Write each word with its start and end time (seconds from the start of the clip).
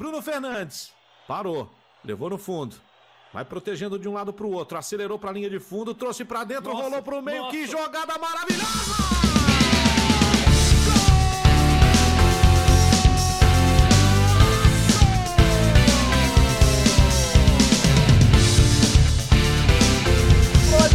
Bruno 0.00 0.22
Fernandes. 0.22 0.94
Parou. 1.28 1.68
Levou 2.02 2.30
no 2.30 2.38
fundo. 2.38 2.74
Vai 3.34 3.44
protegendo 3.44 3.98
de 3.98 4.08
um 4.08 4.14
lado 4.14 4.32
para 4.32 4.46
o 4.46 4.50
outro. 4.50 4.78
Acelerou 4.78 5.18
para 5.18 5.28
a 5.28 5.32
linha 5.34 5.50
de 5.50 5.60
fundo, 5.60 5.94
trouxe 5.94 6.24
para 6.24 6.42
dentro, 6.42 6.72
nossa, 6.72 6.84
rolou 6.84 7.02
para 7.02 7.16
o 7.18 7.22
meio. 7.22 7.42
Nossa. 7.42 7.50
Que 7.50 7.66
jogada 7.66 8.18
maravilhosa! 8.18 9.10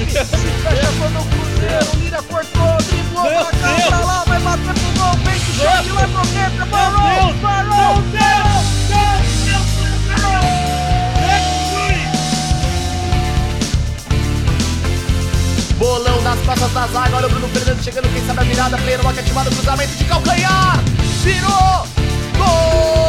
Se 0.05 0.23
fecha 0.23 0.91
quando 0.97 1.19
o 1.19 1.25
Cruzeiro, 1.29 1.99
Lira 1.99 2.23
cortou, 2.23 2.77
driblou 2.87 3.25
pra 3.25 3.51
cá, 3.51 3.87
pra 3.87 3.99
lá, 3.99 4.23
vai 4.23 4.39
bater 4.39 4.73
pro 4.73 4.91
gol, 4.97 5.13
vem 5.25 5.39
que 5.39 5.51
chute, 5.51 5.89
vai 5.89 6.07
pro 6.07 6.25
dentro, 6.27 6.67
parou, 6.67 7.33
parou, 7.41 8.01
Bolão 8.01 8.54
nas 16.25 16.39
costas 16.41 16.73
da 16.73 16.87
zaga, 16.87 17.17
olha 17.17 17.27
o 17.27 17.29
Bruno 17.29 17.47
Fernandes 17.49 17.85
chegando, 17.85 18.11
quem 18.11 18.25
sabe 18.25 18.39
a 18.39 18.43
virada, 18.43 18.77
player, 18.79 18.99
lock 19.03 19.19
ativado, 19.19 19.51
cruzamento 19.51 19.95
de 19.95 20.05
calcanhar, 20.05 20.83
virou, 21.21 21.85
gol! 22.35 23.05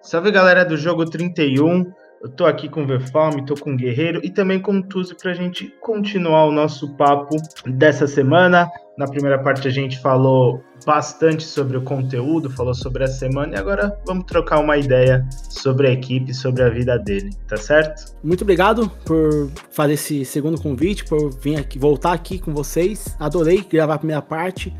Salve 0.00 0.30
galera 0.30 0.64
do 0.64 0.76
jogo 0.76 1.04
31. 1.04 1.92
Eu 2.22 2.30
tô 2.30 2.46
aqui 2.46 2.68
com 2.68 2.82
o 2.84 3.44
tô 3.44 3.54
com 3.54 3.74
o 3.74 3.76
Guerreiro 3.76 4.20
e 4.24 4.30
também 4.30 4.60
com 4.60 4.78
o 4.78 4.82
Tuzi 4.82 5.14
pra 5.14 5.34
gente 5.34 5.72
continuar 5.80 6.46
o 6.46 6.52
nosso 6.52 6.96
papo 6.96 7.36
dessa 7.66 8.06
semana. 8.06 8.70
Na 8.96 9.06
primeira 9.06 9.38
parte 9.38 9.68
a 9.68 9.70
gente 9.70 10.00
falou 10.00 10.62
bastante 10.86 11.44
sobre 11.44 11.76
o 11.76 11.82
conteúdo, 11.82 12.48
falou 12.48 12.74
sobre 12.74 13.04
a 13.04 13.06
semana 13.06 13.54
e 13.54 13.58
agora 13.58 13.98
vamos 14.06 14.24
trocar 14.24 14.60
uma 14.60 14.78
ideia 14.78 15.26
sobre 15.30 15.88
a 15.88 15.92
equipe, 15.92 16.32
sobre 16.32 16.62
a 16.62 16.70
vida 16.70 16.98
dele, 16.98 17.30
tá 17.46 17.56
certo? 17.56 18.14
Muito 18.24 18.42
obrigado 18.42 18.90
por 19.04 19.50
fazer 19.70 19.94
esse 19.94 20.24
segundo 20.24 20.60
convite, 20.60 21.04
por 21.04 21.30
vir 21.38 21.58
aqui, 21.58 21.78
voltar 21.78 22.12
aqui 22.12 22.38
com 22.38 22.54
vocês. 22.54 23.14
Adorei 23.20 23.62
gravar 23.62 23.94
a 23.94 23.98
primeira 23.98 24.22
parte. 24.22 24.72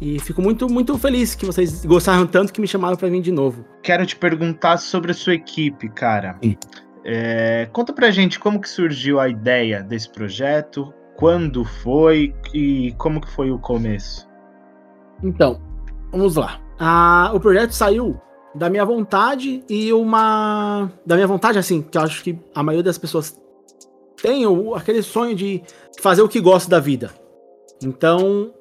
E 0.00 0.20
fico 0.20 0.40
muito, 0.40 0.68
muito 0.68 0.96
feliz 0.96 1.34
que 1.34 1.44
vocês 1.44 1.84
gostaram 1.84 2.26
tanto 2.26 2.52
que 2.52 2.60
me 2.60 2.68
chamaram 2.68 2.96
para 2.96 3.08
vir 3.08 3.20
de 3.20 3.32
novo. 3.32 3.64
Quero 3.82 4.06
te 4.06 4.14
perguntar 4.14 4.76
sobre 4.78 5.10
a 5.10 5.14
sua 5.14 5.34
equipe, 5.34 5.88
cara. 5.88 6.38
É, 7.04 7.68
conta 7.72 7.92
pra 7.92 8.10
gente 8.10 8.38
como 8.38 8.60
que 8.60 8.68
surgiu 8.68 9.18
a 9.18 9.28
ideia 9.28 9.82
desse 9.82 10.08
projeto, 10.10 10.92
quando 11.16 11.64
foi 11.64 12.32
e 12.54 12.94
como 12.96 13.20
que 13.20 13.30
foi 13.30 13.50
o 13.50 13.58
começo. 13.58 14.28
Então, 15.22 15.60
vamos 16.12 16.36
lá. 16.36 16.60
Ah, 16.78 17.32
o 17.34 17.40
projeto 17.40 17.72
saiu 17.72 18.20
da 18.54 18.70
minha 18.70 18.84
vontade 18.84 19.64
e 19.68 19.92
uma. 19.92 20.92
Da 21.04 21.16
minha 21.16 21.26
vontade, 21.26 21.58
assim, 21.58 21.82
que 21.82 21.98
eu 21.98 22.02
acho 22.02 22.22
que 22.22 22.38
a 22.54 22.62
maioria 22.62 22.84
das 22.84 22.98
pessoas 22.98 23.36
tem 24.22 24.44
aquele 24.76 25.02
sonho 25.02 25.34
de 25.34 25.62
fazer 26.00 26.22
o 26.22 26.28
que 26.28 26.40
gosta 26.40 26.70
da 26.70 26.78
vida. 26.78 27.10
Então, 27.82 28.52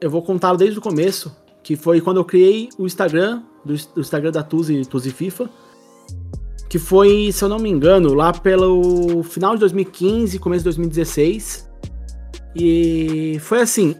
eu 0.00 0.10
vou 0.10 0.22
contá-lo 0.22 0.56
desde 0.56 0.78
o 0.78 0.82
começo, 0.82 1.34
que 1.62 1.76
foi 1.76 2.00
quando 2.00 2.18
eu 2.18 2.24
criei 2.24 2.68
o 2.78 2.86
Instagram, 2.86 3.42
do, 3.64 3.74
do 3.94 4.00
Instagram 4.00 4.30
da 4.30 4.42
Tuzi, 4.42 4.84
Tuzi 4.86 5.10
FIFA, 5.10 5.50
que 6.68 6.78
foi, 6.78 7.30
se 7.32 7.42
eu 7.42 7.48
não 7.48 7.58
me 7.58 7.68
engano, 7.68 8.14
lá 8.14 8.32
pelo 8.32 9.22
final 9.22 9.54
de 9.54 9.60
2015, 9.60 10.38
começo 10.38 10.60
de 10.60 10.64
2016. 10.64 11.68
E 12.54 13.38
foi 13.40 13.60
assim, 13.60 13.96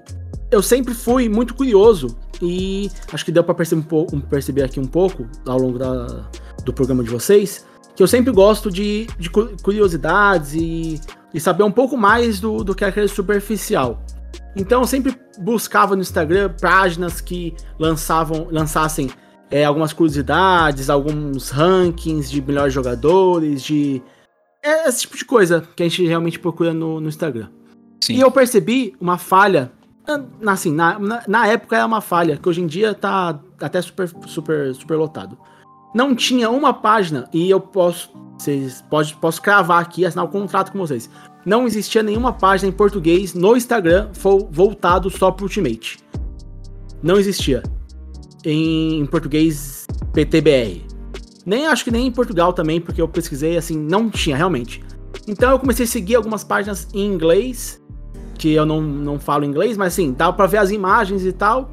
eu 0.50 0.62
sempre 0.62 0.94
fui 0.94 1.28
muito 1.28 1.54
curioso 1.54 2.16
e 2.40 2.90
acho 3.12 3.24
que 3.24 3.32
deu 3.32 3.42
para 3.42 3.54
perceber, 3.54 3.80
um 3.80 3.84
pouco, 3.84 4.20
perceber 4.20 4.62
aqui 4.62 4.78
um 4.78 4.86
pouco 4.86 5.26
ao 5.46 5.58
longo 5.58 5.78
da, 5.78 6.28
do 6.64 6.72
programa 6.72 7.02
de 7.02 7.10
vocês, 7.10 7.66
que 7.96 8.02
eu 8.02 8.06
sempre 8.06 8.32
gosto 8.32 8.70
de, 8.70 9.06
de 9.18 9.28
curiosidades 9.30 10.54
e, 10.54 11.00
e 11.34 11.40
saber 11.40 11.64
um 11.64 11.72
pouco 11.72 11.96
mais 11.96 12.38
do, 12.38 12.62
do 12.62 12.74
que 12.74 12.84
aquele 12.84 13.08
superficial. 13.08 14.02
Então 14.56 14.80
eu 14.80 14.86
sempre 14.86 15.16
buscava 15.38 15.94
no 15.94 16.02
Instagram 16.02 16.52
páginas 16.60 17.20
que 17.20 17.54
lançavam, 17.78 18.48
lançassem 18.50 19.10
é, 19.50 19.64
algumas 19.64 19.92
curiosidades, 19.92 20.90
alguns 20.90 21.50
rankings 21.50 22.30
de 22.30 22.42
melhores 22.42 22.74
jogadores, 22.74 23.62
de. 23.62 24.02
É, 24.62 24.88
esse 24.88 25.02
tipo 25.02 25.16
de 25.16 25.24
coisa 25.24 25.66
que 25.76 25.82
a 25.82 25.88
gente 25.88 26.04
realmente 26.06 26.38
procura 26.38 26.74
no, 26.74 27.00
no 27.00 27.08
Instagram. 27.08 27.48
Sim. 28.02 28.14
E 28.14 28.20
eu 28.20 28.30
percebi 28.30 28.94
uma 29.00 29.16
falha. 29.16 29.72
Assim, 30.46 30.72
na, 30.72 30.98
na, 30.98 31.22
na, 31.28 31.46
época 31.46 31.76
era 31.76 31.86
uma 31.86 32.00
falha, 32.00 32.38
que 32.38 32.48
hoje 32.48 32.62
em 32.62 32.66
dia 32.66 32.94
tá 32.94 33.38
até 33.60 33.80
super, 33.82 34.08
super, 34.26 34.74
super 34.74 34.96
lotado. 34.96 35.38
Não 35.94 36.14
tinha 36.14 36.48
uma 36.48 36.72
página, 36.72 37.28
e 37.32 37.48
eu 37.48 37.60
posso. 37.60 38.10
Vocês 38.38 38.84
pode, 38.88 39.14
posso 39.16 39.42
cravar 39.42 39.82
aqui, 39.82 40.06
assinar 40.06 40.24
um 40.24 40.30
contrato 40.30 40.70
com 40.72 40.78
vocês 40.78 41.10
não 41.44 41.66
existia 41.66 42.02
nenhuma 42.02 42.32
página 42.32 42.68
em 42.68 42.72
português 42.72 43.34
no 43.34 43.56
Instagram 43.56 44.10
voltado 44.50 45.10
só 45.10 45.30
para 45.30 45.44
Ultimate. 45.44 45.98
Não 47.02 47.16
existia. 47.16 47.62
Em, 48.44 49.04
português 49.06 49.86
PTBR. 50.12 50.86
Nem 51.44 51.66
acho 51.66 51.84
que 51.84 51.90
nem 51.90 52.06
em 52.06 52.12
Portugal 52.12 52.52
também, 52.52 52.80
porque 52.80 53.00
eu 53.00 53.08
pesquisei 53.08 53.56
assim, 53.56 53.78
não 53.78 54.10
tinha 54.10 54.36
realmente. 54.36 54.82
Então 55.26 55.50
eu 55.50 55.58
comecei 55.58 55.84
a 55.84 55.88
seguir 55.88 56.16
algumas 56.16 56.44
páginas 56.44 56.88
em 56.92 57.06
inglês, 57.06 57.82
que 58.38 58.52
eu 58.52 58.66
não, 58.66 58.80
não 58.80 59.18
falo 59.18 59.44
inglês, 59.44 59.76
mas 59.76 59.94
assim, 59.94 60.12
dava 60.12 60.32
para 60.32 60.46
ver 60.46 60.58
as 60.58 60.70
imagens 60.70 61.24
e 61.24 61.32
tal, 61.32 61.70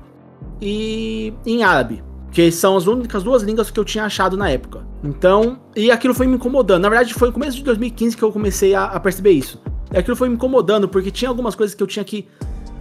e 0.62 1.34
em 1.46 1.64
árabe, 1.64 2.03
que 2.35 2.51
são 2.51 2.75
as 2.75 2.85
únicas 2.85 3.23
duas 3.23 3.44
línguas 3.44 3.72
que 3.72 3.79
eu 3.79 3.85
tinha 3.85 4.03
achado 4.03 4.35
na 4.35 4.50
época. 4.50 4.85
Então, 5.01 5.57
e 5.73 5.90
aquilo 5.90 6.13
foi 6.13 6.28
me 6.28 6.35
incomodando. 6.35 6.81
Na 6.81 6.90
verdade, 6.90 7.13
foi 7.13 7.29
no 7.29 7.34
começo 7.34 7.56
de 7.56 7.63
2015 7.63 8.18
que 8.18 8.22
eu 8.22 8.29
comecei 8.29 8.75
a, 8.75 8.84
a 8.84 9.00
perceber 9.00 9.31
isso. 9.31 9.57
E 9.94 9.97
aquilo 9.97 10.18
foi 10.18 10.28
me 10.28 10.35
incomodando, 10.35 10.85
porque 10.85 11.09
tinha 11.09 11.29
algumas 11.29 11.56
coisas 11.56 11.73
que 11.73 11.81
eu 11.81 11.88
tinha 11.88 12.03
que 12.03 12.28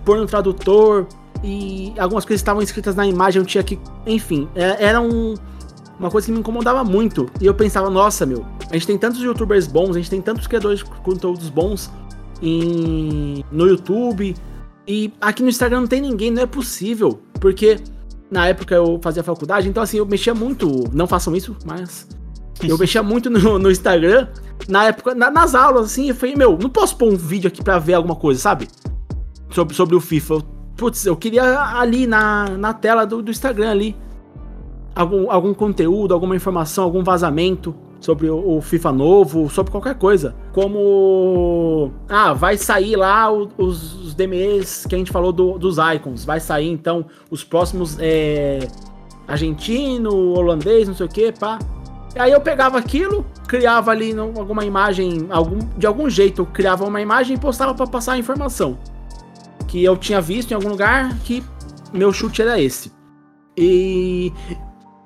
pôr 0.05 0.19
no 0.19 0.27
tradutor, 0.27 1.07
e 1.45 1.95
algumas 1.97 2.25
coisas 2.25 2.41
estavam 2.41 2.63
escritas 2.63 2.97
na 2.97 3.07
imagem, 3.07 3.41
eu 3.41 3.47
tinha 3.47 3.63
que. 3.63 3.79
Enfim, 4.05 4.49
é, 4.57 4.87
era 4.87 5.01
um, 5.01 5.35
uma 6.01 6.11
coisa 6.11 6.27
que 6.27 6.33
me 6.33 6.41
incomodava 6.41 6.83
muito. 6.83 7.31
E 7.41 7.47
eu 7.47 7.55
pensava, 7.55 7.89
nossa, 7.89 8.27
meu, 8.27 8.45
a 8.69 8.75
gente 8.75 8.89
tem 8.89 8.99
tantos 8.99 9.21
youtubers 9.23 9.69
bons, 9.69 9.91
a 9.91 10.01
gente 10.01 10.11
tem 10.11 10.21
tantos 10.21 10.49
criadores 10.49 10.81
de 10.81 10.87
conteúdos 10.87 11.49
bons 11.49 11.93
em, 12.43 13.45
no 13.53 13.69
YouTube. 13.69 14.35
E 14.89 15.13
aqui 15.21 15.45
no 15.45 15.49
Instagram 15.49 15.83
não 15.83 15.87
tem 15.87 16.01
ninguém, 16.01 16.33
não 16.33 16.43
é 16.43 16.47
possível. 16.47 17.21
Porque 17.39 17.79
na 18.35 18.49
época 18.49 18.75
eu 18.75 18.99
fazia 19.01 19.23
faculdade, 19.23 19.69
então 19.69 19.81
assim, 19.81 19.99
eu 19.99 20.05
mexia 20.05 20.35
muito. 20.35 20.91
Não 20.93 21.07
façam 21.07 21.37
isso, 21.37 21.57
mas. 21.65 22.09
Eu 22.69 22.77
mexia 22.77 23.01
muito 23.05 23.31
no, 23.31 23.59
no 23.61 23.71
Instagram. 23.71 24.27
Na 24.69 24.87
época, 24.87 25.15
na, 25.15 25.31
nas 25.31 25.55
aulas, 25.55 25.87
assim, 25.87 26.09
eu 26.09 26.15
falei, 26.15 26.35
meu, 26.35 26.59
não 26.59 26.69
posso 26.69 26.97
pôr 26.97 27.13
um 27.13 27.17
vídeo 27.17 27.47
aqui 27.47 27.63
pra 27.63 27.79
ver 27.79 27.95
alguma 27.95 28.17
coisa, 28.17 28.41
sabe? 28.41 28.69
Sobre, 29.51 29.75
sobre 29.75 29.95
o 29.95 30.01
FIFA. 30.01 30.35
Eu, 30.35 30.43
putz, 30.77 31.07
eu 31.07 31.17
queria 31.17 31.61
ali 31.79 32.07
na, 32.07 32.49
na 32.51 32.75
tela 32.75 33.07
do, 33.07 33.23
do 33.23 33.31
Instagram 33.31 33.71
ali. 33.71 33.97
Algum, 34.95 35.31
algum 35.31 35.55
conteúdo, 35.55 36.13
alguma 36.13 36.35
informação, 36.35 36.85
algum 36.85 37.05
vazamento 37.05 37.75
sobre 38.05 38.29
o, 38.29 38.61
FIFA 38.61 38.93
novo, 38.93 39.49
sobre 39.49 39.73
qualquer 39.73 39.95
coisa. 39.95 40.37
Como. 40.53 41.91
Ah, 42.09 42.35
vai 42.35 42.59
sair 42.59 42.97
lá 42.97 43.33
os, 43.33 43.95
os 43.95 44.15
DMEs 44.15 44.85
que 44.87 44.95
a 44.95 44.99
gente 44.99 45.11
falou 45.11 45.33
do, 45.33 45.59
dos 45.59 45.77
icons. 45.79 46.25
Vai 46.25 46.39
sair 46.39 46.71
então 46.71 47.07
os 47.31 47.43
próximos. 47.43 47.97
É, 47.99 48.69
argentino, 49.27 50.35
holandês, 50.35 50.87
não 50.87 50.95
sei 50.95 51.07
o 51.07 51.09
que, 51.09 51.33
pá. 51.33 51.59
Aí 52.17 52.31
eu 52.31 52.41
pegava 52.41 52.79
aquilo, 52.79 53.27
criava 53.49 53.91
ali 53.91 54.15
alguma 54.19 54.65
imagem, 54.65 55.27
algum, 55.31 55.59
de 55.77 55.87
algum 55.87 56.09
jeito 56.09 56.43
eu 56.43 56.47
criava 56.47 56.85
uma 56.85 57.01
imagem 57.01 57.37
e 57.37 57.41
postava 57.41 57.75
para 57.75 57.87
passar 57.87 58.13
a 58.13 58.19
informação. 58.19 58.79
Que 59.67 59.83
eu 59.83 59.97
tinha 59.97 60.21
visto 60.21 60.53
em 60.53 60.55
algum 60.55 60.69
lugar 60.69 61.17
que 61.21 61.43
meu 61.93 62.13
chute 62.13 62.43
era 62.43 62.61
esse. 62.61 62.93
E 63.57 64.33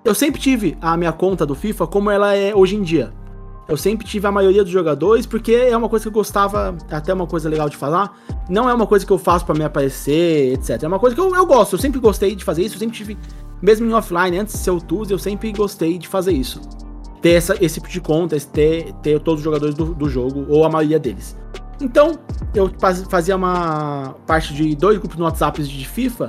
eu 0.04 0.14
sempre 0.14 0.40
tive 0.40 0.76
a 0.80 0.96
minha 0.96 1.12
conta 1.12 1.44
do 1.44 1.54
FIFA 1.54 1.86
como 1.86 2.10
ela 2.10 2.34
é 2.34 2.54
hoje 2.54 2.76
em 2.76 2.82
dia. 2.82 3.12
Eu 3.68 3.76
sempre 3.76 4.06
tive 4.06 4.26
a 4.26 4.32
maioria 4.32 4.64
dos 4.64 4.72
jogadores, 4.72 5.26
porque 5.26 5.52
é 5.52 5.76
uma 5.76 5.90
coisa 5.90 6.04
que 6.04 6.08
eu 6.08 6.12
gostava, 6.12 6.74
até 6.90 7.12
uma 7.12 7.26
coisa 7.26 7.50
legal 7.50 7.68
de 7.68 7.76
falar. 7.76 8.18
Não 8.48 8.68
é 8.68 8.72
uma 8.72 8.86
coisa 8.86 9.04
que 9.04 9.12
eu 9.12 9.18
faço 9.18 9.44
para 9.44 9.54
me 9.54 9.62
aparecer, 9.62 10.54
etc. 10.54 10.82
É 10.82 10.88
uma 10.88 10.98
coisa 10.98 11.14
que 11.14 11.20
eu, 11.20 11.34
eu, 11.34 11.44
gosto, 11.44 11.74
eu 11.74 11.78
sempre 11.78 12.00
gostei 12.00 12.34
de 12.34 12.42
fazer 12.42 12.62
isso, 12.62 12.76
eu 12.76 12.78
sempre 12.78 12.96
tive, 12.96 13.18
mesmo 13.60 13.86
em 13.86 13.92
offline, 13.92 14.38
antes 14.38 14.54
de 14.54 14.60
ser 14.60 14.70
o 14.70 14.80
Tuz, 14.80 15.10
eu 15.10 15.18
sempre 15.18 15.52
gostei 15.52 15.98
de 15.98 16.08
fazer 16.08 16.32
isso. 16.32 16.62
Ter 17.20 17.32
essa, 17.32 17.62
esse 17.62 17.74
tipo 17.74 17.90
de 17.90 18.00
conta, 18.00 18.40
ter, 18.40 18.94
ter 19.02 19.20
todos 19.20 19.40
os 19.40 19.44
jogadores 19.44 19.74
do, 19.74 19.92
do 19.92 20.08
jogo, 20.08 20.46
ou 20.48 20.64
a 20.64 20.70
maioria 20.70 20.98
deles. 20.98 21.36
Então, 21.78 22.18
eu 22.54 22.72
fazia 23.10 23.36
uma 23.36 24.14
parte 24.26 24.54
de 24.54 24.74
dois 24.74 24.96
grupos 24.96 25.18
no 25.18 25.24
WhatsApp 25.24 25.62
de 25.62 25.86
FIFA, 25.86 26.28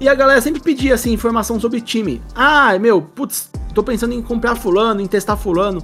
e 0.00 0.08
a 0.08 0.14
galera 0.14 0.40
sempre 0.40 0.60
pedia, 0.60 0.94
assim, 0.94 1.12
informação 1.12 1.58
sobre 1.58 1.80
time. 1.80 2.22
Ah, 2.34 2.78
meu, 2.78 3.02
putz, 3.02 3.50
tô 3.74 3.82
pensando 3.82 4.14
em 4.14 4.22
comprar 4.22 4.54
fulano, 4.54 5.00
em 5.00 5.06
testar 5.06 5.36
fulano, 5.36 5.82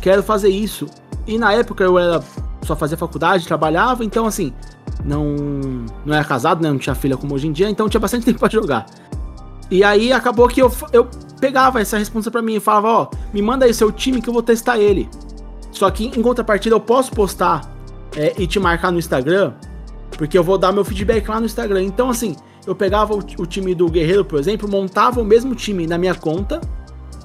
quero 0.00 0.22
fazer 0.22 0.48
isso. 0.48 0.86
E 1.26 1.38
na 1.38 1.52
época 1.52 1.82
eu 1.82 1.98
era 1.98 2.22
só 2.66 2.76
fazia 2.76 2.96
faculdade, 2.96 3.46
trabalhava, 3.46 4.04
então 4.04 4.26
assim, 4.26 4.52
não 5.04 5.36
não 6.04 6.14
era 6.14 6.24
casado, 6.24 6.62
né, 6.62 6.68
não 6.68 6.78
tinha 6.78 6.94
filha 6.94 7.16
como 7.16 7.34
hoje 7.34 7.46
em 7.46 7.52
dia, 7.52 7.70
então 7.70 7.88
tinha 7.88 8.00
bastante 8.00 8.24
tempo 8.26 8.40
para 8.40 8.50
jogar. 8.50 8.86
E 9.70 9.82
aí 9.82 10.12
acabou 10.12 10.46
que 10.48 10.60
eu, 10.60 10.70
eu 10.92 11.08
pegava 11.40 11.80
essa 11.80 11.98
resposta 11.98 12.30
para 12.30 12.42
mim 12.42 12.56
e 12.56 12.60
falava, 12.60 12.88
ó, 12.88 13.10
me 13.32 13.40
manda 13.40 13.64
aí 13.64 13.74
seu 13.74 13.90
time 13.90 14.20
que 14.20 14.28
eu 14.28 14.32
vou 14.32 14.42
testar 14.42 14.78
ele. 14.78 15.08
Só 15.70 15.90
que 15.90 16.06
em 16.06 16.22
contrapartida 16.22 16.74
eu 16.74 16.80
posso 16.80 17.12
postar 17.12 17.72
é, 18.16 18.34
e 18.38 18.46
te 18.46 18.58
marcar 18.58 18.90
no 18.90 18.98
Instagram, 18.98 19.52
porque 20.12 20.38
eu 20.38 20.44
vou 20.44 20.56
dar 20.56 20.72
meu 20.72 20.84
feedback 20.84 21.28
lá 21.28 21.40
no 21.40 21.46
Instagram. 21.46 21.82
Então 21.82 22.10
assim, 22.10 22.36
eu 22.66 22.74
pegava 22.74 23.14
o, 23.14 23.18
o 23.18 23.46
time 23.46 23.74
do 23.74 23.88
Guerreiro, 23.88 24.24
por 24.24 24.38
exemplo, 24.38 24.68
montava 24.68 25.20
o 25.20 25.24
mesmo 25.24 25.54
time 25.54 25.86
na 25.86 25.96
minha 25.96 26.14
conta. 26.14 26.60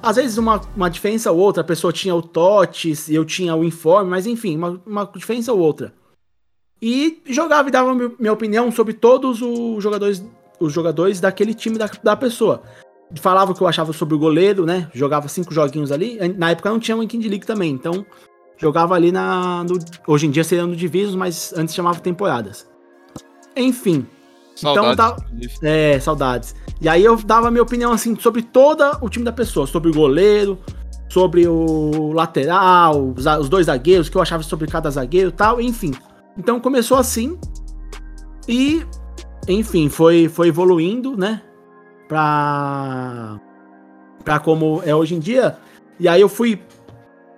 Às 0.02 0.16
vezes 0.16 0.38
uma, 0.38 0.62
uma 0.76 0.90
diferença 0.90 1.32
ou 1.32 1.40
outra, 1.40 1.62
a 1.62 1.66
pessoa 1.66 1.94
tinha 1.94 2.16
o 2.16 2.22
TOTS 2.22 3.10
eu 3.10 3.24
tinha 3.24 3.56
o 3.56 3.64
informe, 3.64 4.10
mas 4.10 4.26
enfim, 4.26 4.58
uma, 4.58 4.82
uma 4.86 5.06
diferença 5.06 5.54
ou 5.54 5.60
outra. 5.60 5.94
E 6.82 7.22
jogava 7.28 7.70
e 7.70 7.72
dava 7.72 7.94
minha 7.94 8.34
opinião 8.34 8.72
sobre 8.72 8.94
todos 8.94 9.42
os 9.42 9.84
jogadores, 9.84 10.24
os 10.60 10.74
jogadores 10.74 11.20
daquele 11.20 11.54
time 11.54 11.78
da, 11.78 11.90
da 12.02 12.16
pessoa. 12.16 12.64
Falava 13.20 13.52
o 13.52 13.56
que 13.56 13.62
eu 13.62 13.68
achava 13.68 13.94
sobre 13.94 14.16
o 14.16 14.20
goleiro, 14.20 14.66
né? 14.66 14.90
Jogava 14.94 15.28
cinco 15.28 15.54
joguinhos 15.54 15.92
ali. 15.92 16.18
Na 16.38 16.52
época 16.52 16.70
não 16.70 16.80
tinha 16.80 16.96
o 16.96 17.02
Weekend 17.02 17.28
League 17.28 17.46
também, 17.46 17.72
então 17.72 18.06
jogava 18.58 18.96
ali 18.96 19.12
na. 19.12 19.64
No, 19.64 19.78
hoje 20.08 20.26
em 20.26 20.32
dia 20.32 20.44
seria 20.44 20.66
no 20.66 20.76
Divisos, 20.76 21.16
mas 21.16 21.54
antes 21.56 21.76
chamava 21.76 22.00
temporadas. 22.00 22.68
Enfim, 23.56 24.08
Saudades. 24.56 24.94
então, 24.94 25.15
tá, 25.15 25.68
é, 25.68 26.00
saudades. 26.00 26.56
E 26.80 26.89
aí 26.89 27.03
eu 27.03 27.15
dava 27.18 27.51
minha 27.51 27.63
opinião 27.63 27.92
assim 27.92 28.15
sobre 28.19 28.42
todo 28.42 28.83
o 29.01 29.09
time 29.09 29.24
da 29.25 29.31
pessoa, 29.31 29.65
sobre 29.65 29.89
o 29.89 29.94
goleiro, 29.94 30.59
sobre 31.09 31.48
o 31.48 32.12
lateral, 32.13 33.13
os, 33.15 33.25
os 33.25 33.50
dois 33.50 33.65
zagueiros, 33.65 34.07
o 34.07 34.12
que 34.12 34.18
eu 34.18 34.21
achava 34.21 34.44
sobre 34.44 34.68
cada 34.68 34.89
zagueiro 34.89 35.30
e 35.30 35.33
tal, 35.33 35.62
enfim. 35.62 35.94
Então 36.38 36.59
começou 36.59 36.98
assim 36.98 37.38
e, 38.48 38.86
enfim, 39.48 39.89
foi, 39.89 40.27
foi 40.27 40.48
evoluindo, 40.48 41.15
né? 41.18 41.42
Pra, 42.07 43.39
pra 44.24 44.39
como 44.39 44.81
é 44.86 44.95
hoje 44.95 45.15
em 45.15 45.19
dia. 45.19 45.57
E 46.00 46.07
aí 46.07 46.19
eu 46.19 46.30
fui 46.30 46.62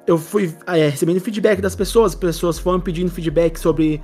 eu 0.06 0.18
fui 0.18 0.54
é, 0.68 0.90
recebendo 0.90 1.20
feedback 1.22 1.62
das 1.62 1.76
pessoas, 1.76 2.12
as 2.12 2.18
pessoas 2.18 2.60
foram 2.60 2.80
pedindo 2.80 3.10
feedback 3.10 3.58
sobre 3.58 4.02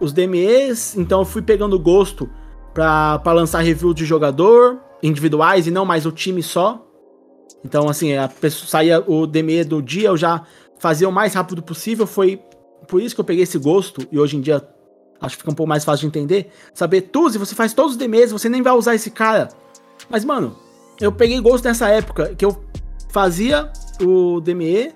os 0.00 0.12
DMEs, 0.12 0.96
então 0.96 1.20
eu 1.20 1.24
fui 1.24 1.42
pegando 1.42 1.78
gosto 1.78 2.28
para 2.74 3.32
lançar 3.32 3.60
review 3.60 3.92
de 3.92 4.04
jogador 4.04 4.80
individuais 5.02 5.66
e 5.66 5.70
não 5.70 5.84
mais 5.84 6.06
o 6.06 6.12
time 6.12 6.42
só. 6.42 6.84
Então, 7.64 7.88
assim, 7.88 8.16
a 8.16 8.28
pessoa, 8.28 8.68
saía 8.68 9.04
o 9.06 9.26
DME 9.26 9.64
do 9.64 9.82
dia, 9.82 10.08
eu 10.08 10.16
já 10.16 10.44
fazia 10.78 11.08
o 11.08 11.12
mais 11.12 11.34
rápido 11.34 11.62
possível. 11.62 12.06
Foi 12.06 12.40
por 12.86 13.02
isso 13.02 13.14
que 13.14 13.20
eu 13.20 13.24
peguei 13.24 13.42
esse 13.42 13.58
gosto, 13.58 14.06
e 14.10 14.18
hoje 14.18 14.36
em 14.36 14.40
dia 14.40 14.66
acho 15.20 15.36
que 15.36 15.42
fica 15.42 15.50
um 15.50 15.54
pouco 15.54 15.68
mais 15.68 15.84
fácil 15.84 16.02
de 16.02 16.06
entender. 16.18 16.50
Saber, 16.72 17.02
Tuzi, 17.02 17.38
você 17.38 17.54
faz 17.54 17.74
todos 17.74 17.92
os 17.92 17.98
DMEs, 17.98 18.30
você 18.30 18.48
nem 18.48 18.62
vai 18.62 18.72
usar 18.72 18.94
esse 18.94 19.10
cara. 19.10 19.48
Mas, 20.08 20.24
mano, 20.24 20.56
eu 21.00 21.10
peguei 21.10 21.40
gosto 21.40 21.64
nessa 21.64 21.88
época 21.88 22.34
que 22.36 22.44
eu 22.44 22.64
fazia 23.08 23.70
o 24.00 24.40
DME 24.40 24.94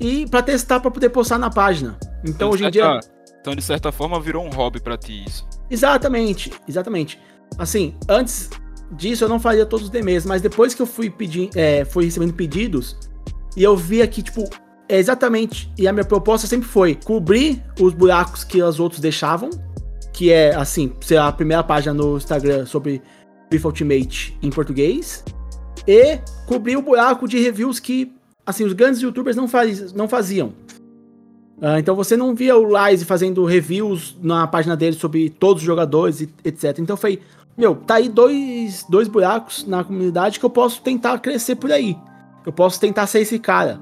e 0.00 0.26
para 0.28 0.42
testar 0.42 0.80
para 0.80 0.90
poder 0.90 1.10
postar 1.10 1.38
na 1.38 1.50
página. 1.50 1.98
Então, 2.24 2.50
hoje 2.50 2.64
em 2.64 2.70
dia. 2.70 2.98
Então, 3.40 3.54
de 3.54 3.62
certa 3.62 3.92
forma, 3.92 4.20
virou 4.20 4.44
um 4.44 4.50
hobby 4.50 4.80
para 4.80 4.98
ti 4.98 5.24
isso. 5.26 5.46
Exatamente, 5.70 6.52
exatamente. 6.68 7.18
Assim, 7.58 7.94
antes 8.08 8.50
disso 8.92 9.24
eu 9.24 9.28
não 9.28 9.38
fazia 9.38 9.64
todos 9.64 9.86
os 9.86 9.90
DMs, 9.90 10.26
mas 10.26 10.42
depois 10.42 10.74
que 10.74 10.82
eu 10.82 10.86
fui 10.86 11.08
pedir, 11.08 11.50
é, 11.54 11.84
fui 11.84 12.04
recebendo 12.04 12.34
pedidos 12.34 12.96
e 13.56 13.62
eu 13.62 13.76
vi 13.76 14.02
aqui, 14.02 14.22
tipo, 14.22 14.48
é 14.88 14.98
exatamente, 14.98 15.72
e 15.78 15.86
a 15.86 15.92
minha 15.92 16.04
proposta 16.04 16.46
sempre 16.46 16.68
foi 16.68 16.96
cobrir 16.96 17.62
os 17.80 17.94
buracos 17.94 18.42
que 18.42 18.60
os 18.60 18.80
outros 18.80 19.00
deixavam, 19.00 19.50
que 20.12 20.32
é, 20.32 20.54
assim, 20.54 20.92
ser 21.00 21.18
a 21.18 21.30
primeira 21.30 21.62
página 21.62 21.94
no 21.94 22.16
Instagram 22.16 22.66
sobre 22.66 23.00
FIFA 23.50 23.68
Ultimate 23.68 24.36
em 24.42 24.50
português, 24.50 25.24
e 25.86 26.18
cobrir 26.46 26.76
o 26.76 26.82
buraco 26.82 27.28
de 27.28 27.38
reviews 27.38 27.78
que, 27.78 28.12
assim, 28.44 28.64
os 28.64 28.72
grandes 28.72 29.00
youtubers 29.00 29.36
não, 29.36 29.46
faz, 29.46 29.92
não 29.92 30.08
faziam. 30.08 30.52
Uh, 31.60 31.78
então 31.78 31.94
você 31.94 32.16
não 32.16 32.34
via 32.34 32.56
o 32.56 32.64
Lize 32.64 33.04
fazendo 33.04 33.44
reviews 33.44 34.16
na 34.22 34.46
página 34.46 34.74
dele 34.74 34.96
sobre 34.96 35.28
todos 35.28 35.62
os 35.62 35.66
jogadores, 35.66 36.22
e, 36.22 36.28
etc. 36.42 36.78
Então 36.78 36.96
foi, 36.96 37.20
meu, 37.56 37.76
tá 37.76 37.96
aí 37.96 38.08
dois, 38.08 38.86
dois 38.88 39.06
buracos 39.06 39.66
na 39.66 39.84
comunidade 39.84 40.40
que 40.40 40.46
eu 40.46 40.50
posso 40.50 40.80
tentar 40.80 41.18
crescer 41.18 41.56
por 41.56 41.70
aí. 41.70 41.96
Eu 42.46 42.52
posso 42.52 42.80
tentar 42.80 43.06
ser 43.06 43.20
esse 43.20 43.38
cara. 43.38 43.78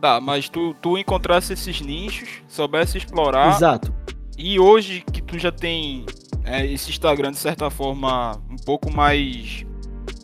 Tá, 0.00 0.20
mas 0.20 0.48
tu, 0.48 0.72
tu 0.80 0.96
encontrasse 0.96 1.52
esses 1.52 1.80
nichos, 1.80 2.28
soubesse 2.46 2.96
explorar. 2.96 3.56
Exato. 3.56 3.92
E 4.38 4.60
hoje 4.60 5.04
que 5.12 5.20
tu 5.20 5.36
já 5.36 5.50
tem 5.50 6.06
é, 6.44 6.64
esse 6.64 6.90
Instagram, 6.90 7.32
de 7.32 7.38
certa 7.38 7.68
forma, 7.70 8.40
um 8.48 8.56
pouco 8.56 8.90
mais 8.90 9.66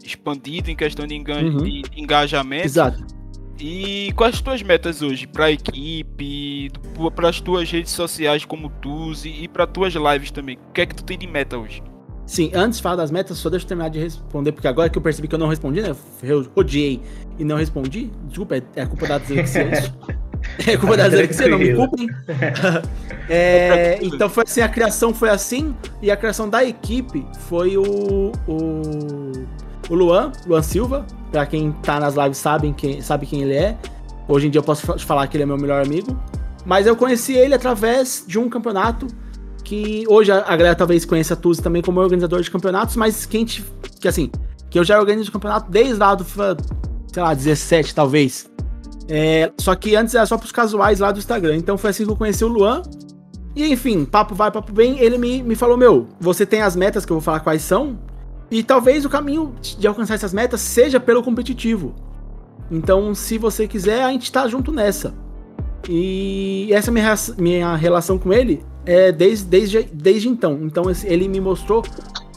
expandido 0.05 0.71
em 0.71 0.77
questão 0.77 1.05
de, 1.05 1.17
enga 1.17 1.35
uhum. 1.35 1.65
de 1.65 1.83
engajamento. 1.97 2.65
Exato 2.65 3.16
e 3.59 4.13
quais 4.15 4.35
as 4.35 4.41
tuas 4.41 4.63
metas 4.63 5.03
hoje 5.03 5.27
para 5.27 5.47
a 5.47 5.53
equipe, 5.53 6.71
para 7.15 7.29
as 7.29 7.41
tuas 7.41 7.71
redes 7.71 7.93
sociais 7.93 8.45
como 8.45 8.69
Tuzi 8.69 9.29
e 9.29 9.49
para 9.49 9.67
tuas 9.67 9.95
lives 9.95 10.31
também? 10.31 10.59
O 10.69 10.73
que 10.73 10.81
é 10.83 10.87
que 10.87 10.95
tu 10.95 11.05
tem 11.05 11.19
de 11.19 11.27
meta 11.27 11.57
hoje? 11.59 11.83
Sim, 12.27 12.51
antes 12.55 12.79
de 12.79 12.83
falar 12.83 12.97
das 12.97 13.11
metas, 13.11 13.39
só 13.39 13.49
deixa 13.49 13.65
eu 13.65 13.69
terminar 13.69 13.89
de 13.89 14.01
responder, 14.01 14.51
porque 14.51 14.67
agora 14.67 14.91
que 14.91 14.99
eu 14.99 15.03
percebi 15.03 15.29
que 15.29 15.35
eu 15.35 15.39
não 15.39 15.47
respondi, 15.47 15.81
né? 15.81 15.95
Eu 16.23 16.47
odiei 16.57 17.01
e 17.39 17.45
não 17.45 17.57
respondi. 17.57 18.11
Desculpa, 18.25 18.57
é, 18.57 18.63
é 18.75 18.87
culpa 18.87 19.07
da 19.07 19.19
Zerxia 19.19 19.71
isso. 19.73 19.95
É 20.67 20.77
culpa 20.77 20.97
da 20.97 21.09
Zerxia, 21.09 21.49
não 21.49 21.59
me 21.59 21.75
culpem. 21.75 22.09
é, 23.29 23.99
então 24.03 24.29
foi 24.29 24.45
assim, 24.45 24.61
a 24.61 24.69
criação 24.69 25.15
foi 25.15 25.29
assim, 25.29 25.75
e 26.03 26.11
a 26.11 26.17
criação 26.17 26.49
da 26.49 26.65
equipe 26.65 27.27
foi 27.49 27.77
o, 27.77 28.33
o 28.47 29.33
o 29.89 29.95
Luan, 29.95 30.33
Luan 30.47 30.63
Silva, 30.63 31.07
pra 31.31 31.47
quem 31.47 31.73
tá 31.83 32.01
nas 32.01 32.15
lives 32.15 32.39
sabe 32.39 32.73
quem, 32.77 33.01
sabe 33.01 33.27
quem 33.27 33.43
ele 33.43 33.55
é. 33.55 33.77
Hoje 34.29 34.47
em 34.49 34.51
dia 34.51 34.59
eu 34.59 34.63
posso 34.63 34.99
falar 34.99 35.27
que 35.27 35.37
ele 35.37 35.45
é 35.45 35.47
meu 35.47 35.59
melhor 35.59 35.85
amigo. 35.85 36.19
Mas 36.65 36.87
eu 36.87 36.97
conheci 36.97 37.35
ele 37.35 37.55
através 37.55 38.25
de 38.27 38.39
um 38.39 38.49
campeonato 38.49 39.07
que 39.63 40.05
hoje 40.09 40.31
a, 40.31 40.41
galera 40.43 40.75
talvez 40.75 41.05
conheça 41.05 41.35
a 41.35 41.37
Tuzi 41.37 41.61
também 41.61 41.83
como 41.83 42.01
organizador 42.01 42.41
de 42.41 42.51
campeonatos, 42.51 42.95
mas 42.95 43.27
quem 43.27 43.45
te, 43.45 43.65
que 44.01 44.07
assim, 44.07 44.31
que 44.71 44.79
eu 44.79 44.85
já 44.85 44.99
organizo 44.99 45.33
campeonato 45.33 45.71
desde 45.71 45.95
lá 45.95 46.15
do 46.15 46.25
FIFA, 46.25 46.57
sei 47.13 47.23
lá, 47.23 47.35
17 47.35 47.95
talvez. 47.95 48.49
É, 49.09 49.53
só 49.59 49.75
que 49.75 49.95
antes 49.95 50.15
era 50.15 50.27
só 50.27 50.37
pros 50.37 50.53
casuais 50.53 51.01
lá 51.01 51.11
do 51.13 51.19
Instagram. 51.19 51.57
Então 51.57 51.79
foi 51.79 51.91
assim 51.91 52.05
que 52.05 52.11
eu 52.11 52.17
conheci 52.17 52.45
o 52.45 52.49
Luan. 52.49 52.83
E 53.55 53.73
enfim, 53.73 54.05
papo 54.05 54.35
vai, 54.35 54.51
papo 54.51 54.73
bem. 54.73 54.99
Ele 54.99 55.19
me, 55.19 55.43
me 55.43 55.55
falou: 55.55 55.77
Meu, 55.77 56.07
você 56.21 56.45
tem 56.45 56.63
as 56.63 56.77
metas 56.77 57.07
que 57.07 57.13
eu 57.13 57.17
vou 57.17 57.23
falar 57.23 57.41
quais 57.41 57.63
são. 57.63 57.99
E 58.51 58.63
talvez 58.63 59.05
o 59.05 59.09
caminho 59.09 59.55
de 59.61 59.87
alcançar 59.87 60.15
essas 60.15 60.33
metas 60.33 60.61
seja 60.61 61.01
pelo 61.01 61.23
competitivo. 61.23 61.95
Então, 62.71 63.15
se 63.15 63.39
você 63.39 63.67
quiser, 63.67 64.03
a 64.03 64.11
gente 64.13 64.31
tá 64.31 64.47
junto 64.49 64.73
nessa. 64.73 65.15
E 65.89 66.69
essa 66.73 66.91
minha, 66.91 67.15
minha 67.39 67.77
relação 67.77 68.19
com 68.19 68.33
ele 68.33 68.63
é 68.85 69.13
desde, 69.13 69.45
desde, 69.45 69.83
desde 69.93 70.29
então. 70.29 70.61
Então, 70.63 70.85
ele 71.05 71.29
me 71.29 71.41
mostrou 71.41 71.83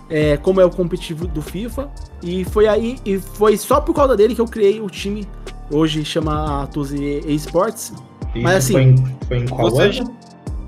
é, 0.09 0.37
como 0.37 0.59
é 0.59 0.65
o 0.65 0.69
competitivo 0.69 1.27
do 1.27 1.41
FIFA. 1.41 1.89
E 2.23 2.43
foi 2.45 2.67
aí, 2.67 2.97
e 3.05 3.17
foi 3.19 3.57
só 3.57 3.79
por 3.79 3.93
causa 3.93 4.15
dele 4.15 4.35
que 4.35 4.41
eu 4.41 4.45
criei 4.45 4.81
o 4.81 4.89
time. 4.89 5.27
Hoje 5.71 6.03
chama 6.03 6.67
Tuzi 6.67 7.21
Esports. 7.27 7.93
Mas 8.35 8.55
assim. 8.55 8.73
Foi 8.73 8.83
em, 8.83 9.17
foi 9.27 9.37
em 9.37 9.47
qual 9.47 9.79
ano? 9.79 10.17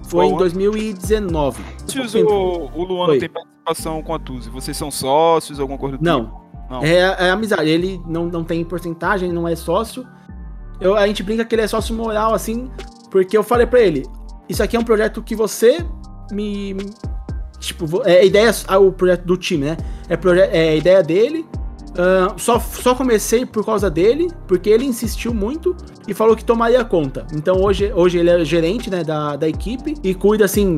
Foi 0.07 0.25
em 0.25 0.37
2019. 0.37 1.61
O, 2.27 2.69
o 2.73 2.83
Luan 2.83 3.05
foi. 3.07 3.19
tem 3.19 3.29
participação 3.61 4.01
com 4.01 4.13
a 4.13 4.19
Tuzi? 4.19 4.49
Vocês 4.49 4.75
são 4.75 4.91
sócios, 4.91 5.59
alguma 5.59 5.77
coisa 5.77 5.97
do 5.97 6.03
Não. 6.03 6.25
Tipo? 6.25 6.41
Não. 6.69 6.83
É, 6.83 6.97
é 6.97 7.29
amizade. 7.29 7.69
Ele 7.69 8.01
não, 8.07 8.25
não 8.27 8.43
tem 8.43 8.63
porcentagem, 8.63 9.31
não 9.31 9.47
é 9.47 9.55
sócio. 9.55 10.05
Eu, 10.79 10.95
a 10.95 11.05
gente 11.05 11.21
brinca 11.21 11.45
que 11.45 11.53
ele 11.53 11.61
é 11.61 11.67
sócio 11.67 11.95
moral, 11.95 12.33
assim, 12.33 12.71
porque 13.09 13.37
eu 13.37 13.43
falei 13.43 13.67
para 13.67 13.81
ele: 13.81 14.05
Isso 14.49 14.63
aqui 14.63 14.75
é 14.75 14.79
um 14.79 14.83
projeto 14.83 15.21
que 15.21 15.35
você 15.35 15.85
me. 16.31 16.75
Tipo, 17.59 18.01
é 18.05 18.25
ideia. 18.25 18.51
Ah, 18.67 18.79
o 18.79 18.91
projeto 18.91 19.25
do 19.25 19.37
time, 19.37 19.65
né? 19.65 19.77
É, 20.09 20.17
proje 20.17 20.41
é 20.41 20.75
ideia 20.75 21.03
dele. 21.03 21.45
Uh, 21.91 22.39
só, 22.39 22.57
só 22.57 22.95
comecei 22.95 23.45
por 23.45 23.65
causa 23.65 23.89
dele, 23.91 24.29
porque 24.47 24.69
ele 24.69 24.85
insistiu 24.85 25.33
muito 25.33 25.75
e 26.07 26.13
falou 26.13 26.37
que 26.37 26.45
tomaria 26.45 26.85
conta. 26.85 27.27
Então 27.33 27.61
hoje, 27.61 27.91
hoje 27.93 28.17
ele 28.17 28.29
é 28.29 28.45
gerente 28.45 28.89
né, 28.89 29.03
da, 29.03 29.35
da 29.35 29.45
equipe 29.45 29.95
e 30.01 30.15
cuida 30.15 30.45
assim 30.45 30.77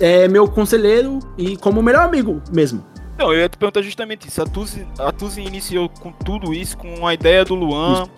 é 0.00 0.28
meu 0.28 0.48
conselheiro 0.48 1.18
e 1.36 1.56
como 1.56 1.82
melhor 1.82 2.04
amigo 2.04 2.42
mesmo. 2.52 2.84
Não, 3.18 3.32
eu 3.32 3.40
ia 3.40 3.48
te 3.48 3.58
perguntar 3.58 3.82
justamente 3.82 4.28
isso. 4.28 4.40
A 4.40 4.46
Tuzi, 4.46 4.86
a 4.98 5.10
Tuzi 5.10 5.40
iniciou 5.40 5.88
com 5.88 6.12
tudo 6.12 6.54
isso, 6.54 6.78
com 6.78 7.06
a 7.06 7.12
ideia 7.12 7.44
do 7.44 7.54
Luan. 7.54 8.04
Isso. 8.04 8.10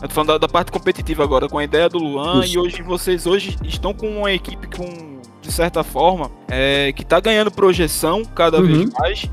Eu 0.00 0.08
tô 0.08 0.14
falando 0.14 0.28
da, 0.28 0.38
da, 0.38 0.48
parte 0.48 0.70
competitiva 0.70 1.24
agora, 1.24 1.48
com 1.48 1.58
a 1.58 1.64
ideia 1.64 1.88
do 1.88 1.98
Luan. 1.98 2.44
Isso. 2.44 2.54
E 2.54 2.58
hoje 2.58 2.82
vocês 2.82 3.26
hoje 3.26 3.56
estão 3.64 3.92
com 3.92 4.08
uma 4.08 4.30
equipe 4.30 4.68
com, 4.68 5.20
de 5.40 5.50
certa 5.50 5.82
forma, 5.82 6.30
é, 6.48 6.92
que 6.92 7.04
tá 7.04 7.18
ganhando 7.18 7.50
projeção 7.50 8.24
cada 8.24 8.58
uhum. 8.58 8.66
vez 8.66 8.90
mais. 8.90 9.30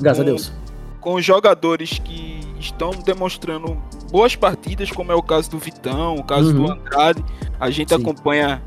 Graças 0.00 0.18
com, 0.18 0.22
a 0.22 0.24
Deus. 0.24 0.52
Com 1.00 1.20
jogadores 1.20 1.98
que 1.98 2.40
estão 2.58 2.90
demonstrando 2.90 3.76
boas 4.10 4.34
partidas, 4.34 4.90
como 4.90 5.12
é 5.12 5.14
o 5.14 5.22
caso 5.22 5.50
do 5.50 5.58
Vitão, 5.58 6.14
o 6.14 6.24
caso 6.24 6.56
Uhum. 6.56 6.66
do 6.66 6.72
Andrade. 6.72 7.24
A 7.60 7.68
gente 7.70 7.88
Sim. 7.90 8.00
acompanha. 8.00 8.62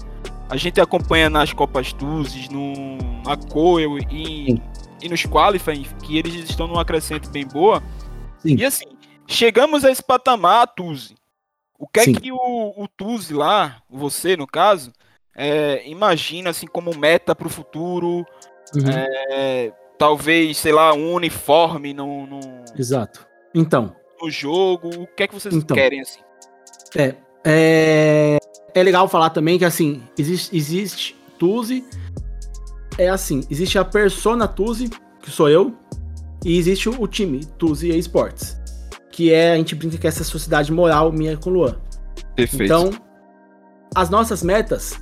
A 0.50 0.56
gente 0.56 0.80
acompanha 0.80 1.30
nas 1.30 1.52
Copas 1.52 1.92
Tuzes, 1.92 2.50
no, 2.50 2.98
na 3.26 3.36
Coel 3.36 3.98
e, 3.98 4.52
Sim. 4.52 4.62
e 5.02 5.10
nos 5.10 5.24
Qualifying, 5.26 5.84
que 6.04 6.18
eles 6.18 6.50
estão 6.50 6.68
numa 6.68 6.86
crescente 6.86 7.30
bem 7.30 7.46
boa. 7.46 7.84
Sim. 8.40 8.56
E 8.56 8.66
assim, 8.66 8.86
chegamos 9.28 9.84
a 9.84 9.92
esse 9.92 10.04
patamar, 10.04 10.68
Tuzi. 10.68 11.16
O 11.78 11.88
que 11.88 12.02
Sim. 12.02 12.16
é 12.16 12.20
que 12.20 12.32
o, 12.32 12.74
o 12.78 12.88
Tuzi 12.88 13.34
lá, 13.34 13.82
você 13.90 14.38
no 14.38 14.48
caso, 14.48 14.94
é, 15.36 15.88
imagina 15.88 16.50
assim 16.50 16.66
como 16.66 16.98
meta 16.98 17.36
para 17.36 17.48
o 17.48 17.52
futuro? 17.52 18.26
Uhum. 18.74 18.90
É, 19.30 19.72
talvez, 19.98 20.58
sei 20.58 20.72
lá, 20.72 20.94
um 20.94 21.14
uniforme 21.14 21.94
no, 21.94 22.26
no, 22.26 22.40
Exato. 22.78 23.28
Então, 23.54 23.96
no 24.22 24.30
jogo. 24.30 24.90
O 25.02 25.08
que 25.08 25.24
é 25.24 25.28
que 25.28 25.34
vocês 25.34 25.54
Então. 25.54 25.76
querem 25.76 26.02
assim? 26.02 26.20
É, 26.96 27.16
é, 27.46 28.38
é 28.78 28.84
legal 28.84 29.08
falar 29.08 29.30
também 29.32 29.58
que 29.58 29.66
assim, 29.66 30.02
existe, 30.18 30.56
existe 30.56 31.18
Tuzi. 31.38 31.84
É 32.98 33.10
assim, 33.10 33.44
existe 33.50 33.78
a 33.78 33.86
persona 33.86 34.48
Tuzi, 34.48 34.90
que 35.22 35.30
sou 35.30 35.50
eu, 35.50 35.74
e 36.44 36.58
existe 36.58 36.90
o, 36.90 37.02
o 37.02 37.08
time 37.08 37.46
Tuzi 37.58 37.90
Esports, 37.90 38.58
que 39.12 39.32
é 39.32 39.54
a 39.54 39.56
gente 39.56 39.76
brinca 39.76 39.98
que 39.98 40.08
é 40.08 40.10
essa 40.10 40.24
sociedade 40.24 40.72
moral 40.72 41.12
minha 41.12 41.38
com 41.38 41.50
o 41.50 41.54
Luan. 41.54 41.76
Perfeito. 42.36 42.64
Então, 42.64 42.92
as 43.96 44.10
nossas 44.10 44.44
metas, 44.44 45.00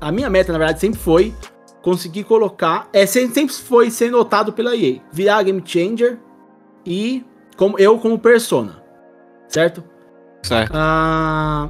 a 0.00 0.12
minha 0.12 0.28
meta 0.28 0.52
na 0.52 0.58
verdade 0.58 0.80
sempre 0.80 0.98
foi 0.98 1.34
conseguir 1.82 2.24
colocar, 2.24 2.88
é 2.92 3.06
sempre, 3.06 3.34
sempre 3.34 3.54
foi 3.54 3.90
ser 3.90 4.10
notado 4.10 4.52
pela 4.52 4.76
EA, 4.76 5.00
virar 5.12 5.42
game 5.42 5.62
changer 5.64 6.18
e 6.84 7.24
como 7.56 7.78
eu 7.78 7.98
como 7.98 8.18
persona, 8.18 8.82
certo? 9.48 9.82
certo. 10.42 10.72
Ah, 10.74 11.68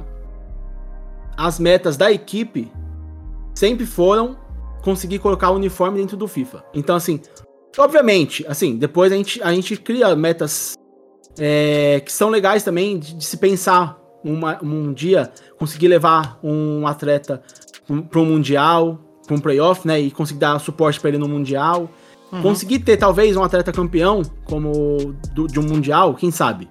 as 1.39 1.57
metas 1.57 1.95
da 1.95 2.11
equipe 2.11 2.69
sempre 3.55 3.85
foram 3.85 4.37
conseguir 4.83 5.19
colocar 5.19 5.49
o 5.51 5.55
uniforme 5.55 5.97
dentro 5.99 6.17
do 6.17 6.27
FIFA. 6.27 6.63
Então, 6.73 6.95
assim, 6.95 7.21
obviamente, 7.77 8.45
assim, 8.47 8.75
depois 8.75 9.11
a 9.11 9.15
gente, 9.15 9.41
a 9.41 9.53
gente 9.53 9.77
cria 9.77 10.13
metas 10.15 10.73
é, 11.37 12.01
que 12.05 12.11
são 12.11 12.29
legais 12.29 12.63
também 12.63 12.99
de, 12.99 13.13
de 13.13 13.23
se 13.25 13.37
pensar 13.37 13.97
uma- 14.21 14.59
um 14.61 14.91
dia 14.91 15.31
conseguir 15.57 15.87
levar 15.87 16.37
um 16.43 16.85
atleta 16.85 17.41
para 18.09 18.19
um 18.19 18.25
mundial, 18.25 18.99
para 19.25 19.35
um 19.35 19.39
playoff, 19.39 19.87
né, 19.87 19.97
e 20.01 20.11
conseguir 20.11 20.39
dar 20.39 20.59
suporte 20.59 20.99
para 20.99 21.09
ele 21.09 21.17
no 21.17 21.27
mundial. 21.29 21.89
Conseguir 22.43 22.79
ter 22.79 22.97
talvez 22.97 23.35
um 23.37 23.43
atleta 23.43 23.71
campeão 23.71 24.21
como 24.43 25.13
do- 25.33 25.47
de 25.47 25.59
um 25.59 25.63
mundial, 25.63 26.13
quem 26.15 26.29
sabe? 26.31 26.67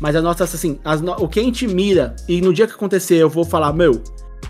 Mas 0.00 0.14
a 0.14 0.22
nossa, 0.22 0.44
assim, 0.44 0.78
as 0.84 1.00
no- 1.00 1.12
o 1.12 1.28
que 1.28 1.40
a 1.40 1.42
gente 1.42 1.66
mira, 1.66 2.14
e 2.28 2.40
no 2.40 2.52
dia 2.52 2.66
que 2.66 2.72
acontecer 2.72 3.16
eu 3.16 3.28
vou 3.28 3.44
falar, 3.44 3.72
meu, 3.72 4.00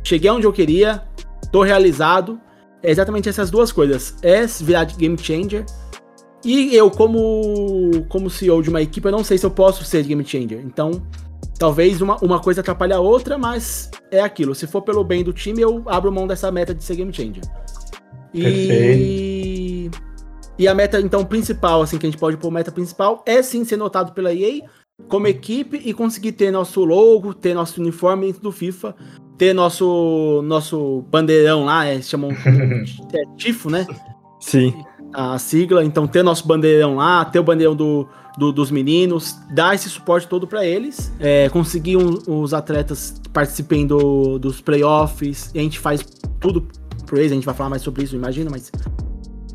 cheguei 0.04 0.30
onde 0.30 0.46
eu 0.46 0.52
queria, 0.52 1.02
tô 1.50 1.62
realizado, 1.62 2.38
é 2.82 2.90
exatamente 2.90 3.28
essas 3.28 3.50
duas 3.50 3.72
coisas. 3.72 4.16
É 4.22 4.46
virar 4.46 4.84
game 4.84 5.16
changer. 5.18 5.64
E 6.44 6.74
eu, 6.74 6.90
como, 6.90 8.04
como 8.08 8.30
CEO 8.30 8.62
de 8.62 8.68
uma 8.70 8.80
equipe, 8.80 9.06
eu 9.06 9.12
não 9.12 9.24
sei 9.24 9.36
se 9.38 9.44
eu 9.44 9.50
posso 9.50 9.84
ser 9.84 10.04
game 10.04 10.24
changer. 10.24 10.60
Então, 10.64 11.02
talvez 11.58 12.00
uma, 12.00 12.16
uma 12.18 12.38
coisa 12.40 12.60
atrapalhe 12.60 12.92
a 12.92 13.00
outra, 13.00 13.36
mas 13.36 13.90
é 14.10 14.20
aquilo. 14.20 14.54
Se 14.54 14.66
for 14.66 14.82
pelo 14.82 15.02
bem 15.02 15.24
do 15.24 15.32
time, 15.32 15.60
eu 15.60 15.82
abro 15.86 16.12
mão 16.12 16.26
dessa 16.26 16.50
meta 16.52 16.74
de 16.74 16.84
ser 16.84 16.96
game 16.96 17.12
changer. 17.12 17.42
E. 18.32 19.90
E 20.58 20.66
a 20.66 20.74
meta, 20.74 21.00
então, 21.00 21.24
principal, 21.24 21.82
assim, 21.82 21.98
que 21.98 22.06
a 22.06 22.10
gente 22.10 22.18
pode 22.18 22.36
pôr 22.36 22.50
meta 22.50 22.72
principal, 22.72 23.22
é 23.24 23.40
sim 23.42 23.64
ser 23.64 23.76
notado 23.76 24.12
pela 24.12 24.34
EA 24.34 24.62
como 25.06 25.26
equipe 25.26 25.80
e 25.84 25.94
conseguir 25.94 26.32
ter 26.32 26.50
nosso 26.50 26.84
logo, 26.84 27.32
ter 27.32 27.54
nosso 27.54 27.80
uniforme 27.80 28.26
dentro 28.26 28.42
do 28.42 28.50
FIFA, 28.52 28.94
ter 29.36 29.52
nosso 29.54 30.42
nosso 30.44 31.02
bandeirão 31.10 31.64
lá, 31.64 31.86
é, 31.86 32.00
chamam 32.02 32.30
é, 33.12 33.36
tifo, 33.36 33.70
né? 33.70 33.86
Sim. 34.40 34.74
A 35.12 35.38
sigla, 35.38 35.84
então 35.84 36.06
ter 36.06 36.22
nosso 36.22 36.46
bandeirão 36.46 36.96
lá, 36.96 37.24
ter 37.24 37.38
o 37.38 37.42
bandeirão 37.44 37.74
do, 37.76 38.06
do- 38.36 38.52
dos 38.52 38.70
meninos, 38.70 39.36
dar 39.54 39.74
esse 39.74 39.88
suporte 39.88 40.26
todo 40.28 40.46
pra 40.46 40.66
eles, 40.66 41.12
é, 41.20 41.48
conseguir 41.48 41.96
um- 41.96 42.18
os 42.26 42.52
atletas 42.52 43.20
participem 43.32 43.86
do, 43.86 44.38
dos 44.38 44.60
playoffs, 44.60 45.50
e 45.54 45.58
a 45.58 45.62
gente 45.62 45.78
faz 45.78 46.04
tudo 46.40 46.66
por 47.06 47.18
eles, 47.18 47.32
a 47.32 47.34
gente 47.34 47.46
vai 47.46 47.54
falar 47.54 47.70
mais 47.70 47.82
sobre 47.82 48.04
isso, 48.04 48.14
imagina, 48.16 48.50
mas 48.50 48.70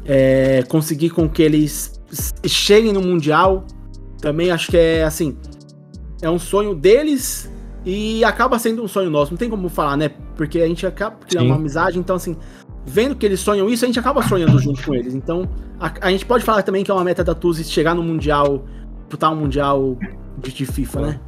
é, 0.06 0.64
conseguir 0.68 1.12
com 1.12 1.30
que 1.30 1.44
eles 1.44 2.02
cheguem 2.48 2.92
no 2.92 3.02
Mundial, 3.02 3.66
também 4.24 4.52
acho 4.52 4.72
que 4.72 4.78
é 4.78 5.04
assim, 5.04 5.36
é 6.22 6.30
um 6.30 6.40
sonho 6.40 6.74
deles 6.74 7.52
e 7.86 8.24
acaba 8.24 8.58
sendo 8.58 8.82
um 8.82 8.88
sonho 8.88 9.10
nosso, 9.10 9.32
não 9.32 9.38
tem 9.38 9.50
como 9.50 9.68
falar, 9.68 9.98
né? 9.98 10.10
Porque 10.38 10.62
a 10.62 10.68
gente 10.68 10.88
acaba 10.88 11.18
criando 11.28 11.44
Sim. 11.44 11.50
uma 11.52 11.58
amizade, 11.58 12.00
então 12.00 12.16
assim, 12.16 12.38
vendo 12.86 13.16
que 13.18 13.26
eles 13.26 13.42
sonham 13.42 13.70
isso, 13.70 13.84
a 13.84 13.88
gente 13.88 14.00
acaba 14.00 14.24
sonhando 14.24 14.58
junto 14.60 14.82
com 14.82 14.96
eles. 14.96 15.14
Então, 15.14 15.50
a, 15.78 15.92
a 16.08 16.10
gente 16.10 16.26
pode 16.26 16.46
falar 16.46 16.64
também 16.64 16.86
que 16.86 16.90
é 16.90 16.94
uma 16.94 17.04
meta 17.04 17.22
da 17.22 17.36
Tuzi 17.36 17.66
chegar 17.66 17.94
no 17.94 18.02
Mundial, 18.02 18.64
disputar 19.00 19.34
um 19.34 19.36
Mundial 19.36 19.98
de, 20.38 20.54
de 20.54 20.66
FIFA, 20.66 21.02
né? 21.02 21.20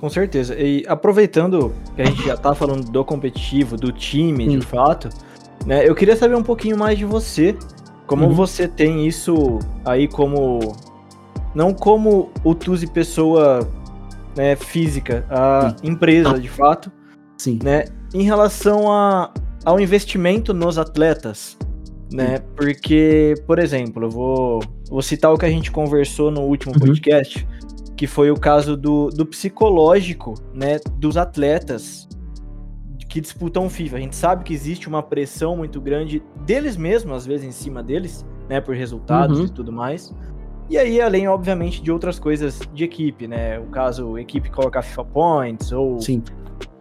Com 0.00 0.08
certeza. 0.08 0.58
E 0.58 0.82
aproveitando 0.88 1.74
que 1.94 2.00
a 2.00 2.06
gente 2.06 2.24
já 2.24 2.38
tá 2.38 2.54
falando 2.54 2.90
do 2.90 3.04
competitivo, 3.04 3.76
do 3.76 3.92
time, 3.92 4.46
Sim. 4.46 4.58
de 4.58 4.64
fato, 4.64 5.10
né? 5.66 5.86
Eu 5.86 5.94
queria 5.94 6.16
saber 6.16 6.36
um 6.36 6.42
pouquinho 6.42 6.78
mais 6.78 6.96
de 6.98 7.04
você. 7.04 7.54
Como 8.06 8.24
Uhum. 8.24 8.32
você 8.32 8.66
tem 8.66 9.06
isso 9.06 9.58
aí 9.84 10.08
como. 10.08 10.72
Não 11.54 11.72
como 11.74 12.30
o 12.44 12.54
Tuzi 12.54 12.86
pessoa 12.86 13.68
né, 14.36 14.54
física, 14.56 15.26
a 15.28 15.74
empresa 15.82 16.38
de 16.38 16.48
fato, 16.48 16.90
Sim. 17.38 17.58
né? 17.62 17.84
Em 18.14 18.22
relação 18.22 18.90
a, 18.90 19.32
ao 19.64 19.80
investimento 19.80 20.52
nos 20.54 20.78
atletas, 20.78 21.56
né? 22.12 22.38
Porque, 22.56 23.34
por 23.46 23.58
exemplo, 23.58 24.04
eu 24.04 24.10
vou, 24.10 24.60
vou 24.88 25.02
citar 25.02 25.32
o 25.32 25.38
que 25.38 25.46
a 25.46 25.50
gente 25.50 25.70
conversou 25.70 26.30
no 26.30 26.42
último 26.42 26.72
Uhum. 26.74 26.80
podcast, 26.80 27.46
que 27.96 28.06
foi 28.06 28.30
o 28.30 28.36
caso 28.36 28.76
do, 28.76 29.08
do 29.08 29.26
psicológico, 29.26 30.34
né? 30.54 30.78
Dos 30.96 31.16
atletas 31.16 32.08
que 33.08 33.20
disputam 33.20 33.68
FIFA. 33.68 33.96
A 33.96 34.00
gente 34.00 34.14
sabe 34.14 34.44
que 34.44 34.54
existe 34.54 34.88
uma 34.88 35.02
pressão 35.02 35.56
muito 35.56 35.80
grande 35.80 36.22
deles 36.46 36.76
mesmos, 36.76 37.16
às 37.16 37.26
vezes, 37.26 37.44
em 37.46 37.50
cima 37.50 37.82
deles, 37.82 38.24
né? 38.48 38.60
Por 38.60 38.74
resultados 38.76 39.40
Uhum. 39.40 39.46
e 39.46 39.50
tudo 39.50 39.72
mais. 39.72 40.14
E 40.70 40.78
aí, 40.78 41.00
além, 41.00 41.26
obviamente, 41.26 41.82
de 41.82 41.90
outras 41.90 42.18
coisas 42.20 42.60
de 42.72 42.84
equipe, 42.84 43.26
né? 43.26 43.58
O 43.58 43.64
caso, 43.64 44.16
equipe 44.16 44.48
colocar 44.50 44.82
FIFA 44.82 45.04
Points, 45.06 45.72
ou 45.72 46.00
Sim. 46.00 46.22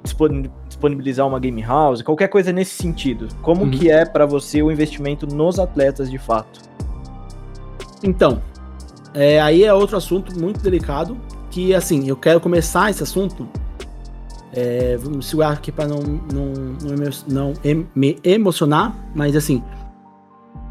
dispon- 0.04 0.44
disponibilizar 0.68 1.28
uma 1.28 1.40
game 1.40 1.62
house, 1.64 2.04
qualquer 2.04 2.28
coisa 2.28 2.52
nesse 2.54 2.76
sentido. 2.76 3.28
Como 3.42 3.64
Uhum. 3.64 3.72
que 3.72 3.90
é 3.90 4.06
pra 4.06 4.28
você 4.28 4.62
o 4.62 4.72
investimento 4.72 5.26
nos 5.26 5.58
atletas 5.60 6.10
de 6.12 6.20
fato? 6.20 6.62
Então, 8.04 8.42
é, 9.14 9.42
aí 9.42 9.64
é 9.64 9.74
outro 9.74 9.98
assunto 9.98 10.40
muito 10.40 10.62
delicado, 10.62 11.18
que 11.50 11.74
assim, 11.74 12.08
eu 12.08 12.16
quero 12.16 12.40
começar 12.40 12.92
esse 12.92 13.02
assunto. 13.02 13.48
É, 14.54 14.98
vamos 14.98 15.28
segurar 15.28 15.52
aqui 15.54 15.72
para 15.72 15.88
não, 15.88 16.00
não, 16.00 16.54
não, 16.84 16.96
não 17.28 17.54
me 17.96 18.18
emocionar, 18.24 18.96
mas 19.16 19.36
assim, 19.36 19.64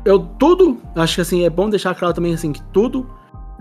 eu 0.09 0.19
tudo, 0.19 0.79
acho 0.97 1.17
que 1.17 1.21
assim, 1.21 1.45
é 1.45 1.50
bom 1.50 1.69
deixar 1.69 1.95
claro 1.95 2.15
também 2.15 2.33
assim, 2.33 2.50
que 2.50 2.62
tudo, 2.73 3.07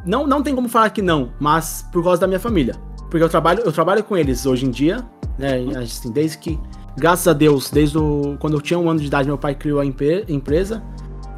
não, 0.05 0.25
não 0.25 0.41
tem 0.41 0.55
como 0.55 0.69
falar 0.69 0.89
que 0.91 1.01
não, 1.01 1.29
mas 1.39 1.85
por 1.91 2.01
causa 2.01 2.21
da 2.21 2.27
minha 2.27 2.39
família. 2.39 2.75
Porque 3.09 3.21
eu 3.21 3.27
trabalho, 3.27 3.63
eu 3.65 3.71
trabalho 3.71 4.01
com 4.01 4.15
eles 4.15 4.45
hoje 4.45 4.65
em 4.65 4.71
dia, 4.71 5.03
né? 5.37 5.57
Assim, 5.77 6.09
desde 6.09 6.37
que, 6.37 6.57
graças 6.97 7.27
a 7.27 7.33
Deus, 7.33 7.69
desde 7.69 7.97
o, 7.97 8.37
quando 8.39 8.53
eu 8.53 8.61
tinha 8.61 8.79
um 8.79 8.89
ano 8.89 8.99
de 8.99 9.07
idade, 9.07 9.27
meu 9.27 9.37
pai 9.37 9.55
criou 9.55 9.81
a 9.81 9.85
empre- 9.85 10.23
empresa. 10.29 10.81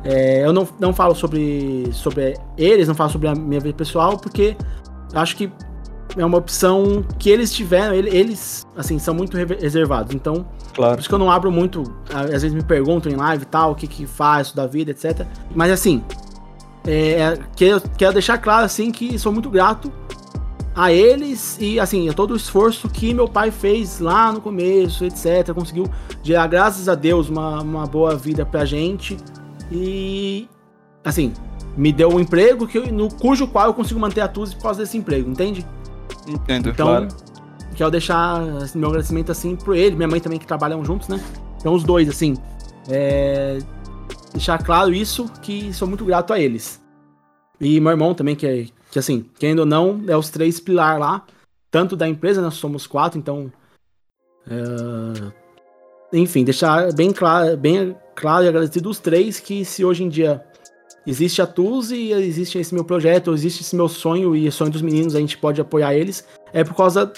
É, 0.03 0.45
eu 0.45 0.53
não, 0.53 0.67
não 0.79 0.93
falo 0.93 1.15
sobre, 1.15 1.89
sobre 1.91 2.35
eles, 2.55 2.87
não 2.87 2.95
falo 2.95 3.09
sobre 3.09 3.27
a 3.27 3.35
minha 3.35 3.59
vida 3.59 3.75
pessoal, 3.75 4.15
porque 4.15 4.55
acho 5.13 5.35
que 5.35 5.51
é 6.17 6.25
uma 6.25 6.37
opção 6.37 7.03
que 7.17 7.29
eles 7.29 7.51
tiveram, 7.53 7.93
ele- 7.93 8.09
eles, 8.09 8.65
assim, 8.75 8.97
são 8.99 9.13
muito 9.13 9.37
re- 9.37 9.45
reservados. 9.59 10.13
Então, 10.15 10.45
por 10.69 10.73
Claro. 10.75 10.99
isso 10.99 11.07
que 11.09 11.15
eu 11.15 11.19
não 11.19 11.29
abro 11.31 11.51
muito. 11.51 11.83
Às 12.13 12.29
vezes 12.29 12.53
me 12.53 12.63
perguntam 12.63 13.11
em 13.11 13.15
live 13.15 13.43
e 13.43 13.45
tal, 13.45 13.71
o 13.71 13.75
que 13.75 13.87
que 13.87 14.05
faz 14.05 14.51
da 14.51 14.65
vida, 14.65 14.91
etc. 14.91 15.25
Mas 15.55 15.71
assim, 15.71 16.03
é, 16.87 17.37
quero, 17.55 17.81
quero 17.97 18.13
deixar 18.13 18.37
claro 18.37 18.65
assim 18.65 18.91
que 18.91 19.17
sou 19.19 19.31
muito 19.31 19.49
grato 19.49 19.91
a 20.75 20.91
eles 20.93 21.57
e 21.59 21.79
assim, 21.79 22.07
a 22.09 22.13
todo 22.13 22.31
o 22.31 22.35
esforço 22.37 22.87
que 22.89 23.13
meu 23.13 23.27
pai 23.27 23.51
fez 23.51 23.99
lá 23.99 24.31
no 24.31 24.39
começo, 24.39 25.03
etc. 25.05 25.53
Conseguiu 25.53 25.85
gerar, 26.23 26.47
graças 26.47 26.87
a 26.87 26.95
Deus, 26.95 27.27
uma, 27.29 27.61
uma 27.61 27.85
boa 27.85 28.15
vida 28.15 28.45
pra 28.45 28.63
gente. 28.65 29.17
E 29.71 30.47
assim, 31.03 31.33
me 31.77 31.91
deu 31.91 32.09
um 32.09 32.19
emprego 32.19 32.65
que 32.65 32.79
no 32.91 33.13
cujo 33.13 33.47
qual 33.47 33.67
eu 33.67 33.73
consigo 33.73 33.99
manter 33.99 34.21
a 34.21 34.27
Tuzi 34.27 34.55
por 34.55 34.63
causa 34.63 34.79
desse 34.81 34.97
emprego, 34.97 35.29
entende? 35.29 35.65
Entendo. 36.29 36.69
Então, 36.69 36.87
Claro. 36.87 37.07
quero 37.75 37.91
deixar 37.91 38.41
meu 38.75 38.89
agradecimento 38.89 39.31
assim 39.31 39.55
pro 39.55 39.75
ele, 39.75 39.95
minha 39.95 40.07
mãe 40.07 40.19
também 40.19 40.39
que 40.39 40.47
trabalham 40.47 40.83
juntos, 40.85 41.07
né? 41.07 41.19
Então 41.57 41.73
os 41.73 41.83
dois, 41.83 42.07
assim, 42.07 42.35
é, 42.89 43.59
deixar 44.31 44.63
claro 44.63 44.93
isso, 44.93 45.29
que 45.41 45.73
sou 45.73 45.87
muito 45.87 46.05
grato 46.05 46.31
a 46.33 46.39
eles. 46.39 46.81
E 47.59 47.79
meu 47.79 47.91
irmão 47.91 48.13
também, 48.13 48.35
que 48.35 48.47
é, 48.47 48.65
Que 48.91 48.97
assim, 48.99 49.25
querendo 49.37 49.59
ou 49.59 49.65
não, 49.65 50.01
é 50.07 50.15
os 50.17 50.29
três 50.29 50.59
pilar 50.59 50.97
lá, 50.99 51.23
tanto 51.69 51.95
da 51.95 52.07
empresa, 52.07 52.41
nós 52.41 52.55
somos 52.55 52.87
quatro, 52.87 53.19
então. 53.19 53.51
é, 54.49 55.31
enfim, 56.11 56.43
deixar 56.43 56.91
bem 56.93 57.11
claro, 57.13 57.55
bem 57.55 57.95
claro 58.15 58.45
e 58.45 58.47
agradecido 58.47 58.89
os 58.89 58.97
três 58.99 59.39
que 59.39 59.63
se 59.63 59.85
hoje 59.85 60.03
em 60.03 60.09
dia 60.09 60.43
existe 61.09 61.41
a 61.41 61.47
Tuz 61.47 61.91
e 61.91 62.11
existe 62.11 62.59
esse 62.59 62.73
meu 62.73 62.83
projeto, 62.83 63.33
existe 63.33 63.61
esse 63.61 63.75
meu 63.75 63.87
sonho 63.89 64.35
e 64.35 64.47
o 64.47 64.51
sonho 64.51 64.71
dos 64.71 64.81
meninos, 64.81 65.15
a 65.15 65.19
gente 65.19 65.37
pode 65.37 65.59
apoiar 65.59 65.93
eles, 65.95 66.23
é 66.53 66.63
por 66.63 66.75
causa 66.75 67.11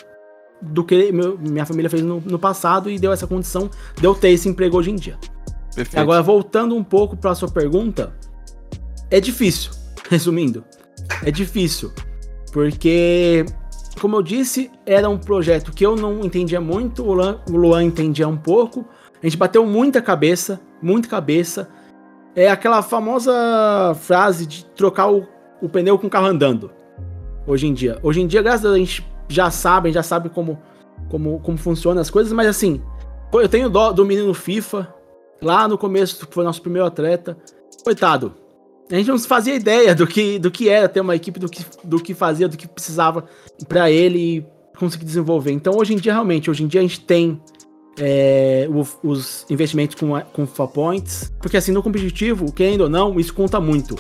do 0.62 0.84
que 0.84 1.12
meu- 1.12 1.38
minha 1.38 1.66
família 1.66 1.90
fez 1.90 2.02
no, 2.02 2.22
no 2.22 2.40
passado 2.40 2.90
e 2.90 2.98
deu 2.98 3.12
essa 3.12 3.28
condição 3.28 3.70
de 4.00 4.06
eu 4.06 4.16
ter 4.16 4.30
esse 4.30 4.48
emprego 4.48 4.78
hoje 4.78 4.92
em 4.92 4.96
dia. 4.96 5.18
Perfeito. 5.76 6.00
Agora, 6.02 6.22
voltando 6.22 6.76
um 6.76 6.84
pouco 6.84 7.18
para 7.18 7.36
sua 7.36 7.50
pergunta, 7.50 8.14
é 9.10 9.20
difícil, 9.20 9.72
resumindo, 10.10 10.64
é 11.24 11.32
difícil, 11.32 11.92
porque, 12.54 13.46
como 14.00 14.16
eu 14.18 14.22
disse, 14.22 14.72
era 14.86 15.10
um 15.10 15.18
projeto 15.18 15.72
que 15.74 15.86
eu 15.86 15.96
não 15.96 16.22
entendia 16.22 16.62
muito, 16.62 17.04
o 17.04 17.14
Luan, 17.14 17.40
o 17.50 17.58
Luan 17.58 17.84
entendia 17.84 18.28
um 18.28 18.38
pouco, 18.38 18.86
a 19.22 19.26
gente 19.26 19.38
bateu 19.38 19.66
muita 19.66 20.02
cabeça, 20.02 20.60
muita 20.82 21.08
cabeça, 21.08 21.70
é 22.36 22.50
aquela 22.50 22.82
famosa 22.82 23.34
frase 24.02 24.46
de 24.46 24.66
trocar 24.66 25.12
o, 25.12 25.28
o 25.62 25.70
pneu 25.70 25.98
com 25.98 26.08
o 26.08 26.10
carro 26.10 26.28
andando, 26.28 26.72
hoje 27.46 27.68
em 27.68 27.74
dia. 27.74 28.00
Hoje 28.02 28.22
em 28.22 28.28
dia, 28.28 28.42
graças 28.42 28.66
a 28.66 28.70
Deus, 28.70 28.76
a 28.76 28.80
gente 28.80 29.08
já 29.28 29.50
sabe, 29.52 29.92
já 29.92 30.04
sabe 30.04 30.30
como, 30.30 30.60
como, 31.10 31.40
como 31.40 31.58
funcionam 31.58 32.02
as 32.02 32.10
coisas, 32.10 32.34
mas 32.34 32.48
assim, 32.48 32.82
eu 33.34 33.50
tenho 33.50 33.70
dó 33.70 33.92
do 33.92 34.06
menino 34.06 34.34
FIFA, 34.34 34.94
lá 35.42 35.68
no 35.68 35.78
começo, 35.78 36.26
que 36.26 36.34
foi 36.34 36.44
nosso 36.44 36.62
primeiro 36.62 36.88
atleta. 36.88 37.38
Coitado. 37.84 38.34
A 38.92 38.96
gente 38.96 39.08
não 39.08 39.18
fazia 39.18 39.56
ideia 39.56 39.96
do 39.96 40.06
que, 40.06 40.38
do 40.38 40.52
que 40.52 40.68
era 40.68 40.88
ter 40.88 41.00
uma 41.00 41.16
equipe, 41.16 41.40
do 41.40 41.50
que, 41.50 41.66
do 41.84 41.98
que 41.98 42.14
fazia, 42.14 42.48
do 42.48 42.58
que 42.58 42.68
precisava 42.68 43.26
pra 43.68 43.90
ele 43.90 44.46
conseguir 44.78 45.06
desenvolver. 45.06 45.52
Então, 45.52 45.74
hoje 45.78 45.94
em 45.94 45.98
dia, 45.98 46.12
realmente, 46.12 46.52
hoje 46.52 46.64
em 46.64 46.68
dia 46.68 46.82
a 46.82 46.84
gente 46.84 47.00
tem 47.00 47.42
é, 48.00 48.68
o- 48.70 49.08
os 49.10 49.46
investimentos 49.50 49.96
com, 49.96 50.20
com 50.34 50.46
FIFA 50.48 50.68
Points. 50.68 51.32
Porque, 51.42 51.58
assim, 51.58 51.72
no 51.72 51.84
competitivo, 51.84 52.52
querendo 52.52 52.82
ou 52.82 52.90
não, 52.90 53.20
isso 53.20 53.34
conta 53.34 53.60
muito. 53.60 53.96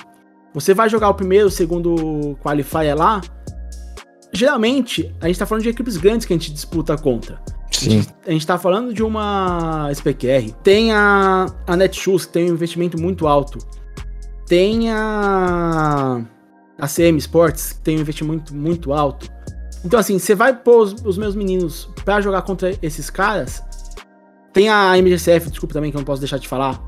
Você 0.54 0.74
vai 0.74 0.90
jogar 0.90 1.10
o 1.10 1.14
primeiro, 1.14 1.48
o 1.48 1.52
segundo 1.52 2.38
qualifier 2.42 2.96
lá. 2.98 3.22
Geralmente, 4.34 5.14
a 5.20 5.28
gente 5.28 5.40
tá 5.40 5.46
falando 5.46 5.64
de 5.64 5.70
equipes 5.70 5.98
grandes 5.98 6.26
que 6.26 6.34
a 6.34 6.36
gente 6.38 6.52
disputa 6.54 6.98
contra. 6.98 7.40
Sim. 7.72 8.06
A 8.26 8.32
gente 8.32 8.46
tá 8.48 8.58
falando 8.58 8.94
de 8.94 9.04
uma 9.04 9.90
SPQR. 9.92 10.52
Tem 10.64 10.92
a, 10.92 11.48
a 11.68 11.76
Netshoes, 11.76 12.26
que 12.26 12.34
tem 12.34 12.50
um 12.50 12.54
investimento 12.54 13.00
muito 13.00 13.28
alto. 13.28 13.58
Tem 14.48 14.90
a, 14.92 16.22
a 16.78 16.88
CM 16.88 17.18
Sports, 17.18 17.74
que 17.74 17.80
tem 17.82 17.98
um 17.98 18.02
investimento 18.02 18.54
muito 18.56 18.94
alto. 18.94 19.30
Então, 19.84 20.00
assim, 20.00 20.20
você 20.20 20.36
vai 20.36 20.56
pôr 20.56 20.82
os, 20.84 20.94
os 21.04 21.18
meus 21.18 21.34
meninos 21.36 21.90
pra 22.06 22.22
jogar 22.22 22.42
contra 22.44 22.74
esses 22.82 23.10
caras. 23.10 23.64
Tem 24.54 24.70
a 24.70 24.98
MGCF, 24.98 25.50
desculpa 25.50 25.74
também 25.74 25.92
que 25.92 25.98
eu 25.98 26.00
não 26.00 26.06
posso 26.06 26.22
deixar 26.22 26.38
de 26.38 26.48
falar. 26.48 26.82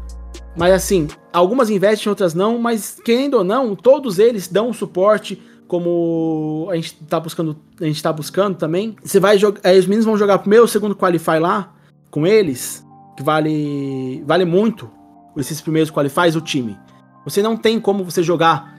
Mas, 0.56 0.74
assim, 0.74 1.08
algumas 1.32 1.70
investem, 1.70 2.10
outras 2.10 2.34
não. 2.34 2.60
Mas, 2.60 3.00
querendo 3.04 3.36
ou 3.36 3.44
não, 3.44 3.76
todos 3.76 4.20
eles 4.20 4.48
dão 4.48 4.74
suporte 4.74 5.42
como 5.68 6.68
a 6.70 6.76
gente 6.76 6.96
tá 7.06 7.20
buscando, 7.20 7.58
a 7.82 7.86
gente 7.86 8.04
tá 8.04 8.14
buscando 8.14 8.56
também. 8.58 8.96
Você 9.04 9.20
vai 9.20 9.38
jogar, 9.38 9.62
aí 9.64 9.80
os 9.80 9.86
meninos 9.86 10.06
vão 10.06 10.18
jogar 10.18 10.38
primeiro 10.40 10.68
segundo 10.68 10.96
qualify 10.96 11.40
lá 11.40 11.74
com 12.12 12.28
eles, 12.28 12.86
que 13.18 13.24
vale 13.24 14.24
vale 14.24 14.46
muito 14.46 14.88
esses 15.36 15.60
primeiros 15.62 15.90
qualifies 15.90 16.36
o 16.36 16.42
time. 16.42 16.78
Você 17.26 17.42
não 17.42 17.58
tem 17.58 17.80
como 17.80 18.04
você 18.04 18.22
jogar 18.22 18.72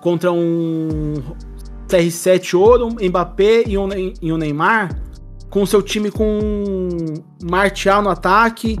contra 0.00 0.32
um 0.32 1.14
CR7 1.88 2.58
Ouro, 2.58 2.86
um 2.86 3.08
Mbappé 3.08 3.64
e 3.66 3.76
um, 3.76 3.88
e 4.22 4.32
um 4.32 4.38
Neymar 4.38 4.96
com 5.50 5.62
o 5.62 5.66
seu 5.66 5.82
time 5.82 6.10
com 6.10 7.14
Martial 7.42 8.02
no 8.02 8.10
ataque, 8.10 8.78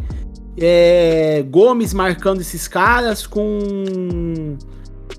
é, 0.56 1.44
Gomes 1.48 1.94
marcando 1.94 2.40
esses 2.40 2.66
caras 2.68 3.26
com 3.26 3.48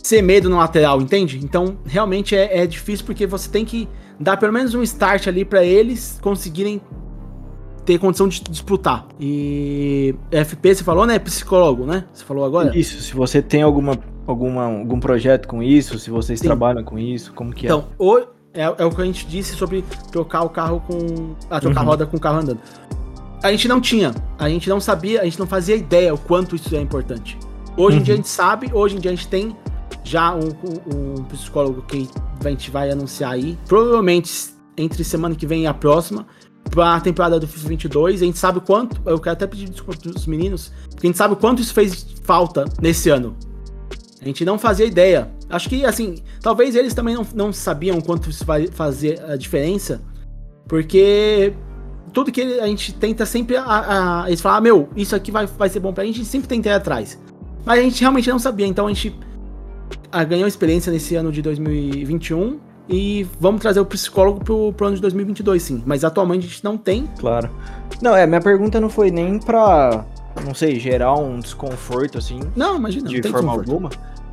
Semedo 0.03 0.49
no 0.49 0.57
lateral, 0.57 1.01
entende? 1.01 1.39
Então, 1.43 1.77
realmente 1.85 2.35
é, 2.35 2.59
é 2.59 2.67
difícil 2.67 3.05
porque 3.05 3.27
você 3.27 3.49
tem 3.49 3.65
que 3.65 3.87
dar 4.19 4.37
pelo 4.37 4.53
menos 4.53 4.73
um 4.73 4.83
start 4.83 5.27
ali 5.27 5.43
pra 5.43 5.63
eles 5.63 6.19
conseguirem 6.21 6.81
ter 7.85 7.97
condição 7.97 8.27
de 8.27 8.41
disputar. 8.43 9.07
E 9.19 10.13
FP, 10.31 10.75
você 10.75 10.83
falou, 10.83 11.05
né? 11.05 11.17
Psicólogo, 11.17 11.85
né? 11.85 12.05
Você 12.13 12.23
falou 12.23 12.45
agora? 12.45 12.77
Isso, 12.77 13.01
se 13.01 13.13
você 13.13 13.41
tem 13.41 13.61
alguma, 13.61 13.97
alguma, 14.27 14.65
algum 14.65 14.99
projeto 14.99 15.47
com 15.47 15.63
isso, 15.63 15.97
se 15.97 16.09
vocês 16.09 16.39
Sim. 16.39 16.45
trabalham 16.45 16.83
com 16.83 16.99
isso, 16.99 17.33
como 17.33 17.51
que 17.51 17.65
é? 17.65 17.69
Então, 17.69 17.87
é, 18.53 18.63
é 18.63 18.85
o 18.85 18.89
que 18.91 19.01
a 19.01 19.05
gente 19.05 19.25
disse 19.27 19.55
sobre 19.55 19.83
trocar 20.11 20.41
o 20.43 20.49
carro 20.49 20.81
com. 20.87 21.35
Ah, 21.49 21.59
trocar 21.59 21.81
a 21.81 21.83
Uhum. 21.83 21.89
roda 21.89 22.05
com 22.05 22.17
o 22.17 22.19
carro 22.19 22.39
andando. 22.39 22.59
A 23.43 23.51
gente 23.51 23.67
não 23.67 23.79
tinha, 23.79 24.13
a 24.37 24.49
gente 24.49 24.67
não 24.69 24.79
sabia, 24.81 25.21
a 25.21 25.23
gente 25.23 25.39
não 25.39 25.47
fazia 25.47 25.75
ideia 25.75 26.13
o 26.13 26.17
quanto 26.17 26.55
isso 26.55 26.75
é 26.75 26.81
importante. 26.81 27.37
Hoje 27.77 27.95
em 27.95 27.99
Uhum. 27.99 28.03
dia 28.03 28.13
a 28.15 28.17
gente 28.17 28.27
sabe, 28.27 28.69
hoje 28.73 28.97
em 28.97 28.99
dia 28.99 29.11
a 29.11 29.15
gente 29.15 29.27
tem 29.27 29.55
já 30.03 30.33
um, 30.35 30.39
um- 30.49 31.19
um 31.19 31.23
psicólogo 31.25 31.81
que 31.83 32.09
a 32.43 32.49
gente 32.49 32.69
vai 32.69 32.91
anunciar 32.91 33.31
aí. 33.31 33.57
Provavelmente 33.67 34.49
entre 34.77 35.03
semana 35.03 35.35
que 35.35 35.45
vem 35.45 35.63
e 35.63 35.67
a 35.67 35.73
próxima, 35.73 36.25
pra 36.69 36.99
temporada 36.99 37.39
do 37.39 37.47
FIFA 37.47 37.67
22. 37.69 38.21
A 38.21 38.25
gente 38.25 38.37
sabe 38.37 38.57
o 38.57 38.61
quanto, 38.61 39.01
eu 39.05 39.19
quero 39.19 39.33
até 39.33 39.47
pedir 39.47 39.69
desculpa 39.69 39.99
pros 40.01 40.25
meninos, 40.27 40.71
porque 40.89 41.07
a 41.07 41.09
gente 41.09 41.17
sabe 41.17 41.33
o 41.33 41.37
quanto 41.37 41.61
isso 41.61 41.73
fez 41.73 42.05
falta 42.23 42.65
nesse 42.81 43.09
ano. 43.09 43.35
A 44.21 44.25
gente 44.25 44.43
não 44.43 44.59
fazia 44.59 44.85
ideia. 44.85 45.29
Acho 45.49 45.69
que, 45.69 45.85
assim, 45.85 46.15
talvez 46.41 46.75
eles 46.75 46.93
também 46.93 47.15
não, 47.15 47.25
não 47.33 47.53
sabiam 47.53 48.01
quanto 48.01 48.29
isso 48.29 48.43
vai 48.45 48.67
fazer 48.67 49.21
a 49.23 49.35
diferença, 49.37 50.01
porque 50.67 51.53
tudo 52.13 52.31
que 52.31 52.41
a 52.59 52.67
gente 52.67 52.93
tenta 52.93 53.25
sempre. 53.25 53.55
A, 53.55 54.23
a- 54.23 54.27
eles 54.27 54.41
falam, 54.41 54.57
ah, 54.57 54.61
meu, 54.61 54.89
isso 54.95 55.15
aqui 55.15 55.31
vai, 55.31 55.45
vai 55.45 55.69
ser 55.69 55.79
bom 55.79 55.93
pra 55.93 56.03
gente, 56.03 56.15
a 56.15 56.17
gente 56.17 56.27
sempre 56.29 56.47
tenta 56.47 56.69
ir 56.69 56.73
atrás. 56.73 57.17
Mas 57.65 57.79
a 57.79 57.81
gente 57.81 57.99
realmente 58.01 58.29
não 58.29 58.39
sabia, 58.39 58.65
então 58.67 58.87
a 58.87 58.89
gente 58.93 59.17
ah, 60.11 60.23
ganhou 60.23 60.47
experiência 60.47 60.91
nesse 60.91 61.15
ano 61.15 61.31
de 61.31 61.41
2021 61.41 62.59
e 62.89 63.27
vamos 63.39 63.61
trazer 63.61 63.79
o 63.79 63.85
psicólogo 63.85 64.43
pro, 64.43 64.73
pro 64.73 64.87
ano 64.87 64.95
de 64.95 65.01
2022, 65.01 65.61
sim. 65.61 65.83
Mas 65.85 66.03
atualmente 66.03 66.45
a 66.45 66.49
gente 66.49 66.63
não 66.63 66.77
tem. 66.77 67.07
Claro. 67.19 67.49
Não, 68.01 68.15
é, 68.15 68.25
minha 68.25 68.41
pergunta 68.41 68.79
não 68.79 68.89
foi 68.89 69.11
nem 69.11 69.39
pra, 69.39 70.05
não 70.41 70.53
sei, 70.53 70.79
gerar 70.79 71.15
um 71.15 71.39
desconforto, 71.39 72.17
assim, 72.17 72.39
Não, 72.55 72.75
imagina, 72.77 73.05
não 73.05 73.11
de 73.11 73.21
tem 73.21 73.31
forma 73.31 73.51
alguma. 73.51 73.89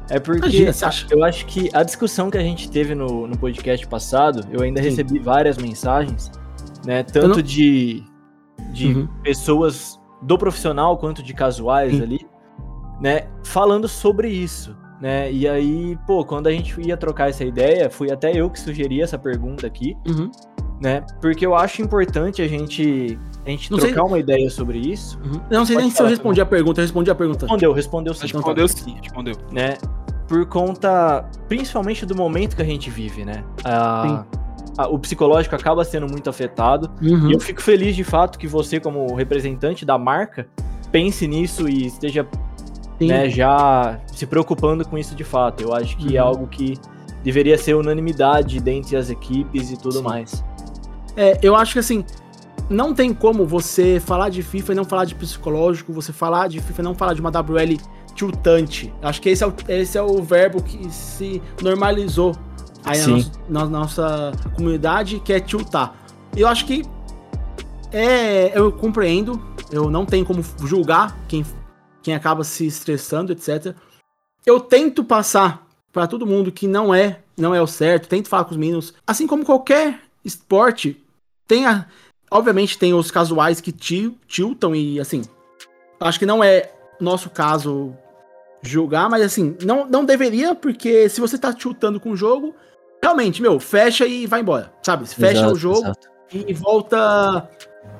É 0.08 0.20
porque 0.20 0.38
Imagina, 0.38 0.72
eu 1.10 1.24
acho 1.24 1.46
que 1.46 1.68
a 1.72 1.82
discussão 1.82 2.30
que 2.30 2.38
a 2.38 2.42
gente 2.42 2.70
teve 2.70 2.94
no, 2.94 3.26
no 3.26 3.36
podcast 3.36 3.84
passado, 3.88 4.46
eu 4.52 4.62
ainda 4.62 4.80
Sim. 4.82 4.90
recebi 4.90 5.18
várias 5.18 5.58
mensagens, 5.58 6.30
né? 6.84 7.02
Tanto 7.02 7.28
não- 7.36 7.42
de, 7.42 8.04
de 8.72 8.86
Uhum. 8.94 9.08
pessoas 9.22 9.98
do 10.22 10.38
profissional 10.38 10.96
quanto 10.96 11.22
de 11.22 11.34
casuais 11.34 11.92
Sim. 11.96 12.02
ali, 12.02 12.26
né? 13.00 13.26
Falando 13.44 13.88
sobre 13.88 14.28
isso, 14.28 14.76
né? 15.00 15.30
E 15.32 15.48
aí, 15.48 15.98
pô, 16.06 16.24
quando 16.24 16.46
a 16.46 16.52
gente 16.52 16.80
ia 16.80 16.96
trocar 16.96 17.28
essa 17.30 17.44
ideia, 17.44 17.90
fui 17.90 18.10
até 18.12 18.30
eu 18.32 18.48
que 18.48 18.60
sugeri 18.60 19.02
essa 19.02 19.18
pergunta 19.18 19.66
aqui, 19.66 19.96
Uhum, 20.06 20.30
né? 20.80 21.04
Porque 21.20 21.44
eu 21.46 21.54
acho 21.54 21.80
importante 21.82 22.42
a 22.42 22.48
gente, 22.48 23.18
a 23.44 23.50
gente 23.50 23.70
Não 23.70 23.78
sei- 23.78 23.92
trocar 23.92 24.06
uma 24.08 24.18
ideia 24.18 24.48
sobre 24.50 24.78
isso. 24.78 25.18
uhum. 25.24 25.40
Não 25.50 25.64
sei 25.64 25.74
Pode 25.76 25.86
nem 25.86 25.90
se 25.94 26.02
eu 26.02 26.06
respondi 26.06 26.40
a 26.40 26.46
pergunta, 26.46 26.80
eu 26.80 26.84
respondi 26.84 27.10
a 27.10 27.14
pergunta. 27.14 27.46
Respondeu, 27.46 27.72
respondeu 27.72 28.14
sim. 28.14 28.26
Então 28.26 28.40
tá. 28.42 28.48
Respondeu 28.48 28.68
sim, 28.68 28.96
respondeu. 29.02 29.34
né? 29.52 29.76
Por 30.28 30.44
conta, 30.46 31.24
principalmente 31.48 32.04
do 32.04 32.14
momento 32.16 32.56
que 32.56 32.62
a 32.62 32.64
gente 32.64 32.90
vive, 32.90 33.24
né? 33.24 33.44
A- 33.64 34.24
a- 34.76 34.88
o 34.88 34.98
psicológico 34.98 35.54
acaba 35.54 35.84
sendo 35.84 36.06
muito 36.08 36.28
afetado. 36.28 36.90
Uhum. 37.00 37.30
E 37.30 37.32
eu 37.32 37.40
fico 37.40 37.62
feliz 37.62 37.94
de 37.94 38.02
fato 38.04 38.38
que 38.38 38.46
você, 38.48 38.80
como 38.80 39.14
representante 39.14 39.84
da 39.84 39.96
marca, 39.96 40.46
pense 40.90 41.26
nisso 41.28 41.68
e 41.68 41.86
esteja 41.86 42.26
né, 43.00 43.28
já 43.28 44.00
se 44.06 44.26
preocupando 44.26 44.82
com 44.88 44.96
isso 44.96 45.14
de 45.14 45.22
fato. 45.22 45.62
Eu 45.62 45.74
acho 45.74 45.96
que 45.98 46.16
é 46.16 46.22
Uhum. 46.22 46.28
algo 46.28 46.46
que 46.46 46.78
deveria 47.22 47.58
ser 47.58 47.74
unanimidade 47.74 48.58
dentre 48.58 48.96
as 48.96 49.10
equipes 49.10 49.70
e 49.70 49.76
tudo 49.76 49.98
Sim. 49.98 50.02
mais. 50.02 50.44
É, 51.16 51.38
eu 51.42 51.56
acho 51.56 51.72
que 51.72 51.78
assim, 51.78 52.04
não 52.68 52.94
tem 52.94 53.14
como 53.14 53.46
você 53.46 54.00
falar 54.00 54.28
de 54.28 54.42
FIFA 54.42 54.72
e 54.72 54.74
não 54.74 54.84
falar 54.84 55.04
de 55.04 55.14
psicológico, 55.14 55.92
você 55.92 56.12
falar 56.12 56.48
de 56.48 56.60
FIFA 56.60 56.82
e 56.82 56.84
não 56.84 56.94
falar 56.94 57.14
de 57.14 57.20
uma 57.20 57.30
WL 57.30 57.76
tiltante. 58.14 58.92
Acho 59.02 59.20
que 59.20 59.28
esse 59.28 59.44
é 59.44 59.46
o, 59.46 59.54
esse 59.68 59.98
é 59.98 60.02
o 60.02 60.22
verbo 60.22 60.62
que 60.62 60.90
se 60.90 61.42
normalizou 61.62 62.36
aí 62.84 63.00
na 63.48 63.64
na 63.64 63.66
nossa 63.66 64.32
comunidade, 64.54 65.20
que 65.20 65.32
é 65.32 65.40
tiltar. 65.40 65.94
Eu 66.36 66.48
acho 66.48 66.66
que 66.66 66.84
é, 67.92 68.58
eu 68.58 68.72
compreendo, 68.72 69.40
eu 69.70 69.90
não 69.90 70.04
tenho 70.04 70.24
como 70.24 70.42
julgar 70.64 71.16
quem, 71.28 71.44
quem 72.02 72.14
acaba 72.14 72.42
se 72.44 72.66
estressando, 72.66 73.32
etc. 73.32 73.74
Eu 74.44 74.60
tento 74.60 75.04
passar 75.04 75.66
pra 75.92 76.06
todo 76.06 76.26
mundo 76.26 76.52
que 76.52 76.66
não 76.66 76.94
é, 76.94 77.20
não 77.36 77.54
é 77.54 77.62
o 77.62 77.66
certo, 77.66 78.08
tento 78.08 78.28
falar 78.28 78.44
com 78.44 78.50
os 78.50 78.56
meninos, 78.56 78.92
assim 79.06 79.26
como 79.26 79.44
qualquer 79.44 80.00
esporte, 80.24 81.02
tem 81.46 81.66
a, 81.66 81.86
obviamente 82.30 82.78
tem 82.78 82.92
os 82.94 83.10
casuais 83.10 83.60
que 83.60 83.72
til- 83.72 84.16
tiltam 84.26 84.74
e 84.74 84.98
assim, 85.00 85.22
acho 86.00 86.18
que 86.18 86.26
não 86.26 86.42
é 86.42 86.70
nosso 87.00 87.30
caso 87.30 87.94
julgar, 88.62 89.08
mas 89.08 89.22
assim, 89.22 89.56
não, 89.62 89.86
não 89.86 90.04
deveria, 90.04 90.54
porque 90.54 91.08
se 91.08 91.20
você 91.20 91.38
tá 91.38 91.52
tiltando 91.52 92.00
com 92.00 92.10
o 92.10 92.16
jogo, 92.16 92.54
realmente, 93.02 93.40
meu, 93.42 93.60
fecha 93.60 94.06
e 94.06 94.26
vai 94.26 94.40
embora, 94.40 94.72
sabe? 94.82 95.06
Fecha 95.06 95.38
Exato, 95.40 95.52
o 95.52 95.56
jogo 95.56 95.78
exato. 95.78 96.08
e 96.32 96.52
volta 96.54 97.48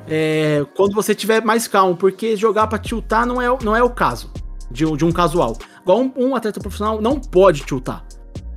é, 0.09 0.65
quando 0.77 0.95
você 0.95 1.15
tiver 1.15 1.45
mais 1.45 1.69
calmo, 1.69 1.97
porque 1.97 2.37
jogar 2.37 2.67
pra 2.67 2.79
tiltar 2.79 3.27
não 3.27 3.41
é, 3.41 3.51
o- 3.51 3.59
não 3.63 3.77
é 3.77 3.83
o 3.83 3.91
caso 3.91 4.31
de, 4.71 4.85
um- 4.85 4.97
de 4.97 5.05
um 5.05 5.13
casual. 5.13 5.57
Igual 5.83 6.01
um, 6.01 6.13
um 6.17 6.35
atleta 6.35 6.59
profissional 6.59 7.01
não 7.01 7.21
pode 7.21 7.65
tiltar. 7.65 8.05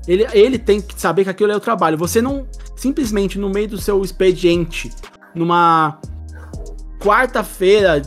Ele, 0.10 0.28
ele 0.34 0.58
tem 0.58 0.82
que 0.82 1.00
saber 1.00 1.24
que 1.24 1.30
aquilo 1.30 1.52
é 1.52 1.56
o 1.56 1.60
trabalho. 1.60 1.96
Você 2.00 2.20
não 2.20 2.48
simplesmente 2.76 3.38
no 3.38 3.48
meio 3.48 3.68
do 3.68 3.78
seu 3.78 4.04
expediente, 4.04 4.90
numa 5.36 6.00
quarta-feira, 7.00 8.02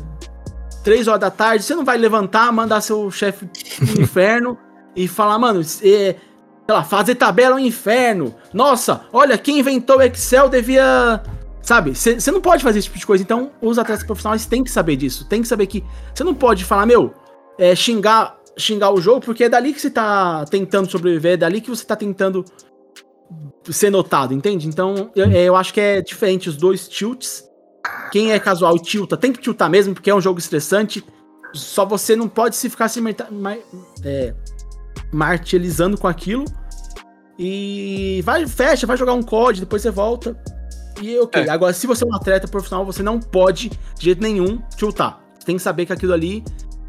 três 0.82 1.06
horas 1.06 1.20
da 1.20 1.30
tarde, 1.30 1.62
você 1.62 1.76
não 1.76 1.84
vai 1.84 1.96
levantar, 1.96 2.50
mandar 2.50 2.80
seu 2.80 3.08
chefe 3.08 3.46
pro 3.46 4.02
inferno 4.02 4.58
e 4.96 5.06
falar, 5.06 5.38
mano, 5.38 5.60
é, 5.60 5.62
sei 5.62 6.16
lá, 6.68 6.82
fazer 6.82 7.14
tabela 7.14 7.54
é 7.54 7.62
um 7.62 7.64
inferno. 7.64 8.34
Nossa, 8.52 9.02
olha, 9.12 9.38
quem 9.38 9.60
inventou 9.60 9.98
o 9.98 10.02
Excel 10.02 10.48
devia. 10.48 11.22
Sabe, 11.62 11.94
você 11.94 12.32
não 12.32 12.40
pode 12.40 12.64
fazer 12.64 12.80
esse 12.80 12.88
tipo 12.88 12.98
de 12.98 13.06
coisa. 13.06 13.22
Então, 13.22 13.52
os 13.60 13.78
atletas 13.78 14.04
profissionais 14.04 14.44
têm 14.44 14.64
que 14.64 14.70
saber 14.72 14.96
disso. 14.96 15.24
Tem 15.28 15.40
que 15.40 15.46
saber 15.46 15.68
que 15.68 15.84
você 16.12 16.24
não 16.24 16.34
pode 16.34 16.64
falar, 16.64 16.84
meu, 16.84 17.14
é, 17.56 17.76
xingar, 17.76 18.36
xingar 18.56 18.92
o 18.92 19.00
jogo, 19.00 19.20
porque 19.20 19.44
é 19.44 19.48
dali 19.48 19.72
que 19.72 19.80
você 19.80 19.90
tá 19.90 20.44
tentando 20.46 20.90
sobreviver, 20.90 21.32
é 21.32 21.36
dali 21.36 21.60
que 21.60 21.70
você 21.70 21.84
tá 21.84 21.96
tentando 21.96 22.44
ser 23.70 23.90
notado, 23.90 24.34
entende? 24.34 24.68
Então, 24.68 25.10
eu, 25.14 25.26
é, 25.26 25.44
eu 25.44 25.56
acho 25.56 25.72
que 25.72 25.80
é 25.80 26.02
diferente 26.02 26.48
os 26.48 26.56
dois 26.56 26.88
tilts. 26.88 27.48
Quem 28.10 28.32
é 28.32 28.38
casual 28.38 28.76
e 28.76 28.80
tilta, 28.80 29.16
tem 29.16 29.32
que 29.32 29.40
tiltar 29.40 29.70
mesmo, 29.70 29.94
porque 29.94 30.10
é 30.10 30.14
um 30.14 30.20
jogo 30.20 30.38
estressante. 30.38 31.04
Só 31.54 31.84
você 31.84 32.14
não 32.14 32.28
pode 32.28 32.56
se 32.56 32.68
ficar 32.68 32.88
se 32.88 33.00
mar- 33.00 33.58
é, 34.04 34.34
martirizando 35.12 35.98
com 35.98 36.06
aquilo. 36.06 36.44
E 37.38 38.20
vai, 38.24 38.46
fecha, 38.46 38.86
vai 38.86 38.96
jogar 38.96 39.14
um 39.14 39.22
COD, 39.22 39.60
depois 39.60 39.82
você 39.82 39.90
volta. 39.90 40.36
E 41.00 41.18
ok. 41.18 41.42
É. 41.42 41.50
Agora, 41.50 41.72
se 41.72 41.86
você 41.86 42.04
é 42.04 42.06
um 42.06 42.14
atleta 42.14 42.46
profissional, 42.46 42.84
você 42.84 43.02
não 43.02 43.18
pode, 43.18 43.70
de 43.70 44.04
jeito 44.04 44.22
nenhum, 44.22 44.60
tiltar. 44.76 45.20
Você 45.38 45.46
tem 45.46 45.56
que 45.56 45.62
saber 45.62 45.86
que 45.86 45.92
aquilo 45.92 46.12
ali 46.12 46.44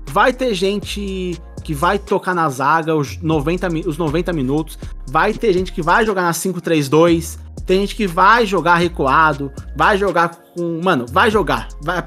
vai 0.10 0.34
ter 0.34 0.54
gente 0.54 1.39
que 1.63 1.73
vai 1.73 1.97
tocar 1.97 2.36
na 2.36 2.47
zaga 2.49 2.95
os 2.95 3.17
90, 3.21 3.69
mi- 3.69 3.84
os 3.88 3.97
90 3.97 4.32
minutos. 4.34 4.78
Vai 5.08 5.34
ter 5.34 5.54
gente 5.54 5.71
que 5.71 5.82
vai 5.82 6.06
jogar 6.06 6.21
na 6.23 6.34
5-3-2. 6.34 7.39
Tem 7.65 7.80
gente 7.82 7.95
que 7.95 8.06
vai 8.06 8.45
jogar 8.45 8.76
recuado. 8.76 9.52
Vai 9.76 9.97
jogar 9.97 10.30
com. 10.30 10.82
Mano, 10.84 11.06
vai 11.10 11.32
jogar. 11.32 11.69
Vai- 11.82 12.04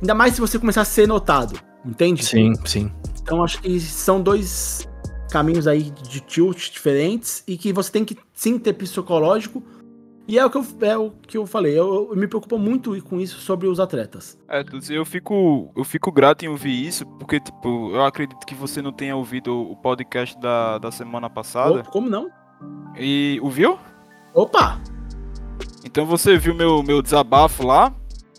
ainda 0.00 0.14
mais 0.14 0.34
se 0.34 0.40
você 0.40 0.58
começar 0.58 0.82
a 0.82 0.84
ser 0.84 1.06
notado. 1.08 1.58
Entende? 1.84 2.24
Sim, 2.24 2.52
sim. 2.64 2.90
Então 3.22 3.42
acho 3.42 3.60
que 3.60 3.80
são 3.80 4.20
dois 4.22 4.86
caminhos 5.30 5.66
aí 5.66 5.92
de 6.08 6.20
tilt 6.20 6.70
diferentes 6.72 7.42
e 7.46 7.56
que 7.56 7.72
você 7.72 7.90
tem 7.90 8.04
que 8.04 8.16
sim 8.34 8.58
ter 8.58 8.72
psicológico. 8.74 9.62
E 10.30 10.38
é 10.38 10.46
o 10.46 10.48
que 10.48 10.58
eu, 10.58 10.66
é 10.82 10.96
o 10.96 11.10
que 11.10 11.36
eu 11.36 11.44
falei. 11.44 11.76
Eu, 11.76 12.10
eu 12.12 12.16
me 12.16 12.28
preocupo 12.28 12.56
muito 12.56 13.02
com 13.02 13.20
isso 13.20 13.40
sobre 13.40 13.66
os 13.66 13.80
atletas. 13.80 14.38
É, 14.48 14.64
eu 14.88 15.04
fico, 15.04 15.72
eu 15.76 15.82
fico 15.82 16.12
grato 16.12 16.44
em 16.44 16.48
ouvir 16.48 16.86
isso, 16.86 17.04
porque, 17.04 17.40
tipo, 17.40 17.90
eu 17.90 18.04
acredito 18.04 18.46
que 18.46 18.54
você 18.54 18.80
não 18.80 18.92
tenha 18.92 19.16
ouvido 19.16 19.52
o 19.52 19.74
podcast 19.74 20.38
da, 20.38 20.78
da 20.78 20.92
semana 20.92 21.28
passada. 21.28 21.82
Como 21.82 22.08
não? 22.08 22.30
E 22.96 23.40
ouviu? 23.42 23.76
Opa! 24.32 24.80
Então 25.84 26.06
você 26.06 26.38
viu 26.38 26.54
meu, 26.54 26.80
meu 26.80 27.02
desabafo 27.02 27.66
lá. 27.66 27.92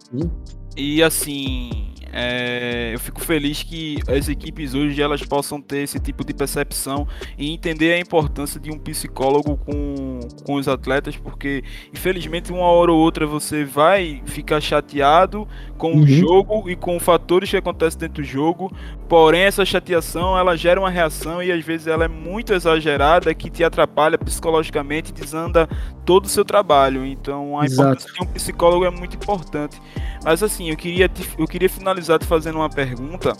Sim. 0.10 0.32
E 0.78 1.04
assim, 1.04 1.91
é, 2.12 2.92
eu 2.94 3.00
fico 3.00 3.22
feliz 3.22 3.64
que 3.64 3.98
as 4.08 4.28
equipes 4.28 4.74
hoje 4.74 5.02
elas 5.02 5.22
possam 5.24 5.62
ter 5.62 5.80
esse 5.84 6.00
tipo 6.00 6.24
de 6.26 6.34
percepção 6.34 7.08
e 7.38 7.52
entender 7.52 7.94
a 7.94 8.00
importância 8.00 8.60
de 8.60 8.72
um 8.72 8.78
psicólogo 8.78 9.58
com, 9.58 10.20
com 10.44 10.56
os 10.56 10.68
atletas, 10.68 11.16
porque 11.18 11.64
infelizmente 11.94 12.52
uma 12.52 12.66
hora 12.66 12.92
ou 12.92 13.00
outra 13.00 13.26
você 13.26 13.64
vai 13.64 14.22
ficar 14.26 14.60
chateado 14.62 15.48
com 15.78 15.92
Uhum. 15.94 16.04
o 16.04 16.08
jogo 16.08 16.70
e 16.70 16.76
com 16.76 17.00
fatores 17.00 17.50
que 17.50 17.58
acontecem 17.58 18.00
dentro 18.00 18.22
do 18.22 18.28
jogo, 18.28 18.72
porém 19.10 19.42
essa 19.42 19.66
chateação 19.66 20.38
ela 20.38 20.56
gera 20.56 20.80
uma 20.80 20.90
reação 20.90 21.42
e 21.42 21.52
às 21.52 21.64
vezes 21.66 21.88
ela 21.88 22.06
é 22.06 22.08
muito 22.08 22.54
exagerada 22.54 23.34
que 23.34 23.50
te 23.50 23.64
atrapalha 23.64 24.18
psicologicamente 24.18 25.10
e 25.10 25.14
desanda 25.14 25.68
todo 26.06 26.26
o 26.26 26.30
seu 26.30 26.46
trabalho. 26.46 27.06
Então 27.06 27.60
a 27.60 27.66
Exato. 27.66 27.82
importância 27.90 28.14
de 28.14 28.22
um 28.24 28.26
psicólogo 28.34 28.86
é 28.86 28.90
muito 28.92 29.16
importante. 29.16 29.82
Mas 30.24 30.44
assim, 30.44 30.70
eu 30.70 30.78
queria, 30.78 31.10
te- 31.10 31.28
eu 31.38 31.48
queria 31.48 31.68
finalizar 31.70 32.01
te 32.20 32.26
fazendo 32.26 32.56
uma 32.58 32.70
pergunta 32.70 33.34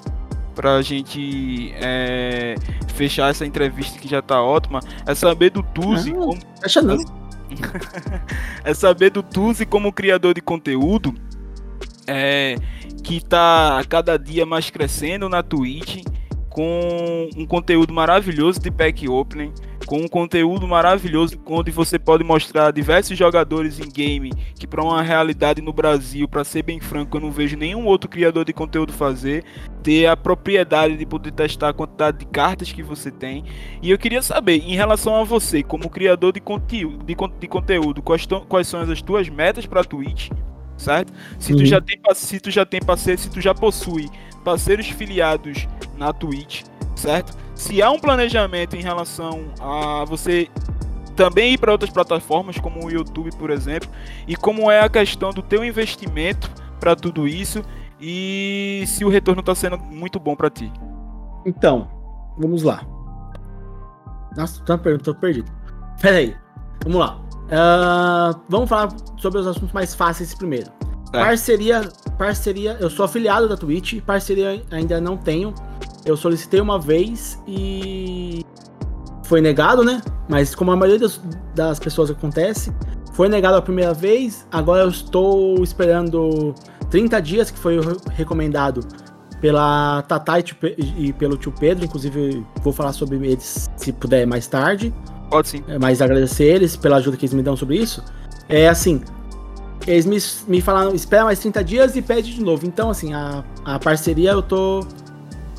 pra 0.56 0.82
gente 0.82 1.72
é, 1.76 2.56
fechar 2.94 3.30
essa 3.30 3.46
entrevista 3.46 3.98
que 4.00 4.08
já 4.08 4.22
tá 4.22 4.42
ótima. 4.42 4.80
É 5.06 5.16
saber 5.16 5.50
do 5.50 5.64
Tuzi, 5.64 6.12
Não. 6.12 6.28
como, 6.28 6.42
Fecha 6.62 6.82
não. 6.82 6.98
é 8.64 8.74
saber 8.74 9.10
do 9.10 9.24
Tuzi 9.24 9.66
como 9.66 9.92
criador 9.92 10.34
de 10.34 10.42
conteúdo, 10.42 11.14
é, 12.08 12.56
que 13.04 13.20
tá 13.22 13.80
a 13.80 13.84
cada 13.84 14.18
dia 14.18 14.46
mais 14.46 14.70
crescendo 14.70 15.28
na 15.28 15.42
Twitch, 15.42 16.04
com 16.50 17.30
um 17.36 17.46
conteúdo 17.46 17.94
maravilhoso 17.94 18.60
de 18.60 18.70
pack 18.70 19.08
opening, 19.08 19.54
com 19.92 19.98
um 20.00 20.08
conteúdo 20.08 20.66
maravilhoso 20.66 21.38
onde 21.46 21.70
você 21.70 22.00
pode 22.00 22.24
mostrar 22.24 22.72
diversos 22.72 23.18
jogadores 23.18 23.78
em 23.78 23.90
game 23.90 24.32
que 24.58 24.66
para 24.66 24.82
uma 24.82 25.02
realidade 25.02 25.62
no 25.62 25.74
Brasil, 25.74 26.30
para 26.30 26.46
ser 26.46 26.64
bem 26.64 26.80
franco, 26.80 27.18
eu 27.18 27.22
não 27.22 27.30
vejo 27.30 27.58
nenhum 27.58 27.86
outro 27.86 28.10
criador 28.10 28.46
de 28.46 28.54
conteúdo 28.54 28.94
fazer, 28.94 29.44
ter 29.84 30.06
a 30.06 30.16
propriedade 30.16 30.96
de 30.96 31.06
poder 31.06 31.34
testar 31.34 31.68
a 31.68 31.74
quantidade 31.74 32.20
de 32.20 32.26
cartas 32.26 32.72
que 32.72 32.82
você 32.82 33.12
tem. 33.12 33.44
E 33.82 33.92
eu 33.92 33.98
queria 33.98 34.22
saber, 34.22 34.62
em 34.64 34.78
relação 34.78 35.14
a 35.18 35.26
você, 35.26 35.62
como 35.62 35.90
criador 35.90 36.32
de 36.32 36.40
conteúdo, 36.40 37.04
de, 37.04 37.14
de 37.42 37.48
conteúdo 37.50 38.02
quais, 38.02 38.26
tão- 38.26 38.46
quais 38.46 38.70
são 38.70 38.80
as 38.80 39.02
tuas 39.02 39.28
metas 39.28 39.66
para 39.66 39.84
Twitch, 39.84 40.30
certo? 40.78 41.12
Se 41.38 41.54
tu 41.54 41.60
Uhum. 41.60 41.66
já 41.66 41.82
tem, 41.82 42.00
se 42.16 42.40
tu 42.40 42.50
já 42.50 42.66
tem 42.66 42.80
parceiro, 42.82 43.20
se 43.20 43.30
tu 43.30 43.42
já 43.42 43.54
possui 43.54 44.10
parceiros 44.42 44.88
filiados 44.88 45.68
na 45.98 46.14
Twitch, 46.14 46.62
certo? 46.96 47.36
Se 47.62 47.80
há 47.80 47.92
um 47.92 48.00
planejamento 48.00 48.76
em 48.76 48.82
relação 48.82 49.54
a 49.60 50.04
você 50.04 50.50
também 51.16 51.54
ir 51.54 51.60
para 51.60 51.72
outras 51.72 51.92
plataformas 51.92 52.58
como 52.58 52.84
o 52.84 52.90
YouTube, 52.90 53.30
por 53.38 53.52
exemplo, 53.52 53.88
e 54.28 54.36
como 54.36 54.72
é 54.72 54.80
a 54.80 54.90
questão 54.90 55.30
do 55.30 55.44
teu 55.44 55.64
investimento 55.64 56.50
para 56.80 56.96
tudo 56.96 57.28
isso 57.28 57.64
e 58.02 58.84
se 58.88 59.06
o 59.06 59.10
retorno 59.10 59.42
está 59.42 59.54
sendo 59.54 59.78
muito 59.78 60.20
bom 60.20 60.36
para 60.36 60.50
ti. 60.50 60.74
Então, 61.46 61.88
vamos 62.36 62.64
lá. 62.64 62.84
Nossa, 64.36 64.64
tá 64.64 64.76
pergunta, 64.76 65.14
tô 65.14 65.16
perdido. 65.16 65.52
Pera 66.02 66.18
aí. 66.18 66.36
Vamos 66.84 67.00
lá. 67.00 67.22
Ah, 67.52 68.40
vamos 68.50 68.68
falar 68.68 68.92
sobre 69.18 69.40
os 69.40 69.46
assuntos 69.46 69.72
mais 69.72 69.94
fáceis 69.94 70.34
primeiro. 70.34 70.72
Parceria, 71.12 71.88
parceria, 72.18 72.76
eu 72.80 72.90
sou 72.90 73.06
afiliado 73.06 73.48
da 73.48 73.56
Twitch, 73.56 74.02
parceria 74.02 74.64
ainda 74.72 75.00
não 75.00 75.16
tenho. 75.16 75.54
Eu 76.06 76.18
solicitei 76.18 76.60
uma 76.60 76.80
vez 76.80 77.40
e 77.48 78.44
foi 79.24 79.42
negado, 79.42 79.84
né? 79.84 80.02
Mas 80.28 80.56
como 80.56 80.72
a 80.72 80.76
maioria 80.76 81.00
das, 81.00 81.22
das 81.56 81.80
pessoas 81.80 82.10
acontece, 82.10 82.74
foi 83.14 83.30
negado 83.30 83.58
a 83.58 83.62
primeira 83.62 83.94
vez. 83.94 84.48
Agora 84.52 84.84
eu 84.84 84.90
estou 84.90 85.64
esperando 85.64 86.56
30 86.90 87.22
dias, 87.22 87.52
que 87.52 87.60
foi 87.60 87.80
recomendado 88.14 88.86
pela 89.40 90.04
Tatá 90.04 90.40
e, 90.40 90.44
e 90.98 91.14
pelo 91.14 91.38
tio 91.38 91.52
Pedro. 91.52 91.86
Inclusive, 91.86 92.46
vou 92.64 92.72
falar 92.72 92.94
sobre 92.94 93.18
eles 93.18 93.70
se 93.76 93.92
puder 93.92 94.26
mais 94.26 94.48
tarde. 94.48 94.94
Pode 95.30 95.50
sim. 95.50 95.64
É, 95.68 95.80
mas 95.80 96.02
agradecer 96.02 96.44
eles 96.44 96.76
pela 96.76 96.98
ajuda 96.98 97.18
que 97.18 97.26
eles 97.26 97.34
me 97.34 97.42
dão 97.42 97.56
sobre 97.56 97.78
isso. 97.78 98.04
É 98.50 98.68
assim, 98.68 99.02
eles 99.88 100.06
me, 100.06 100.18
me 100.48 100.62
falaram, 100.62 100.94
espera 100.94 101.24
mais 101.24 101.40
30 101.40 101.64
dias 101.64 101.96
e 101.96 102.02
pede 102.02 102.34
de 102.34 102.44
novo. 102.44 102.66
Então, 102.66 102.90
assim, 102.90 103.14
a, 103.14 103.44
a 103.66 103.80
parceria 103.80 104.32
eu 104.32 104.42
tô. 104.42 104.82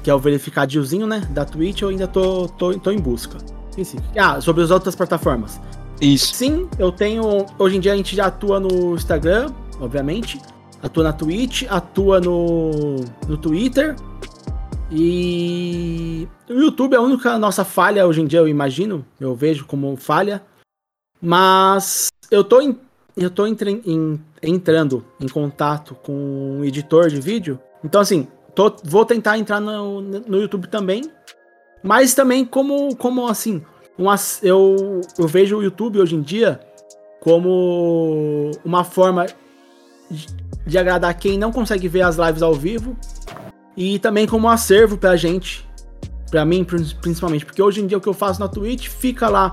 Que 0.03 0.11
é 0.11 0.15
o 0.15 0.19
verificadiozinho, 0.19 1.07
né? 1.07 1.21
Da 1.31 1.45
Twitch, 1.45 1.83
eu 1.83 1.89
ainda 1.89 2.09
tô, 2.09 2.49
tô, 2.49 2.77
tô 2.79 2.91
em 2.91 2.99
busca. 2.99 3.39
Ah, 4.17 4.41
sobre 4.41 4.63
as 4.63 4.71
outras 4.71 4.95
plataformas. 4.95 5.61
Isso. 6.01 6.35
Sim, 6.35 6.69
eu 6.79 6.91
tenho. 6.91 7.47
Hoje 7.59 7.77
em 7.77 7.81
dia 7.81 7.93
a 7.93 7.97
gente 7.97 8.15
já 8.17 8.27
atua 8.27 8.59
no 8.59 8.95
Instagram, 8.95 9.51
obviamente. 9.81 10.41
Atua 10.83 11.05
na 11.05 11.13
Twitch, 11.13 11.63
atua 11.71 12.21
no, 12.21 12.97
no 13.29 13.37
Twitter. 13.37 13.95
E 14.91 16.29
o 16.51 16.55
YouTube 16.55 16.95
é 16.95 16.97
a 16.97 17.01
única 17.01 17.39
nossa 17.39 17.65
falha 17.65 18.07
hoje 18.07 18.21
em 18.21 18.27
dia, 18.27 18.41
eu 18.41 18.49
imagino. 18.49 19.05
Eu 19.21 19.35
vejo 19.35 19.65
como 19.65 19.97
falha. 19.97 20.43
Mas 21.21 22.09
eu 22.31 22.43
tô, 22.43 22.61
em- 22.61 22.77
eu 23.17 23.31
tô 23.31 23.47
entre- 23.47 23.81
em- 23.87 24.21
entrando 24.43 25.05
em 25.21 25.29
contato 25.29 25.95
com 26.03 26.13
um 26.59 26.65
editor 26.65 27.09
de 27.09 27.21
vídeo. 27.21 27.59
Então, 27.85 28.01
assim, 28.01 28.27
tô- 28.55 28.77
vou 28.85 29.05
tentar 29.05 29.39
entrar 29.39 29.61
no, 29.61 30.01
no 30.01 30.41
YouTube 30.41 30.67
também. 30.69 31.03
Mas 31.83 32.15
também 32.15 32.45
como, 32.45 32.95
como 32.97 33.27
assim, 33.27 33.63
um 33.99 34.09
ass- 34.09 34.41
eu, 34.43 35.01
eu 35.19 35.27
vejo 35.27 35.57
o 35.59 35.63
YouTube 35.63 35.99
hoje 36.01 36.15
em 36.15 36.23
dia 36.23 36.61
como 37.21 38.51
uma 38.65 38.85
forma 38.85 39.27
de, 40.11 40.27
de 40.67 40.79
agradar 40.79 41.15
quem 41.19 41.39
não 41.39 41.53
consegue 41.53 41.89
ver 41.89 42.03
as 42.03 42.17
lives 42.17 42.43
ao 42.43 42.55
vivo 42.55 42.97
e 43.77 43.99
também 43.99 44.27
como 44.27 44.47
um 44.47 44.51
acervo 44.51 44.97
pra 44.97 45.17
gente, 45.17 45.69
pra 46.31 46.45
mim 46.45 46.63
prin- 46.65 46.87
principalmente, 47.01 47.45
porque 47.47 47.63
hoje 47.63 47.81
em 47.81 47.87
dia 47.87 47.99
o 47.99 48.01
que 48.01 48.09
eu 48.09 48.15
faço 48.15 48.41
na 48.41 48.49
Twitch 48.49 48.89
fica 48.89 49.29
lá 49.29 49.53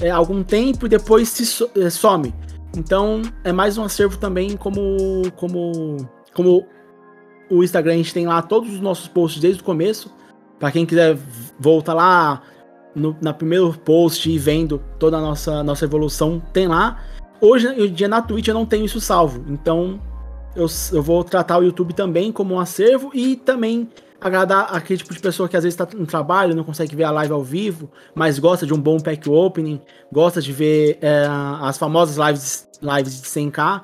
é, 0.00 0.10
algum 0.10 0.42
tempo 0.42 0.86
e 0.86 0.88
depois 0.88 1.28
se 1.28 1.68
é, 1.76 1.90
some. 1.90 2.34
Então 2.76 3.22
é 3.44 3.52
mais 3.52 3.78
um 3.78 3.84
acervo 3.84 4.16
também 4.18 4.56
como 4.56 4.96
como 5.36 5.96
como 6.34 6.66
o 7.50 7.62
Instagram 7.62 7.94
a 7.94 7.96
gente 7.96 8.14
tem 8.14 8.26
lá 8.26 8.42
todos 8.42 8.72
os 8.72 8.80
nossos 8.80 9.08
posts 9.08 9.40
desde 9.40 9.60
o 9.60 9.64
começo. 9.64 10.12
Pra 10.58 10.72
quem 10.72 10.84
quiser 10.84 11.16
voltar 11.58 11.94
lá 11.94 12.42
no 12.94 13.16
na 13.20 13.32
primeiro 13.32 13.72
post 13.84 14.28
e 14.28 14.38
vendo 14.38 14.82
toda 14.98 15.18
a 15.18 15.20
nossa 15.20 15.62
nossa 15.62 15.84
evolução, 15.84 16.42
tem 16.52 16.66
lá. 16.66 17.00
Hoje 17.40 17.68
em 17.68 17.92
dia 17.92 18.08
na 18.08 18.20
Twitch 18.20 18.48
eu 18.48 18.54
não 18.54 18.66
tenho 18.66 18.84
isso 18.84 19.00
salvo. 19.00 19.44
Então 19.48 20.00
eu, 20.56 20.66
eu 20.92 21.02
vou 21.02 21.22
tratar 21.22 21.58
o 21.58 21.62
YouTube 21.62 21.94
também 21.94 22.32
como 22.32 22.54
um 22.54 22.60
acervo 22.60 23.10
e 23.14 23.36
também 23.36 23.88
agradar 24.20 24.74
aquele 24.74 24.98
tipo 24.98 25.14
de 25.14 25.20
pessoa 25.20 25.48
que 25.48 25.56
às 25.56 25.62
vezes 25.62 25.78
está 25.78 25.96
no 25.96 26.06
trabalho, 26.06 26.54
não 26.54 26.64
consegue 26.64 26.96
ver 26.96 27.04
a 27.04 27.10
live 27.10 27.32
ao 27.32 27.44
vivo, 27.44 27.88
mas 28.14 28.38
gosta 28.38 28.66
de 28.66 28.74
um 28.74 28.80
bom 28.80 28.98
pack 28.98 29.28
opening, 29.30 29.80
gosta 30.12 30.42
de 30.42 30.52
ver 30.52 30.98
é, 31.00 31.24
as 31.60 31.78
famosas 31.78 32.16
lives, 32.16 32.68
lives 32.82 33.22
de 33.22 33.28
100k 33.28 33.82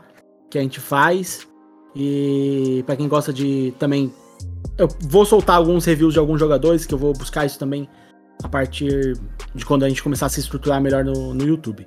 que 0.50 0.58
a 0.58 0.62
gente 0.62 0.80
faz. 0.80 1.46
E 1.94 2.82
para 2.86 2.96
quem 2.96 3.08
gosta 3.08 3.32
de 3.32 3.72
também. 3.78 4.12
Eu 4.76 4.88
vou 5.02 5.24
soltar 5.24 5.56
alguns 5.56 5.84
reviews 5.84 6.12
de 6.14 6.18
alguns 6.18 6.40
jogadores, 6.40 6.84
que 6.84 6.92
eu 6.94 6.98
vou 6.98 7.12
buscar 7.12 7.46
isso 7.46 7.58
também 7.58 7.88
a 8.42 8.48
partir 8.48 9.16
de 9.54 9.64
quando 9.64 9.84
a 9.84 9.88
gente 9.88 10.02
começar 10.02 10.26
a 10.26 10.28
se 10.28 10.40
estruturar 10.40 10.80
melhor 10.80 11.04
no, 11.04 11.32
no 11.32 11.44
YouTube. 11.46 11.86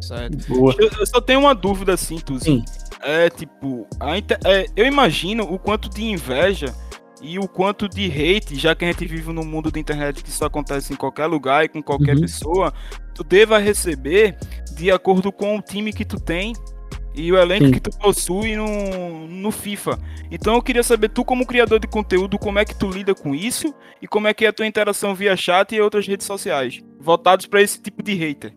Certo. 0.00 0.48
Boa. 0.48 0.74
Eu, 0.78 0.90
eu 0.98 1.06
só 1.06 1.20
tenho 1.20 1.40
uma 1.40 1.54
dúvida 1.54 1.94
assim, 1.94 2.18
Tuzi. 2.18 2.44
Sim. 2.44 2.64
É 3.02 3.30
tipo, 3.30 3.86
a 4.00 4.18
inte- 4.18 4.36
é, 4.44 4.66
eu 4.74 4.84
imagino 4.84 5.44
o 5.44 5.58
quanto 5.58 5.88
de 5.88 6.04
inveja 6.04 6.74
e 7.22 7.38
o 7.38 7.46
quanto 7.46 7.88
de 7.88 8.06
hate, 8.10 8.56
já 8.56 8.74
que 8.74 8.84
a 8.84 8.88
gente 8.88 9.06
vive 9.06 9.32
num 9.32 9.44
mundo 9.44 9.70
da 9.70 9.78
internet 9.78 10.22
que 10.24 10.28
isso 10.28 10.44
acontece 10.44 10.92
em 10.92 10.96
qualquer 10.96 11.26
lugar 11.26 11.64
e 11.64 11.68
com 11.68 11.82
qualquer 11.82 12.16
Uhum. 12.16 12.22
pessoa, 12.22 12.72
tu 13.14 13.22
deva 13.22 13.58
receber 13.58 14.36
de 14.74 14.90
acordo 14.90 15.30
com 15.30 15.56
o 15.56 15.62
time 15.62 15.92
que 15.92 16.04
tu 16.04 16.18
tem 16.18 16.52
e 17.16 17.32
o 17.32 17.38
elenco 17.38 17.66
Sim. 17.66 17.70
que 17.72 17.80
tu 17.80 17.90
possui 17.98 18.54
no, 18.54 19.26
no 19.26 19.50
FIFA. 19.50 19.98
Então 20.30 20.54
eu 20.54 20.62
queria 20.62 20.82
saber, 20.82 21.08
tu 21.08 21.24
como 21.24 21.46
criador 21.46 21.78
de 21.78 21.86
conteúdo, 21.86 22.38
como 22.38 22.58
é 22.58 22.64
que 22.64 22.74
tu 22.74 22.90
lida 22.90 23.14
com 23.14 23.34
isso 23.34 23.74
e 24.02 24.06
como 24.06 24.28
é 24.28 24.34
que 24.34 24.44
é 24.44 24.48
a 24.48 24.52
tua 24.52 24.66
interação 24.66 25.14
via 25.14 25.36
chat 25.36 25.74
e 25.74 25.80
outras 25.80 26.06
redes 26.06 26.26
sociais, 26.26 26.82
voltados 27.00 27.46
para 27.46 27.62
esse 27.62 27.80
tipo 27.80 28.02
de 28.02 28.14
hater. 28.14 28.54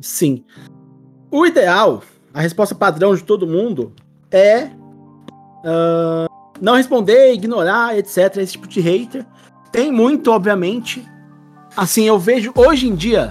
Sim. 0.00 0.44
O 1.30 1.44
ideal, 1.44 2.02
a 2.32 2.40
resposta 2.40 2.74
padrão 2.74 3.14
de 3.14 3.24
todo 3.24 3.46
mundo 3.46 3.92
é 4.30 4.70
ah, 5.64 6.26
não 6.60 6.74
responder, 6.74 7.32
ignorar, 7.32 7.96
etc. 7.96 8.36
Esse 8.36 8.52
tipo 8.52 8.68
de 8.68 8.80
hater. 8.80 9.26
Tem 9.72 9.90
muito, 9.90 10.30
obviamente. 10.30 11.04
Assim, 11.76 12.04
eu 12.04 12.18
vejo 12.18 12.52
hoje 12.54 12.86
em 12.86 12.94
dia. 12.94 13.30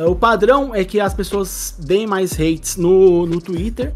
Ah, 0.00 0.08
o 0.08 0.16
padrão 0.16 0.74
é 0.74 0.84
que 0.84 0.98
as 0.98 1.12
pessoas 1.12 1.74
deem 1.78 2.06
mais 2.06 2.32
hates 2.32 2.76
no, 2.76 3.26
no 3.26 3.40
Twitter. 3.40 3.94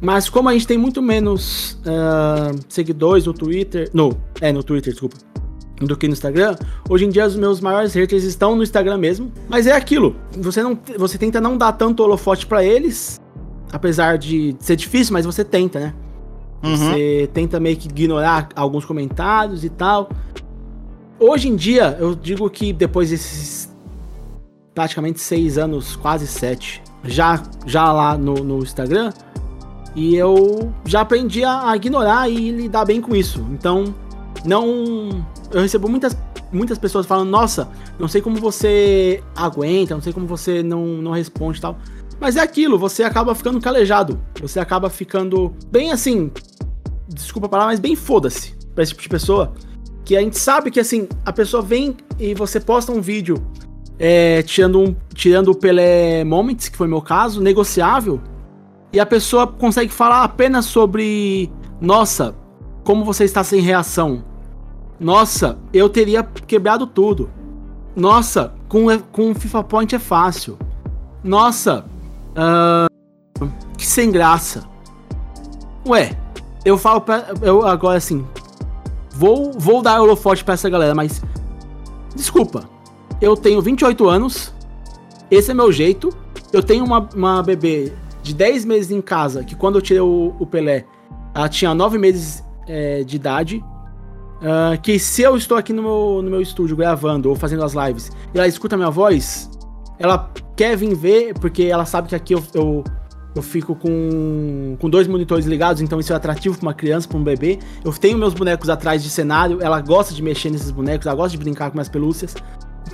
Mas 0.00 0.28
como 0.28 0.48
a 0.48 0.52
gente 0.52 0.66
tem 0.66 0.78
muito 0.78 1.02
menos 1.02 1.78
ah, 1.86 2.52
seguidores 2.68 3.26
no 3.26 3.34
Twitter. 3.34 3.90
No, 3.92 4.16
é, 4.40 4.52
no 4.52 4.62
Twitter, 4.62 4.92
desculpa. 4.92 5.16
Do 5.80 5.96
que 5.96 6.06
no 6.06 6.12
Instagram. 6.12 6.56
Hoje 6.88 7.04
em 7.04 7.10
dia 7.10 7.26
os 7.26 7.36
meus 7.36 7.60
maiores 7.60 7.92
haters 7.94 8.24
estão 8.24 8.56
no 8.56 8.62
Instagram 8.62 8.96
mesmo. 8.96 9.32
Mas 9.48 9.66
é 9.66 9.72
aquilo. 9.72 10.16
Você 10.38 10.62
não, 10.62 10.78
você 10.96 11.18
tenta 11.18 11.40
não 11.40 11.58
dar 11.58 11.72
tanto 11.72 12.02
holofote 12.02 12.46
pra 12.46 12.64
eles. 12.64 13.20
Apesar 13.72 14.16
de 14.16 14.54
ser 14.60 14.76
difícil, 14.76 15.12
mas 15.12 15.26
você 15.26 15.44
tenta, 15.44 15.80
né? 15.80 15.94
Você 16.62 17.28
tenta 17.34 17.60
meio 17.60 17.76
que 17.76 17.88
ignorar 17.88 18.48
alguns 18.56 18.86
comentários 18.86 19.64
e 19.64 19.68
tal. 19.68 20.08
Hoje 21.18 21.48
em 21.48 21.56
dia, 21.56 21.96
eu 22.00 22.14
digo 22.14 22.48
que 22.48 22.72
depois 22.72 23.10
desses 23.10 23.73
praticamente 24.74 25.20
seis 25.20 25.56
anos, 25.56 25.96
quase 25.96 26.26
sete, 26.26 26.82
já, 27.04 27.42
já 27.64 27.92
lá 27.92 28.18
no, 28.18 28.34
no 28.34 28.58
Instagram, 28.58 29.12
e 29.94 30.16
eu 30.16 30.72
já 30.84 31.02
aprendi 31.02 31.44
a, 31.44 31.70
a 31.70 31.76
ignorar 31.76 32.28
e 32.28 32.50
lidar 32.50 32.84
bem 32.84 33.00
com 33.00 33.14
isso. 33.14 33.46
Então, 33.52 33.94
não. 34.44 35.24
Eu 35.52 35.60
recebo 35.60 35.88
muitas, 35.88 36.16
muitas 36.52 36.78
pessoas 36.78 37.06
falando: 37.06 37.30
Nossa, 37.30 37.68
não 37.98 38.08
sei 38.08 38.20
como 38.20 38.36
você 38.36 39.22
aguenta, 39.36 39.94
não 39.94 40.02
sei 40.02 40.12
como 40.12 40.26
você 40.26 40.62
não, 40.62 40.84
não 40.86 41.12
responde 41.12 41.58
e 41.58 41.60
tal. 41.60 41.78
Mas 42.20 42.36
é 42.36 42.40
aquilo, 42.40 42.78
você 42.78 43.04
acaba 43.04 43.34
ficando 43.34 43.60
calejado. 43.60 44.20
Você 44.40 44.58
acaba 44.58 44.90
ficando 44.90 45.54
bem 45.70 45.92
assim. 45.92 46.30
Desculpa 47.08 47.46
a 47.46 47.50
palavra, 47.50 47.72
mas 47.72 47.80
bem 47.80 47.94
foda-se 47.94 48.54
pra 48.74 48.82
esse 48.82 48.92
tipo 48.92 49.02
de 49.02 49.08
pessoa. 49.08 49.52
Que 50.04 50.16
a 50.16 50.20
gente 50.20 50.38
sabe 50.38 50.70
que 50.70 50.80
assim, 50.80 51.08
a 51.24 51.32
pessoa 51.32 51.62
vem 51.62 51.96
e 52.18 52.34
você 52.34 52.60
posta 52.60 52.92
um 52.92 53.00
vídeo 53.00 53.36
é, 53.98 54.42
tirando, 54.42 54.80
um, 54.80 54.96
tirando 55.12 55.48
o 55.48 55.54
Pelé 55.54 56.24
Moments, 56.24 56.68
que 56.68 56.76
foi 56.76 56.88
meu 56.88 57.02
caso, 57.02 57.40
negociável, 57.40 58.20
e 58.92 59.00
a 59.00 59.06
pessoa 59.06 59.46
consegue 59.46 59.92
falar 59.92 60.22
apenas 60.24 60.66
sobre 60.66 61.50
nossa, 61.80 62.34
como 62.84 63.04
você 63.04 63.24
está 63.24 63.42
sem 63.42 63.60
reação. 63.60 64.24
Nossa, 64.98 65.58
eu 65.72 65.88
teria 65.88 66.22
quebrado 66.22 66.86
tudo. 66.86 67.30
Nossa, 67.96 68.52
com, 68.68 68.86
com 69.12 69.34
FIFA 69.34 69.64
Point 69.64 69.94
é 69.94 69.98
fácil. 69.98 70.58
Nossa, 71.22 71.84
ah, 72.36 72.86
que 73.76 73.86
sem 73.86 74.10
graça. 74.10 74.64
Ué, 75.86 76.16
eu 76.64 76.78
falo 76.78 77.00
pra. 77.00 77.26
Eu 77.42 77.66
agora 77.66 77.98
assim. 77.98 78.24
Vou, 79.10 79.52
vou 79.52 79.82
dar 79.82 80.00
holofote 80.00 80.44
pra 80.44 80.54
essa 80.54 80.68
galera, 80.68 80.94
mas. 80.94 81.22
Desculpa. 82.14 82.73
Eu 83.20 83.36
tenho 83.36 83.60
28 83.60 84.08
anos. 84.08 84.52
Esse 85.30 85.50
é 85.50 85.54
meu 85.54 85.72
jeito. 85.72 86.10
Eu 86.52 86.62
tenho 86.62 86.84
uma, 86.84 87.08
uma 87.14 87.42
bebê 87.42 87.92
de 88.22 88.34
10 88.34 88.64
meses 88.64 88.90
em 88.90 89.00
casa, 89.00 89.44
que 89.44 89.54
quando 89.54 89.76
eu 89.76 89.82
tirei 89.82 90.00
o, 90.00 90.34
o 90.38 90.46
Pelé, 90.46 90.86
ela 91.34 91.48
tinha 91.48 91.74
9 91.74 91.98
meses 91.98 92.42
é, 92.66 93.02
de 93.04 93.16
idade. 93.16 93.62
Ah, 94.42 94.76
que 94.76 94.98
se 94.98 95.22
eu 95.22 95.36
estou 95.36 95.56
aqui 95.56 95.72
no 95.72 95.82
meu, 95.82 96.20
no 96.22 96.30
meu 96.30 96.40
estúdio 96.40 96.76
gravando 96.76 97.30
ou 97.30 97.34
fazendo 97.34 97.64
as 97.64 97.72
lives 97.72 98.10
e 98.34 98.38
ela 98.38 98.46
escuta 98.46 98.74
a 98.74 98.78
minha 98.78 98.90
voz, 98.90 99.48
ela 99.98 100.30
quer 100.54 100.76
vir 100.76 100.94
ver, 100.94 101.34
porque 101.38 101.64
ela 101.64 101.86
sabe 101.86 102.08
que 102.08 102.14
aqui 102.14 102.34
eu, 102.34 102.42
eu, 102.52 102.84
eu 103.34 103.40
fico 103.40 103.74
com, 103.74 104.76
com 104.78 104.90
dois 104.90 105.08
monitores 105.08 105.46
ligados, 105.46 105.80
então 105.80 105.98
isso 105.98 106.12
é 106.12 106.16
atrativo 106.16 106.58
para 106.58 106.66
uma 106.66 106.74
criança, 106.74 107.08
para 107.08 107.16
um 107.16 107.24
bebê. 107.24 107.58
Eu 107.82 107.92
tenho 107.92 108.18
meus 108.18 108.34
bonecos 108.34 108.68
atrás 108.68 109.02
de 109.02 109.08
cenário, 109.08 109.62
ela 109.62 109.80
gosta 109.80 110.12
de 110.12 110.22
mexer 110.22 110.50
nesses 110.50 110.70
bonecos, 110.70 111.06
ela 111.06 111.16
gosta 111.16 111.30
de 111.30 111.38
brincar 111.38 111.70
com 111.70 111.76
minhas 111.76 111.88
pelúcias. 111.88 112.34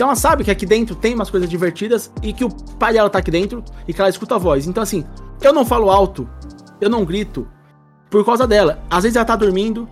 Então 0.01 0.09
ela 0.09 0.17
sabe 0.17 0.45
que 0.45 0.51
aqui 0.51 0.65
dentro 0.65 0.95
tem 0.95 1.15
umas 1.15 1.29
coisas 1.29 1.47
divertidas 1.47 2.11
e 2.23 2.33
que 2.33 2.43
o 2.43 2.49
pai 2.49 2.95
dela 2.95 3.11
tá 3.11 3.19
aqui 3.19 3.31
dentro 3.31 3.63
e 3.87 3.93
que 3.93 4.01
ela 4.01 4.09
escuta 4.09 4.37
a 4.37 4.39
voz. 4.39 4.67
Então 4.67 4.83
assim, 4.83 5.05
eu 5.43 5.53
não 5.53 5.63
falo 5.63 5.91
alto, 5.91 6.27
eu 6.81 6.89
não 6.89 7.05
grito 7.05 7.47
por 8.09 8.25
causa 8.25 8.47
dela. 8.47 8.83
Às 8.89 9.03
vezes 9.03 9.17
ela 9.17 9.27
tá 9.27 9.37
dormindo 9.37 9.87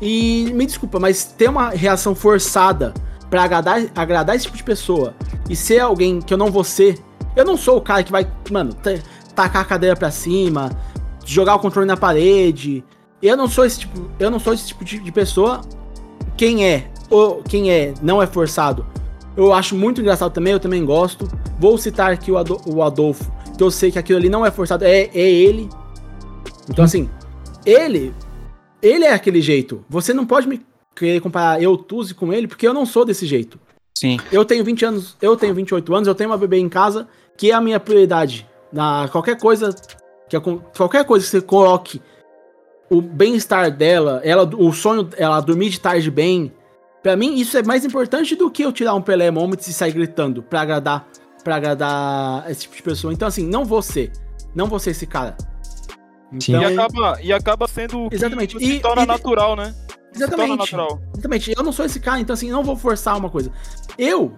e 0.00 0.50
me 0.54 0.64
desculpa, 0.64 0.98
mas 0.98 1.22
ter 1.22 1.50
uma 1.50 1.68
reação 1.68 2.14
forçada 2.14 2.94
pra 3.28 3.42
agradar, 3.42 3.82
agradar 3.94 4.36
esse 4.36 4.46
tipo 4.46 4.56
de 4.56 4.64
pessoa 4.64 5.12
e 5.50 5.54
ser 5.54 5.80
alguém 5.80 6.22
que 6.22 6.32
eu 6.32 6.38
não 6.38 6.50
vou 6.50 6.64
ser, 6.64 6.98
eu 7.36 7.44
não 7.44 7.58
sou 7.58 7.76
o 7.76 7.82
cara 7.82 8.02
que 8.02 8.10
vai, 8.10 8.26
mano, 8.50 8.72
ta- 8.72 8.98
tacar 9.34 9.60
a 9.60 9.66
cadeira 9.66 9.94
pra 9.94 10.10
cima, 10.10 10.70
jogar 11.26 11.56
o 11.56 11.58
controle 11.58 11.86
na 11.86 11.94
parede. 11.98 12.82
Eu 13.20 13.36
não 13.36 13.48
sou 13.48 13.66
esse 13.66 13.80
tipo, 13.80 14.08
eu 14.18 14.30
não 14.30 14.38
sou 14.38 14.54
esse 14.54 14.68
tipo 14.68 14.82
de, 14.82 14.98
de 14.98 15.12
pessoa. 15.12 15.60
Quem 16.38 16.66
é, 16.66 16.90
ou 17.10 17.42
quem 17.42 17.70
é, 17.70 17.92
não 18.00 18.22
é 18.22 18.26
forçado. 18.26 18.93
Eu 19.36 19.52
acho 19.52 19.74
muito 19.74 20.00
engraçado 20.00 20.32
também, 20.32 20.52
eu 20.52 20.60
também 20.60 20.84
gosto. 20.84 21.28
Vou 21.58 21.76
citar 21.76 22.12
aqui 22.12 22.30
o, 22.30 22.38
Ado- 22.38 22.60
o 22.66 22.82
Adolfo, 22.82 23.30
que 23.56 23.62
eu 23.62 23.70
sei 23.70 23.90
que 23.90 23.98
aquilo 23.98 24.18
ali 24.18 24.28
não 24.28 24.44
é 24.46 24.50
forçado, 24.50 24.84
é, 24.84 25.10
é 25.14 25.30
ele. 25.30 25.68
Então 26.68 26.84
assim, 26.84 27.08
ele, 27.66 28.14
ele 28.80 29.04
é 29.04 29.12
aquele 29.12 29.40
jeito. 29.40 29.84
Você 29.88 30.14
não 30.14 30.24
pode 30.26 30.46
me 30.48 30.60
querer 30.94 31.20
comparar 31.20 31.60
eu, 31.60 31.76
Tuzi, 31.76 32.14
com 32.14 32.32
ele, 32.32 32.46
porque 32.46 32.66
eu 32.66 32.72
não 32.74 32.86
sou 32.86 33.04
desse 33.04 33.26
jeito. 33.26 33.58
Sim. 33.96 34.18
Eu 34.30 34.44
tenho 34.44 34.64
20 34.64 34.84
anos, 34.84 35.16
eu 35.20 35.36
tenho 35.36 35.54
28 35.54 35.94
anos, 35.94 36.08
eu 36.08 36.14
tenho 36.14 36.30
uma 36.30 36.38
bebê 36.38 36.58
em 36.58 36.68
casa, 36.68 37.08
que 37.36 37.50
é 37.50 37.54
a 37.54 37.60
minha 37.60 37.80
prioridade. 37.80 38.46
Na 38.72 39.08
qualquer 39.08 39.38
coisa 39.38 39.74
que 40.28 40.36
qualquer 40.76 41.04
coisa 41.04 41.24
que 41.24 41.30
você 41.30 41.40
coloque 41.40 42.00
o 42.90 43.00
bem-estar 43.00 43.70
dela, 43.70 44.20
ela 44.24 44.48
o 44.56 44.72
sonho 44.72 45.08
ela 45.16 45.40
dormir 45.40 45.70
de 45.70 45.80
tarde 45.80 46.10
bem, 46.10 46.52
Pra 47.04 47.14
mim 47.16 47.34
isso 47.36 47.56
é 47.58 47.62
mais 47.62 47.84
importante 47.84 48.34
do 48.34 48.50
que 48.50 48.62
eu 48.64 48.72
tirar 48.72 48.94
um 48.94 49.02
Pelé 49.02 49.30
Moments 49.30 49.68
e 49.68 49.72
sair 49.74 49.92
gritando 49.92 50.42
pra 50.42 50.62
agradar 50.62 51.06
para 51.44 51.56
agradar 51.56 52.50
esse 52.50 52.62
tipo 52.62 52.74
de 52.74 52.82
pessoa. 52.82 53.12
Então 53.12 53.28
assim, 53.28 53.46
não 53.46 53.66
vou 53.66 53.82
ser, 53.82 54.10
não 54.54 54.66
vou 54.66 54.78
ser 54.78 54.90
esse 54.92 55.06
cara. 55.06 55.36
Sim. 56.40 56.56
Então, 56.56 56.62
E 56.62 56.64
acaba, 56.64 57.18
e 57.22 57.32
acaba 57.34 57.68
sendo 57.68 58.06
o 58.06 58.08
que 58.08 58.16
Exatamente. 58.16 58.58
se 58.58 58.64
E- 58.64 58.80
torna 58.80 59.02
e- 59.02 59.06
natural, 59.06 59.54
né? 59.54 59.74
Se 60.12 60.20
torna 60.20 60.24
Exatamente. 60.44 60.58
natural. 60.58 61.00
Exatamente. 61.12 61.52
Eu 61.54 61.62
não 61.62 61.70
sou 61.72 61.84
esse 61.84 62.00
cara, 62.00 62.18
então 62.20 62.32
assim, 62.32 62.50
não 62.50 62.64
vou 62.64 62.74
forçar 62.76 63.16
uma 63.18 63.28
coisa. 63.28 63.52
Eu. 63.98 64.32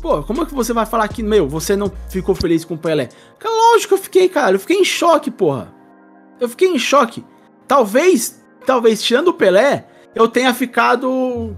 Pô, 0.00 0.22
como 0.22 0.42
é 0.42 0.46
que 0.46 0.54
você 0.54 0.72
vai 0.72 0.86
falar 0.86 1.08
que, 1.08 1.22
meu, 1.22 1.48
você 1.48 1.74
não 1.76 1.90
ficou 2.08 2.34
feliz 2.34 2.64
com 2.64 2.74
o 2.74 2.78
Pelé? 2.78 3.08
Cara, 3.38 3.54
lógico 3.54 3.88
que 3.88 4.00
eu 4.00 4.04
fiquei, 4.04 4.28
cara. 4.28 4.54
Eu 4.54 4.60
fiquei 4.60 4.78
em 4.78 4.84
choque, 4.84 5.30
porra. 5.30 5.74
Eu 6.38 6.48
fiquei 6.48 6.68
em 6.68 6.78
choque. 6.78 7.24
Talvez, 7.66 8.40
talvez, 8.64 9.02
tirando 9.02 9.28
o 9.28 9.34
Pelé, 9.34 9.86
eu 10.14 10.28
tenha 10.28 10.52
ficado. 10.52 11.56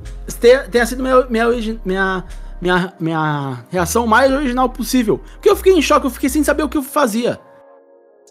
Tenha, 0.70 0.86
sido 0.86 1.02
minha, 1.02 1.26
minha, 1.26 1.46
minha, 1.84 2.24
minha, 2.60 2.94
minha 3.00 3.64
reação 3.70 4.06
mais 4.06 4.32
original 4.32 4.68
possível. 4.68 5.20
Porque 5.34 5.48
eu 5.48 5.56
fiquei 5.56 5.72
em 5.72 5.82
choque, 5.82 6.06
eu 6.06 6.10
fiquei 6.10 6.28
sem 6.28 6.44
saber 6.44 6.62
o 6.62 6.68
que 6.68 6.76
eu 6.76 6.82
fazia. 6.82 7.40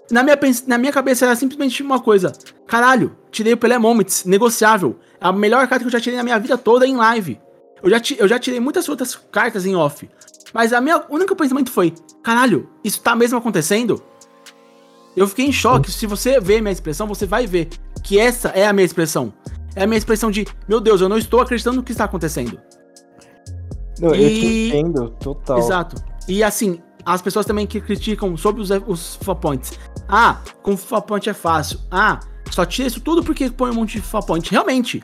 Na 0.10 0.24
minha, 0.24 0.38
na 0.68 0.78
minha 0.78 0.92
cabeça 0.92 1.26
era 1.26 1.36
simplesmente 1.36 1.82
uma 1.82 2.00
coisa. 2.00 2.34
Caralho, 2.68 3.16
tirei 3.32 3.54
o 3.54 3.58
Pelé 3.58 3.78
Moments, 3.78 4.26
negociável. 4.26 5.00
É 5.20 5.28
a 5.28 5.32
melhor 5.32 5.68
carta 5.68 5.80
que 5.80 5.88
eu 5.88 5.92
já 5.92 6.02
tirei 6.02 6.18
na 6.18 6.24
minha 6.24 6.40
vida 6.40 6.58
toda 6.58 6.86
em 6.86 6.96
live. 6.96 7.40
Eu 7.82 7.90
já, 7.90 8.02
eu 8.18 8.28
já 8.28 8.38
tirei 8.38 8.60
muitas 8.60 8.88
outras 8.90 9.16
cartas 9.32 9.66
em 9.66 9.76
off. 9.76 10.10
Mas 10.54 10.74
a 10.74 10.82
minha 10.82 11.04
único 11.10 11.36
pensamento 11.36 11.72
foi: 11.72 11.94
caralho, 12.22 12.70
isso 12.84 13.02
tá 13.02 13.16
mesmo 13.16 13.38
acontecendo? 13.38 14.04
Eu 15.16 15.28
fiquei 15.28 15.46
em 15.46 15.52
choque. 15.52 15.92
Se 15.92 16.06
você 16.06 16.40
ver 16.40 16.62
minha 16.62 16.72
expressão, 16.72 17.08
você 17.08 17.26
vai 17.26 17.48
ver 17.48 17.70
que 18.04 18.20
essa 18.20 18.50
é 18.50 18.68
a 18.68 18.74
minha 18.74 18.86
expressão. 18.86 19.34
É 19.76 19.84
a 19.84 19.88
minha 19.88 19.98
expressão 19.98 20.30
de: 20.32 20.46
meu 20.68 20.80
Deus, 20.80 21.02
eu 21.02 21.10
não 21.10 21.18
estou 21.18 21.42
acreditando 21.42 21.78
no 21.78 21.84
que 21.84 21.92
está 21.92 22.06
acontecendo. 22.06 22.60
Não, 24.00 24.16
e... 24.16 24.24
eu 24.24 24.30
te 24.30 24.78
entendo, 24.78 25.10
total. 25.20 25.60
Exato. 25.60 25.96
E 26.28 26.44
assim, 26.44 26.80
as 27.06 27.22
pessoas 27.22 27.46
também 27.46 27.66
que 27.66 27.80
criticam 27.80 28.36
sobre 28.38 28.62
os, 28.62 28.70
os 28.88 29.16
FIFA 29.18 29.36
Points. 29.36 29.80
Ah, 30.08 30.40
com 30.62 30.76
FIFA 30.76 31.02
Point 31.02 31.30
é 31.30 31.34
fácil. 31.34 31.80
Ah, 31.90 32.20
só 32.50 32.66
tira 32.66 32.88
isso 32.88 33.02
tudo 33.02 33.24
porque 33.24 33.50
põe 33.50 33.72
um 33.72 33.76
monte 33.76 33.94
de 33.94 34.02
FIFA 34.02 34.22
Point. 34.22 34.52
Realmente. 34.52 35.04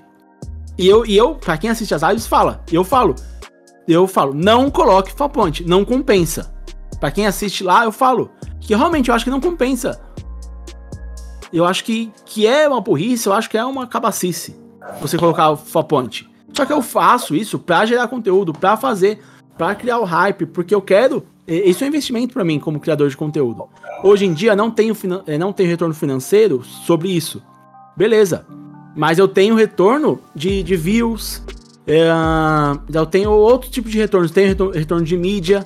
E 0.77 0.87
eu, 0.87 1.05
e 1.05 1.17
eu, 1.17 1.35
pra 1.35 1.57
quem 1.57 1.69
assiste 1.69 1.93
as 1.93 2.03
lives, 2.03 2.27
fala. 2.27 2.63
Eu 2.71 2.83
falo. 2.83 3.15
Eu 3.87 4.05
falo, 4.05 4.33
não 4.33 4.69
coloque 4.69 5.11
FIFA 5.11 5.29
Point. 5.29 5.65
Não 5.65 5.85
compensa. 5.85 6.53
Pra 6.99 7.11
quem 7.11 7.25
assiste 7.25 7.63
lá, 7.63 7.85
eu 7.85 7.91
falo. 7.91 8.29
Que 8.59 8.75
realmente 8.75 9.09
eu 9.09 9.15
acho 9.15 9.23
que 9.23 9.31
não 9.31 9.39
compensa. 9.39 9.99
Eu 11.57 11.65
acho 11.65 11.83
que, 11.83 12.11
que 12.25 12.45
é 12.45 12.67
uma 12.67 12.81
burrice, 12.81 13.27
eu 13.27 13.33
acho 13.33 13.49
que 13.49 13.57
é 13.57 13.65
uma 13.65 13.87
cabacice. 13.87 14.55
Você 15.01 15.17
colocar 15.17 15.51
o 15.51 15.57
FIFA 15.57 15.83
Point. 15.83 16.29
Só 16.53 16.65
que 16.65 16.73
eu 16.73 16.81
faço 16.81 17.35
isso 17.35 17.59
pra 17.59 17.85
gerar 17.85 18.07
conteúdo, 18.07 18.53
pra 18.53 18.77
fazer, 18.77 19.19
pra 19.57 19.75
criar 19.75 19.99
o 19.99 20.05
hype, 20.05 20.45
porque 20.45 20.73
eu 20.73 20.81
quero 20.81 21.23
isso 21.47 21.81
é 21.83 21.85
um 21.85 21.87
investimento 21.87 22.33
para 22.33 22.43
mim 22.43 22.59
como 22.59 22.77
criador 22.77 23.09
de 23.09 23.15
conteúdo. 23.15 23.69
Hoje 24.03 24.25
em 24.25 24.33
dia 24.33 24.53
não 24.53 24.69
tenho, 24.69 24.95
eh, 25.25 25.37
não 25.37 25.53
tenho 25.53 25.69
retorno 25.69 25.93
financeiro 25.93 26.61
sobre 26.63 27.09
isso. 27.09 27.41
Beleza. 27.95 28.45
Mas 28.93 29.17
eu 29.17 29.29
tenho 29.29 29.55
retorno 29.55 30.19
de, 30.35 30.61
de 30.61 30.75
views. 30.75 31.41
É, 31.85 32.09
eu 32.93 33.05
tenho 33.05 33.31
outro 33.31 33.69
tipo 33.69 33.87
de 33.87 33.97
retorno. 33.97 34.27
Tenho 34.27 34.49
retorno, 34.49 34.73
retorno 34.73 35.05
de 35.05 35.15
mídia. 35.15 35.65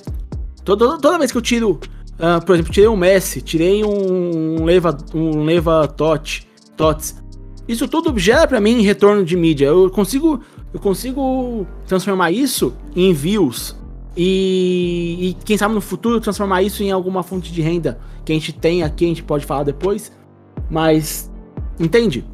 Toda, 0.63 0.99
toda 0.99 1.17
vez 1.17 1.32
que 1.32 1.38
eu 1.38 1.41
tiro, 1.41 1.80
uh, 2.21 2.45
por 2.45 2.55
exemplo, 2.55 2.71
tirei 2.71 2.88
um 2.88 2.95
Messi, 2.95 3.41
tirei 3.41 3.84
um, 3.84 4.63
Leva, 4.63 4.97
um 5.13 5.43
Leva 5.43 5.88
Tot, 5.88 6.47
Tots. 6.77 7.21
Isso 7.67 7.88
tudo 7.88 8.17
gera 8.17 8.47
para 8.47 8.60
mim 8.60 8.81
retorno 8.81 9.23
de 9.25 9.36
mídia. 9.36 9.65
Eu 9.65 9.89
consigo, 9.89 10.41
eu 10.73 10.79
consigo 10.79 11.65
transformar 11.86 12.31
isso 12.31 12.73
em 12.95 13.13
views, 13.13 13.75
e, 14.15 15.29
e, 15.29 15.34
quem 15.45 15.57
sabe 15.57 15.73
no 15.73 15.81
futuro 15.81 16.19
transformar 16.19 16.62
isso 16.62 16.84
em 16.84 16.91
alguma 16.91 17.23
fonte 17.23 17.51
de 17.51 17.62
renda 17.62 17.99
que 18.25 18.31
a 18.31 18.36
gente 18.36 18.51
tem 18.51 18.84
aqui, 18.84 19.05
a 19.05 19.07
gente 19.07 19.23
pode 19.23 19.45
falar 19.45 19.63
depois. 19.63 20.12
Mas, 20.69 21.31
entende? 21.79 22.25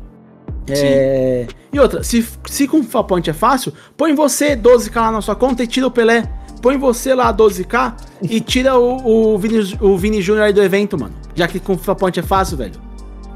É... 0.70 1.48
E 1.72 1.80
outra, 1.80 2.04
se, 2.04 2.26
se 2.46 2.68
com 2.68 2.80
o 2.80 3.04
Point 3.04 3.30
é 3.30 3.34
fácil, 3.34 3.74
põe 3.96 4.14
você 4.14 4.56
12k 4.56 4.96
lá 4.96 5.12
na 5.12 5.22
sua 5.22 5.36
conta 5.36 5.64
e 5.64 5.68
tira 5.68 5.88
o 5.88 5.92
Pelé. 5.92 6.30
Põe 6.62 6.78
você 6.78 7.14
lá 7.14 7.34
12k 7.34 7.94
e 8.22 8.40
tira 8.42 8.78
o, 8.78 9.34
o 9.34 9.38
Vini, 9.38 9.78
o 9.82 9.98
Vini 9.98 10.22
Júnior 10.22 10.46
aí 10.46 10.54
do 10.54 10.62
evento, 10.62 11.00
mano. 11.00 11.14
Já 11.36 11.48
que 11.48 11.60
com 11.60 11.74
o 11.74 11.96
Point 11.96 12.20
é 12.20 12.24
fácil, 12.24 12.58
velho. 12.58 12.80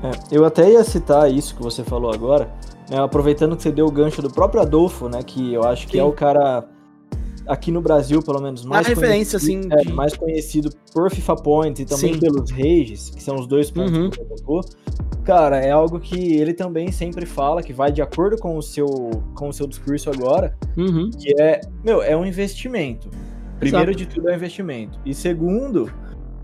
É, 0.03 0.12
eu 0.36 0.43
até 0.45 0.69
ia 0.71 0.84
citar 0.84 1.31
isso 1.31 1.55
que 1.55 1.62
você 1.62 1.84
falou 1.84 2.12
agora, 2.12 2.51
né, 2.89 2.97
aproveitando 2.99 3.55
que 3.55 3.62
você 3.62 3.71
deu 3.71 3.86
o 3.86 3.91
gancho 3.91 4.21
do 4.21 4.31
próprio 4.31 4.62
Adolfo, 4.62 5.07
né? 5.07 5.21
Que 5.23 5.53
eu 5.53 5.63
acho 5.63 5.86
que 5.86 5.93
Sim. 5.93 5.99
é 5.99 6.03
o 6.03 6.12
cara 6.12 6.63
aqui 7.47 7.71
no 7.71 7.82
Brasil, 7.82 8.21
pelo 8.21 8.41
menos, 8.41 8.63
mais, 8.65 8.88
referência, 8.88 9.38
assim, 9.38 9.62
é, 9.71 9.77
de... 9.77 9.93
mais 9.93 10.15
conhecido 10.15 10.69
por 10.93 11.10
FIFA 11.12 11.36
Points 11.38 11.82
e 11.82 11.86
também 11.86 12.13
Sim. 12.13 12.19
pelos 12.19 12.51
Rages, 12.51 13.10
que 13.10 13.21
são 13.21 13.36
os 13.36 13.47
dois 13.47 13.71
pontos 13.71 13.97
uhum. 13.97 14.10
que 14.10 14.17
você 14.17 14.36
tocou. 14.36 14.62
Cara, 15.23 15.60
é 15.60 15.71
algo 15.71 15.99
que 15.99 16.36
ele 16.36 16.54
também 16.54 16.91
sempre 16.91 17.25
fala, 17.25 17.62
que 17.62 17.73
vai 17.73 17.91
de 17.91 18.01
acordo 18.01 18.38
com 18.38 18.58
o 18.58 18.62
seu, 18.62 18.88
com 19.36 19.49
o 19.49 19.54
seu 19.54 19.67
discurso 19.67 20.10
agora, 20.10 20.58
uhum. 20.77 21.10
que 21.12 21.34
é, 21.39 21.62
meu, 21.84 22.01
é 22.01 22.15
um 22.15 22.25
investimento. 22.25 23.10
Primeiro 23.60 23.91
Exato. 23.91 24.06
de 24.06 24.15
tudo 24.15 24.30
é 24.30 24.34
um 24.34 24.36
investimento. 24.36 24.99
E 25.06 25.13
segundo, 25.13 25.91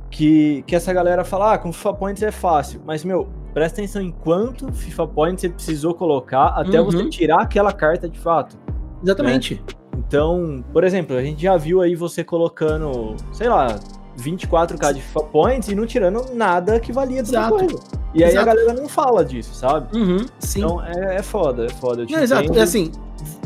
que, 0.09 0.63
que 0.67 0.75
essa 0.75 0.93
galera 0.93 1.23
fala, 1.23 1.53
ah, 1.53 1.57
com 1.57 1.73
FIFA 1.73 1.93
Points 1.93 2.23
é 2.23 2.31
fácil. 2.31 2.81
Mas, 2.85 3.03
meu, 3.03 3.27
presta 3.53 3.81
atenção 3.81 4.01
em 4.01 4.11
quanto 4.11 4.71
FIFA 4.71 5.07
Points 5.07 5.41
você 5.41 5.49
precisou 5.49 5.93
colocar 5.93 6.47
até 6.49 6.79
uhum. 6.79 6.85
você 6.85 7.09
tirar 7.09 7.41
aquela 7.41 7.73
carta 7.73 8.07
de 8.07 8.19
fato. 8.19 8.57
Exatamente. 9.03 9.55
Né? 9.55 9.76
Então, 10.07 10.63
por 10.71 10.83
exemplo, 10.83 11.17
a 11.17 11.21
gente 11.21 11.41
já 11.41 11.57
viu 11.57 11.81
aí 11.81 11.93
você 11.95 12.23
colocando, 12.23 13.15
sei 13.33 13.49
lá, 13.49 13.77
24k 14.17 14.93
de 14.93 15.01
Points 15.31 15.67
e 15.67 15.75
não 15.75 15.85
tirando 15.85 16.33
nada 16.33 16.79
que 16.79 16.93
valia 16.93 17.21
de 17.21 17.31
coisa. 17.31 17.79
E 18.13 18.23
aí 18.23 18.31
exato. 18.31 18.49
a 18.49 18.53
galera 18.53 18.73
não 18.73 18.87
fala 18.87 19.23
disso, 19.23 19.53
sabe? 19.53 19.95
Uhum, 19.97 20.25
sim. 20.39 20.59
Então 20.59 20.83
é, 20.83 21.17
é 21.17 21.21
foda, 21.21 21.65
é 21.65 21.69
foda. 21.69 22.05
Não, 22.09 22.19
exato, 22.19 22.57
é 22.57 22.61
assim, 22.61 22.91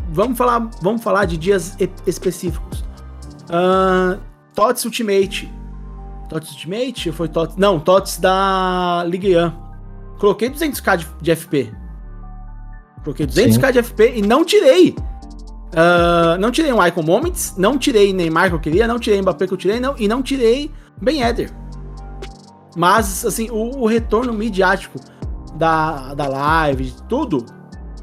vamos 0.10 0.38
falar, 0.38 0.70
vamos 0.82 1.04
falar 1.04 1.26
de 1.26 1.36
dias 1.36 1.76
específicos. 2.06 2.84
Uh, 3.50 4.20
TOTS 4.54 4.86
Ultimate. 4.86 5.52
TOTS 6.30 6.52
Ultimate? 6.52 7.12
Foi 7.12 7.28
TOTS? 7.28 7.56
Não, 7.58 7.80
TOTS 7.80 8.20
da 8.20 9.04
Ligue 9.08 9.36
1. 9.36 9.52
Coloquei 10.20 10.50
200k 10.50 10.98
de, 10.98 11.08
de 11.22 11.36
FP. 11.36 11.74
Coloquei 13.04 13.26
200k 13.26 13.66
sim. 13.66 13.72
de 13.72 13.84
FP 13.84 14.14
e 14.18 14.22
não 14.22 14.46
tirei. 14.46 14.96
Uh, 15.72 16.38
não 16.38 16.52
tirei 16.52 16.72
um 16.74 16.86
Icon 16.86 17.02
Moments, 17.02 17.56
não 17.58 17.78
tirei 17.78 18.12
Neymar 18.12 18.50
que 18.50 18.56
eu 18.56 18.60
queria, 18.60 18.88
não 18.88 19.00
tirei 19.00 19.22
Mbappé 19.22 19.48
que 19.48 19.54
eu 19.54 19.58
tirei, 19.58 19.80
não, 19.80 19.96
e 19.98 20.08
não 20.08 20.22
tirei 20.22 20.70
Ben 21.02 21.22
Eder. 21.22 21.50
Mas, 22.76 23.26
assim, 23.26 23.50
o, 23.50 23.80
o, 23.80 23.86
retorno 23.86 24.34
midiático 24.34 25.00
da, 25.56 26.14
da 26.14 26.28
live, 26.28 26.94
tudo, 27.08 27.46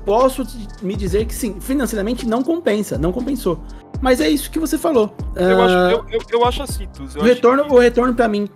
posso 0.05 0.43
me 0.83 0.95
dizer 0.97 1.27
que 1.27 1.35
sim, 1.35 1.61
financeiramente 1.61 2.27
não 2.27 2.43
compensa, 2.43 2.97
não 2.97 3.13
compensou. 3.13 3.63
Mas 4.01 4.21
é 4.21 4.29
isso 4.29 4.51
que 4.51 4.59
você 4.59 4.79
falou. 4.79 5.15
Eu, 5.35 5.59
uh, 5.59 5.63
acho, 5.63 5.75
eu, 5.75 6.07
eu, 6.11 6.21
eu, 6.31 6.45
acho 6.45 6.63
assim, 6.63 6.87
Tuz. 6.89 7.17
O 7.17 7.21
retorno, 7.21 7.65
que... 7.65 7.73
o 7.73 7.79
retorno 7.79 8.15
para 8.15 8.29
mim 8.29 8.49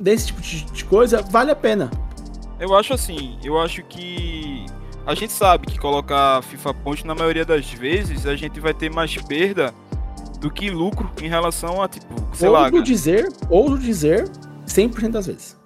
desse 0.00 0.28
tipo 0.28 0.40
de, 0.40 0.64
de 0.64 0.84
coisa 0.84 1.22
vale 1.22 1.50
a 1.50 1.56
pena. 1.56 1.90
Eu 2.58 2.74
acho 2.74 2.94
assim, 2.94 3.38
eu 3.44 3.60
acho 3.60 3.82
que 3.84 4.64
a 5.06 5.14
gente 5.14 5.32
sabe 5.32 5.66
que 5.66 5.78
colocar 5.78 6.42
FIFA 6.42 6.74
Point 6.74 7.06
na 7.06 7.14
maioria 7.14 7.44
das 7.44 7.70
vezes 7.70 8.26
a 8.26 8.34
gente 8.34 8.58
vai 8.58 8.74
ter 8.74 8.90
mais 8.90 9.16
perda 9.16 9.72
do 10.40 10.50
que 10.50 10.68
lucro 10.68 11.10
em 11.22 11.28
relação 11.28 11.80
a 11.80 11.88
tipo, 11.88 12.12
sei 12.34 12.48
ouso 12.48 12.60
lá. 12.60 12.82
dizer, 12.82 13.28
ouso 13.48 13.78
dizer, 13.78 14.28
100% 14.66 15.10
das 15.10 15.26
vezes. 15.28 15.56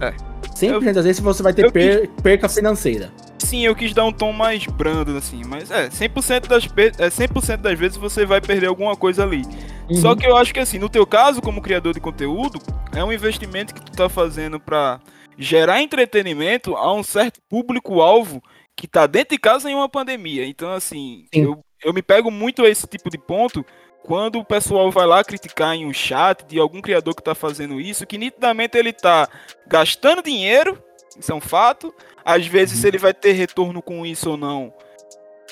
É. 0.00 0.14
100% 0.54 0.86
eu, 0.86 0.94
das 0.94 1.04
vezes 1.04 1.20
você 1.20 1.42
vai 1.42 1.52
ter 1.52 1.70
per, 1.70 2.08
quis, 2.08 2.22
perca 2.22 2.48
financeira. 2.48 3.12
Sim, 3.38 3.66
eu 3.66 3.74
quis 3.74 3.92
dar 3.92 4.04
um 4.04 4.12
tom 4.12 4.32
mais 4.32 4.64
brando 4.66 5.16
assim, 5.16 5.42
mas 5.46 5.70
é, 5.70 5.88
100% 5.88 6.46
das 6.46 6.64
é 6.98 7.08
100% 7.08 7.56
das 7.58 7.78
vezes 7.78 7.98
você 7.98 8.24
vai 8.24 8.40
perder 8.40 8.66
alguma 8.66 8.96
coisa 8.96 9.24
ali. 9.24 9.42
Uhum. 9.90 9.96
Só 9.96 10.16
que 10.16 10.26
eu 10.26 10.36
acho 10.36 10.54
que 10.54 10.60
assim, 10.60 10.78
no 10.78 10.88
teu 10.88 11.06
caso 11.06 11.42
como 11.42 11.60
criador 11.60 11.92
de 11.92 12.00
conteúdo, 12.00 12.58
é 12.94 13.04
um 13.04 13.12
investimento 13.12 13.74
que 13.74 13.82
tu 13.82 13.92
tá 13.92 14.08
fazendo 14.08 14.58
para 14.58 15.00
gerar 15.38 15.82
entretenimento 15.82 16.76
a 16.76 16.92
um 16.92 17.02
certo 17.02 17.40
público-alvo 17.48 18.42
que 18.76 18.86
tá 18.86 19.06
dentro 19.06 19.34
de 19.34 19.40
casa 19.40 19.70
em 19.70 19.74
uma 19.74 19.88
pandemia. 19.88 20.46
Então, 20.46 20.72
assim, 20.72 21.26
eu, 21.32 21.62
eu 21.84 21.92
me 21.92 22.02
pego 22.02 22.30
muito 22.30 22.64
a 22.64 22.68
esse 22.68 22.86
tipo 22.86 23.10
de 23.10 23.18
ponto 23.18 23.64
quando 24.02 24.38
o 24.38 24.44
pessoal 24.44 24.90
vai 24.90 25.06
lá 25.06 25.22
criticar 25.22 25.74
em 25.74 25.86
um 25.86 25.92
chat 25.92 26.44
de 26.44 26.58
algum 26.58 26.80
criador 26.80 27.14
que 27.14 27.22
tá 27.22 27.34
fazendo 27.34 27.80
isso, 27.80 28.06
que 28.06 28.18
nitidamente 28.18 28.76
ele 28.76 28.92
tá 28.92 29.28
gastando 29.66 30.22
dinheiro, 30.22 30.82
isso 31.16 31.30
é 31.30 31.34
um 31.34 31.40
fato. 31.40 31.94
Às 32.24 32.46
vezes, 32.46 32.80
se 32.80 32.88
ele 32.88 32.98
vai 32.98 33.14
ter 33.14 33.32
retorno 33.32 33.80
com 33.80 34.04
isso 34.04 34.30
ou 34.30 34.36
não, 34.36 34.72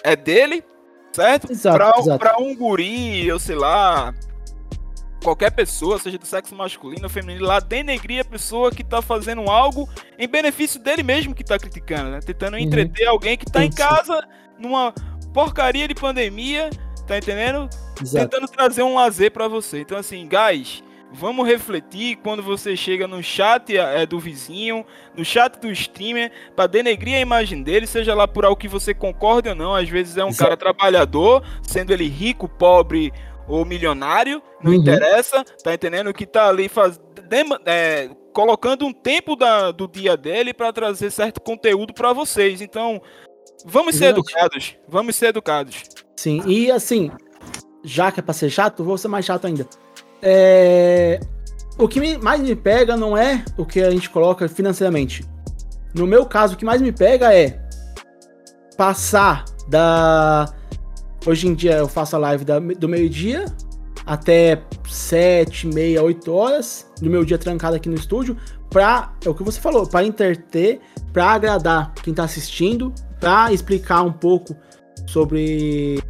é 0.02 0.16
dele, 0.16 0.64
certo? 1.12 1.50
Exato, 1.50 1.76
pra, 1.76 1.94
exato. 1.98 2.18
pra 2.18 2.38
um 2.38 2.54
guri, 2.54 3.26
eu 3.26 3.38
sei 3.38 3.56
lá, 3.56 4.14
qualquer 5.22 5.50
pessoa, 5.50 5.98
seja 5.98 6.18
do 6.18 6.26
sexo 6.26 6.54
masculino 6.54 7.04
ou 7.04 7.10
feminino, 7.10 7.44
lá 7.44 7.60
denegrir 7.60 8.20
a 8.20 8.24
pessoa 8.24 8.70
que 8.70 8.82
tá 8.82 9.00
fazendo 9.02 9.42
algo 9.42 9.88
em 10.18 10.26
benefício 10.26 10.80
dele 10.80 11.02
mesmo 11.02 11.34
que 11.34 11.44
tá 11.44 11.58
criticando, 11.58 12.10
né? 12.10 12.20
Tentando 12.20 12.54
uhum. 12.54 12.60
entreter 12.60 13.06
alguém 13.06 13.36
que 13.36 13.46
tá 13.46 13.64
em 13.64 13.70
casa 13.70 14.26
numa 14.58 14.92
porcaria 15.32 15.86
de 15.86 15.94
pandemia, 15.94 16.70
tá 17.06 17.18
entendendo? 17.18 17.68
Exato. 18.00 18.28
Tentando 18.28 18.48
trazer 18.50 18.82
um 18.82 18.94
lazer 18.94 19.30
para 19.30 19.46
você. 19.48 19.80
Então, 19.80 19.98
assim, 19.98 20.28
guys, 20.28 20.82
vamos 21.12 21.46
refletir 21.46 22.16
quando 22.16 22.42
você 22.42 22.76
chega 22.76 23.06
no 23.06 23.22
chat 23.22 23.76
é, 23.76 24.06
do 24.06 24.18
vizinho, 24.18 24.84
no 25.16 25.24
chat 25.24 25.58
do 25.58 25.70
streamer, 25.70 26.30
para 26.54 26.66
denegrir 26.66 27.16
a 27.16 27.20
imagem 27.20 27.62
dele, 27.62 27.86
seja 27.86 28.14
lá 28.14 28.26
por 28.28 28.44
algo 28.44 28.56
que 28.56 28.68
você 28.68 28.94
concorde 28.94 29.48
ou 29.48 29.54
não. 29.54 29.74
Às 29.74 29.88
vezes 29.88 30.16
é 30.16 30.24
um 30.24 30.28
Exato. 30.28 30.44
cara 30.44 30.56
trabalhador, 30.56 31.42
sendo 31.62 31.92
ele 31.92 32.08
rico, 32.08 32.48
pobre 32.48 33.12
ou 33.50 33.64
milionário, 33.64 34.40
não 34.62 34.72
uhum. 34.72 34.78
interessa, 34.78 35.44
tá 35.62 35.74
entendendo? 35.74 36.12
Que 36.14 36.24
tá 36.24 36.48
ali 36.48 36.68
faz, 36.68 37.00
é, 37.66 38.08
colocando 38.32 38.86
um 38.86 38.92
tempo 38.92 39.34
da, 39.34 39.70
do 39.72 39.88
dia 39.88 40.16
dele 40.16 40.54
para 40.54 40.72
trazer 40.72 41.10
certo 41.10 41.40
conteúdo 41.40 41.92
para 41.92 42.12
vocês. 42.12 42.60
Então, 42.60 43.02
vamos 43.64 43.96
ser 43.96 44.06
educados, 44.06 44.76
vamos 44.88 45.16
ser 45.16 45.26
educados. 45.26 45.82
Sim, 46.16 46.42
e 46.46 46.70
assim, 46.70 47.10
já 47.82 48.12
que 48.12 48.20
é 48.20 48.22
pra 48.22 48.32
ser 48.32 48.50
chato, 48.50 48.84
vou 48.84 48.96
ser 48.96 49.08
mais 49.08 49.24
chato 49.24 49.46
ainda. 49.46 49.66
É, 50.22 51.18
o 51.78 51.88
que 51.88 51.98
me- 51.98 52.18
mais 52.18 52.40
me 52.40 52.54
pega 52.54 52.96
não 52.96 53.16
é 53.16 53.44
o 53.56 53.64
que 53.64 53.80
a 53.80 53.90
gente 53.90 54.08
coloca 54.10 54.48
financeiramente. 54.48 55.24
No 55.94 56.06
meu 56.06 56.24
caso, 56.24 56.54
o 56.54 56.56
que 56.56 56.64
mais 56.64 56.80
me 56.80 56.92
pega 56.92 57.34
é 57.34 57.58
passar 58.76 59.44
da. 59.68 60.46
Hoje 61.26 61.46
em 61.48 61.54
dia 61.54 61.76
eu 61.76 61.88
faço 61.88 62.16
a 62.16 62.18
live 62.18 62.44
da- 62.44 62.58
do 62.58 62.88
meio-dia 62.88 63.44
até 64.06 64.62
7, 64.88 65.66
meia, 65.66 66.02
8 66.02 66.32
horas 66.32 66.90
do 67.00 67.10
meu 67.10 67.24
dia 67.24 67.36
trancado 67.38 67.76
aqui 67.76 67.88
no 67.88 67.94
estúdio. 67.94 68.36
Pra. 68.70 69.12
É 69.24 69.28
o 69.28 69.34
que 69.34 69.42
você 69.42 69.60
falou, 69.60 69.86
pra 69.86 70.02
interter, 70.04 70.80
pra 71.12 71.26
agradar 71.32 71.92
quem 72.02 72.14
tá 72.14 72.24
assistindo, 72.24 72.92
pra 73.18 73.52
explicar 73.52 74.02
um 74.02 74.12
pouco 74.12 74.56
sobre. 75.06 76.00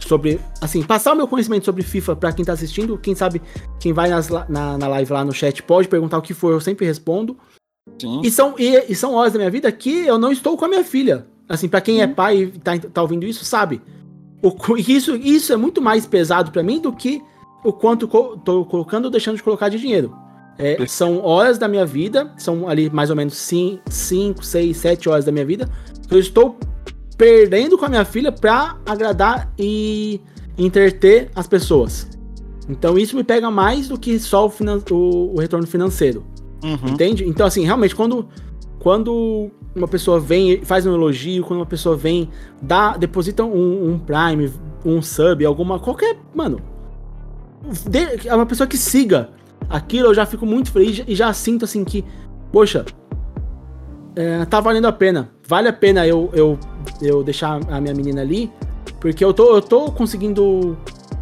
Sobre. 0.00 0.38
Assim, 0.60 0.82
passar 0.82 1.12
o 1.12 1.16
meu 1.16 1.26
conhecimento 1.26 1.64
sobre 1.64 1.82
FIFA 1.82 2.16
pra 2.16 2.32
quem 2.32 2.44
tá 2.44 2.52
assistindo. 2.52 2.98
Quem 2.98 3.14
sabe, 3.14 3.40
quem 3.80 3.92
vai 3.92 4.08
nas 4.10 4.28
na, 4.28 4.76
na 4.76 4.88
live 4.88 5.12
lá 5.12 5.24
no 5.24 5.32
chat 5.32 5.62
pode 5.62 5.88
perguntar 5.88 6.18
o 6.18 6.22
que 6.22 6.34
for, 6.34 6.52
eu 6.52 6.60
sempre 6.60 6.84
respondo. 6.84 7.38
Sim. 7.98 8.20
E 8.22 8.30
são, 8.30 8.54
e, 8.58 8.84
e 8.92 8.94
são 8.94 9.14
horas 9.14 9.32
da 9.32 9.38
minha 9.38 9.50
vida 9.50 9.70
que 9.72 10.06
eu 10.06 10.18
não 10.18 10.30
estou 10.30 10.56
com 10.58 10.64
a 10.64 10.68
minha 10.68 10.84
filha. 10.84 11.26
Assim, 11.48 11.68
pra 11.68 11.80
quem 11.80 12.00
é 12.02 12.06
pai 12.06 12.42
e 12.42 12.46
tá, 12.58 12.78
tá 12.78 13.02
ouvindo 13.02 13.26
isso, 13.26 13.44
sabe. 13.44 13.80
O, 14.42 14.54
isso, 14.76 15.16
isso 15.16 15.52
é 15.52 15.56
muito 15.56 15.80
mais 15.80 16.06
pesado 16.06 16.50
pra 16.50 16.62
mim 16.62 16.80
do 16.80 16.92
que 16.92 17.22
o 17.64 17.72
quanto 17.72 18.06
co 18.08 18.36
tô 18.36 18.64
colocando 18.64 19.06
ou 19.06 19.10
deixando 19.10 19.36
de 19.36 19.42
colocar 19.42 19.68
de 19.68 19.78
dinheiro. 19.78 20.14
É, 20.58 20.86
são 20.86 21.20
horas 21.24 21.58
da 21.58 21.66
minha 21.66 21.84
vida, 21.84 22.32
são 22.36 22.68
ali 22.68 22.88
mais 22.88 23.10
ou 23.10 23.16
menos 23.16 23.34
5, 23.36 24.44
6, 24.44 24.76
7 24.76 25.08
horas 25.08 25.24
da 25.24 25.32
minha 25.32 25.44
vida, 25.44 25.68
que 26.08 26.14
eu 26.14 26.18
estou 26.18 26.56
perdendo 27.16 27.76
com 27.76 27.84
a 27.84 27.88
minha 27.88 28.04
filha 28.04 28.30
pra 28.30 28.76
agradar 28.86 29.52
e 29.58 30.20
entreter 30.56 31.30
as 31.34 31.46
pessoas. 31.46 32.08
Então 32.68 32.96
isso 32.98 33.16
me 33.16 33.24
pega 33.24 33.50
mais 33.50 33.88
do 33.88 33.98
que 33.98 34.18
só 34.18 34.46
o, 34.46 34.52
o- 34.92 35.34
o 35.34 35.40
retorno 35.40 35.66
financeiro. 35.66 36.24
Uhum. 36.62 36.92
Entende? 36.92 37.28
Então, 37.28 37.46
assim, 37.46 37.64
realmente, 37.64 37.94
quando, 37.94 38.28
quando 38.78 39.50
uma 39.74 39.88
pessoa 39.88 40.20
vem 40.20 40.62
faz 40.64 40.86
um 40.86 40.94
elogio, 40.94 41.42
quando 41.44 41.60
uma 41.60 41.66
pessoa 41.66 41.96
vem, 41.96 42.28
dá, 42.62 42.96
deposita 42.96 43.44
um, 43.44 43.92
um 43.92 43.98
Prime, 43.98 44.52
um 44.84 45.02
sub, 45.02 45.44
alguma. 45.44 45.78
qualquer. 45.78 46.16
Mano. 46.34 46.60
de- 47.88 48.28
é 48.28 48.34
uma 48.34 48.46
pessoa 48.46 48.66
que 48.66 48.76
siga 48.76 49.30
aquilo, 49.68 50.08
eu 50.08 50.14
já 50.14 50.26
fico 50.26 50.44
muito 50.46 50.70
feliz 50.70 51.02
e 51.06 51.14
já 51.14 51.32
sinto 51.32 51.64
assim 51.64 51.82
que, 51.84 52.04
poxa, 52.52 52.84
é, 54.14 54.44
tá 54.44 54.60
valendo 54.60 54.86
a 54.86 54.92
pena. 54.92 55.30
Vale 55.48 55.68
a 55.68 55.72
pena 55.72 56.06
eu, 56.06 56.30
eu, 56.32 56.58
eu 57.02 57.22
deixar 57.24 57.60
a 57.68 57.80
minha 57.80 57.94
menina 57.94 58.20
ali, 58.20 58.50
porque 59.00 59.24
eu 59.24 59.32
tô, 59.34 59.56
eu 59.56 59.62
tô 59.62 59.90
conseguindo. 59.90 60.76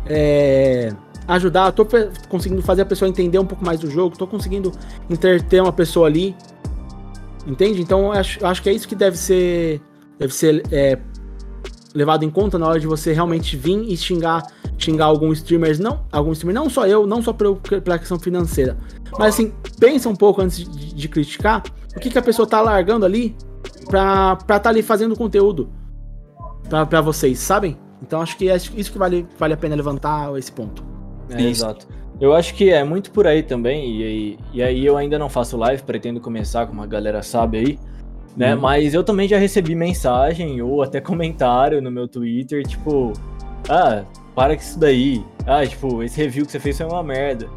é, 0.07 0.93
ajudar, 1.29 1.71
tô 1.73 1.87
conseguindo 2.29 2.61
fazer 2.63 2.83
a 2.83 2.87
pessoa 2.87 3.09
entender 3.09 3.39
um 3.39 3.47
pouco 3.47 3.65
mais 3.65 3.79
do 3.81 3.89
jogo, 3.89 4.19
tô 4.19 4.27
conseguindo 4.27 4.73
entreter 5.09 5.63
uma 5.63 5.73
pessoa 5.73 6.07
ali. 6.07 6.35
Entende? 7.47 7.83
Então 7.83 8.07
eu 8.07 8.13
acho, 8.13 8.41
eu 8.41 8.47
acho 8.47 8.63
que 8.63 8.69
é 8.69 8.73
isso 8.73 8.87
que 8.87 8.95
deve 8.95 9.17
ser, 9.17 9.81
deve 10.19 10.33
ser 10.33 10.63
é, 10.71 10.99
levado 11.95 12.25
em 12.25 12.31
conta 12.31 12.59
na 12.59 12.67
hora 12.67 12.79
de 12.79 12.87
você 12.87 13.13
realmente 13.13 13.57
vir 13.57 13.85
e 13.91 13.97
xingar, 13.97 14.47
xingar 14.79 15.07
alguns 15.07 15.39
streamers, 15.39 15.79
não, 15.79 16.05
alguns 16.13 16.39
streamers, 16.39 16.65
não 16.65 16.71
só 16.71 16.87
eu, 16.87 17.07
não 17.07 17.23
só 17.23 17.33
pela 17.33 17.99
questão 17.99 18.19
financeira, 18.19 18.77
mas 19.19 19.35
assim, 19.35 19.53
pensa 19.79 20.09
um 20.09 20.17
pouco 20.17 20.41
antes 20.41 20.59
de, 20.59 20.95
de 20.95 21.09
criticar 21.09 21.63
o 21.97 22.01
que, 22.01 22.11
que 22.11 22.19
a 22.19 22.23
pessoa 22.23 22.47
tá 22.47 22.61
largando 22.61 23.05
ali 23.05 23.37
pra 23.87 24.39
estar 24.41 24.61
tá 24.61 24.71
ali 24.71 24.83
fazendo 24.83 25.17
conteúdo 25.17 25.71
pra, 26.69 26.87
pra 26.87 27.01
vocês, 27.01 27.39
sabem? 27.39 27.77
Então 28.01 28.21
acho 28.21 28.37
que 28.37 28.49
é 28.49 28.57
isso 28.57 28.93
que 28.93 28.99
vale, 28.99 29.27
vale 29.39 29.55
a 29.55 29.57
pena 29.57 29.77
levantar 29.77 30.37
esse 30.39 30.51
ponto. 30.51 30.85
É, 31.31 31.43
exato. 31.43 31.87
Eu 32.23 32.33
acho 32.33 32.55
que 32.55 32.71
é 32.71 32.85
muito 32.85 33.11
por 33.11 33.27
aí 33.27 33.43
também, 33.43 33.97
e 33.97 34.05
aí, 34.05 34.39
e 34.53 34.63
aí 34.63 34.87
eu 34.87 34.97
ainda 34.97 35.19
não 35.19 35.29
faço 35.29 35.57
live, 35.57 35.83
pretendo 35.83 36.21
começar, 36.21 36.69
como 36.69 36.81
a 36.81 36.87
galera 36.87 37.21
sabe 37.21 37.59
aí, 37.59 37.79
né? 38.37 38.55
Uhum. 38.55 38.61
Mas 38.61 38.95
eu 38.95 39.03
também 39.03 39.27
já 39.27 39.37
recebi 39.37 39.75
mensagem 39.75 40.63
ou 40.63 40.85
até 40.85 41.01
comentário 41.01 41.83
no 41.83 41.91
meu 41.91 42.07
Twitter, 42.07 42.65
tipo, 42.65 43.13
ah, 43.69 44.05
para 44.37 44.55
com 44.55 44.63
isso 44.63 44.79
daí. 44.79 45.25
Ah, 45.45 45.67
tipo, 45.67 46.01
esse 46.01 46.23
review 46.23 46.47
que 46.47 46.53
você 46.53 46.61
fez 46.61 46.79
foi 46.79 46.87
uma 46.87 47.03
merda. 47.03 47.49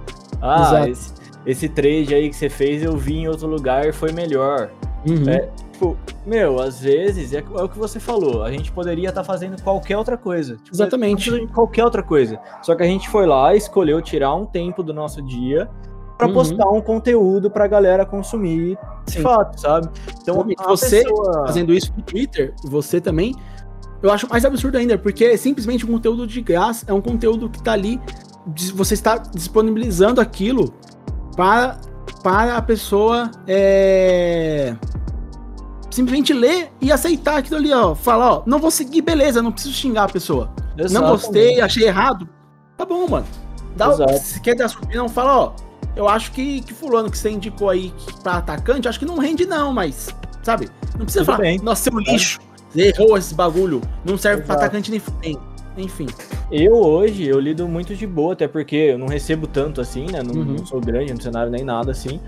Ah, 0.42 0.62
Exato. 0.62 0.90
esse, 0.90 1.14
esse 1.46 1.70
trade 1.70 2.16
aí 2.16 2.28
que 2.28 2.36
você 2.36 2.50
fez 2.50 2.82
eu 2.82 2.98
vi 2.98 3.18
em 3.20 3.28
outro 3.28 3.46
lugar 3.46 3.94
foi 3.94 4.12
melhor. 4.14 4.72
Uhum. 5.08 5.30
É, 5.30 5.48
tipo, 5.76 5.98
meu, 6.26 6.60
às 6.62 6.80
vezes 6.80 7.34
é, 7.34 7.38
é 7.40 7.64
o 7.64 7.68
que 7.70 7.78
você 7.78 8.00
falou, 8.00 8.44
a 8.44 8.52
gente 8.52 8.72
poderia 8.72 9.10
estar 9.10 9.24
fazendo 9.24 9.62
qualquer 9.62 9.98
outra 9.98 10.18
coisa. 10.18 10.56
Tipo, 10.56 10.76
Exatamente. 10.76 11.48
qualquer 11.48 11.84
outra 11.84 12.02
coisa. 12.02 12.40
Só 12.62 12.74
que 12.76 12.82
a 12.84 12.86
gente 12.88 13.10
foi 13.10 13.26
lá 13.26 13.54
e 13.54 13.58
escolheu 13.58 14.02
tirar 14.02 14.34
um 14.34 14.46
tempo 14.46 14.82
do 14.82 14.94
nosso 14.94 15.22
dia 15.22 15.70
pra 16.18 16.28
Uhum. 16.28 16.34
postar 16.34 16.70
um 16.70 16.82
conteúdo 16.82 17.52
pra 17.52 17.68
galera 17.68 18.06
consumir 18.06 18.78
de 19.06 19.20
fato, 19.22 19.60
sabe? 19.60 19.90
Então, 20.22 20.46
a 20.58 20.68
Você 20.70 21.04
pessoa- 21.04 21.46
fazendo 21.46 21.74
isso 21.74 21.92
no 21.96 22.02
Twitter, 22.04 22.54
você 22.64 23.02
também. 23.02 23.36
Eu 24.02 24.12
acho 24.12 24.28
mais 24.30 24.46
absurdo 24.46 24.78
ainda, 24.78 24.98
porque 24.98 25.26
é 25.26 25.38
simplesmente 25.38 25.86
um 25.86 25.92
conteúdo 25.92 26.26
de 26.26 26.40
graça, 26.42 26.86
é 26.88 26.94
um 26.94 27.02
conteúdo 27.02 27.50
que 27.50 27.62
tá 27.62 27.74
ali, 27.74 28.00
você 28.74 28.94
está 28.94 29.18
disponibilizando 29.18 30.22
aquilo 30.22 30.74
para, 31.36 31.78
para 32.24 32.56
a 32.56 32.62
pessoa 32.62 33.30
é, 33.48 34.76
simplesmente 35.96 36.34
ler 36.34 36.72
e 36.82 36.92
aceitar 36.92 37.38
aquilo 37.38 37.58
ali, 37.58 37.72
ó. 37.74 37.96
Falar, 37.96 38.32
ó, 38.34 38.44
não 38.46 38.60
vou 38.60 38.70
seguir, 38.70 39.02
beleza, 39.02 39.42
não 39.42 39.52
preciso 39.52 39.74
xingar 39.74 40.04
a 40.04 40.10
pessoa. 40.10 40.50
Não 40.78 40.86
Exatamente. 40.86 41.12
gostei, 41.12 41.62
achei 41.62 41.88
errado. 41.88 42.28
Tá 42.78 42.86
bom, 42.86 43.08
mano. 43.08 43.26
Dá, 43.76 43.90
Exato. 43.90 44.18
se 44.20 44.42
quer 44.42 44.56
dar 44.56 44.68
sua 44.68 44.82
opinião, 44.82 45.08
fala, 45.08 45.38
ó. 45.38 45.54
Eu 45.96 46.10
acho 46.10 46.32
que, 46.34 46.60
que 46.62 46.74
fulano 46.74 47.10
que 47.10 47.18
você 47.18 47.30
indicou 47.30 47.70
aí 47.70 47.94
pra 48.22 48.34
atacante, 48.38 48.88
acho 48.88 49.00
que 49.00 49.06
não 49.06 49.18
rende, 49.18 49.46
não, 49.46 49.72
mas. 49.74 50.10
Sabe? 50.44 50.70
Não 50.98 51.06
precisa 51.06 51.24
Tudo 51.24 51.26
falar, 51.38 51.38
bem. 51.40 51.60
nossa, 51.64 51.90
seu 51.90 51.98
lixo. 52.00 52.40
Você 52.70 52.88
errou 52.90 53.18
esse 53.18 53.34
bagulho. 53.34 53.80
Não 54.04 54.18
serve 54.18 54.44
pra 54.44 54.56
Exato. 54.56 54.66
atacante 54.66 54.92
nem 54.92 55.00
fudendo. 55.00 55.42
Enfim. 55.78 56.08
Eu 56.52 56.74
hoje, 56.74 57.26
eu 57.26 57.40
lido 57.40 57.68
muito 57.68 57.96
de 57.96 58.06
boa, 58.06 58.34
até 58.34 58.48
porque 58.48 58.76
eu 58.76 58.98
não 58.98 59.08
recebo 59.08 59.48
tanto 59.48 59.80
assim, 59.82 60.06
né? 60.12 60.22
Não, 60.22 60.34
Uhum. 60.36 60.56
não 60.60 60.66
sou 60.66 60.80
grande 60.82 61.14
no 61.14 61.22
cenário 61.22 61.50
nem 61.52 61.64
nada 61.64 61.92
assim. 61.92 62.20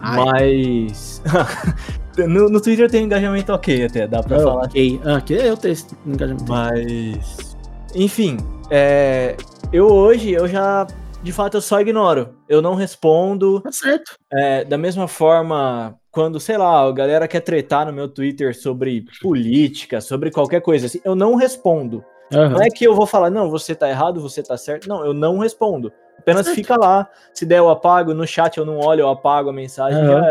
Ai. 0.00 0.16
Mas. 0.24 1.22
no, 2.16 2.48
no 2.48 2.60
Twitter 2.60 2.90
tem 2.90 3.04
engajamento 3.04 3.52
ok 3.52 3.84
até, 3.84 4.06
dá 4.06 4.22
pra 4.22 4.38
falar 4.38 4.64
Ok. 4.64 5.00
Ah, 5.04 5.20
que 5.20 5.34
eu 5.34 5.56
tenho 5.56 5.74
engajamento. 6.06 6.44
Mas. 6.48 7.56
Enfim, 7.94 8.36
é, 8.70 9.36
eu 9.72 9.86
hoje, 9.86 10.32
eu 10.32 10.46
já. 10.48 10.86
De 11.22 11.32
fato, 11.32 11.56
eu 11.56 11.60
só 11.60 11.80
ignoro. 11.80 12.36
Eu 12.48 12.62
não 12.62 12.74
respondo. 12.74 13.60
Tá 13.60 13.72
certo. 13.72 14.16
É, 14.32 14.64
da 14.64 14.78
mesma 14.78 15.08
forma, 15.08 15.98
quando, 16.10 16.38
sei 16.38 16.56
lá, 16.56 16.86
a 16.86 16.92
galera 16.92 17.26
quer 17.26 17.40
tretar 17.40 17.86
no 17.86 17.92
meu 17.92 18.08
Twitter 18.08 18.56
sobre 18.56 19.04
política, 19.20 20.00
sobre 20.00 20.30
qualquer 20.30 20.60
coisa 20.60 20.86
assim, 20.86 21.00
eu 21.04 21.16
não 21.16 21.34
respondo. 21.34 22.04
Não 22.30 22.60
é 22.60 22.68
que 22.68 22.84
eu 22.84 22.94
vou 22.94 23.06
falar, 23.06 23.30
não, 23.30 23.50
você 23.50 23.74
tá 23.74 23.88
errado, 23.88 24.20
você 24.20 24.42
tá 24.42 24.56
certo. 24.56 24.88
Não, 24.88 25.04
eu 25.04 25.14
não 25.14 25.38
respondo. 25.38 25.92
Apenas 26.18 26.46
Certo. 26.46 26.56
fica 26.56 26.76
lá. 26.76 27.08
Se 27.32 27.46
der, 27.46 27.58
eu 27.58 27.68
apago. 27.68 28.14
No 28.14 28.26
chat 28.26 28.56
eu 28.58 28.64
não 28.64 28.78
olho, 28.78 29.02
eu 29.02 29.08
apago 29.08 29.50
a 29.50 29.52
mensagem, 29.52 30.00
era. 30.00 30.30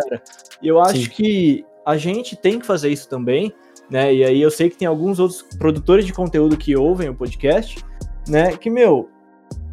E 0.62 0.68
eu 0.68 0.80
acho 0.82 0.98
Sim. 0.98 1.10
que 1.10 1.66
a 1.86 1.98
gente 1.98 2.36
tem 2.36 2.60
que 2.60 2.66
fazer 2.66 2.90
isso 2.90 3.08
também, 3.08 3.54
né? 3.90 4.14
E 4.14 4.24
aí 4.24 4.42
eu 4.42 4.50
sei 4.52 4.70
que 4.70 4.78
tem 4.78 4.88
alguns 4.88 5.20
outros 5.20 5.42
produtores 5.58 6.06
de 6.06 6.14
conteúdo 6.14 6.58
que 6.58 6.76
ouvem 6.76 7.10
o 7.10 7.16
podcast, 7.16 7.84
né? 8.28 8.56
Que, 8.58 8.70
meu, 8.70 9.10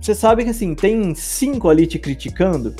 você 0.00 0.14
sabe 0.14 0.44
que 0.44 0.50
assim, 0.50 0.74
tem 0.74 1.14
cinco 1.14 1.68
ali 1.68 1.86
te 1.86 1.98
criticando. 1.98 2.74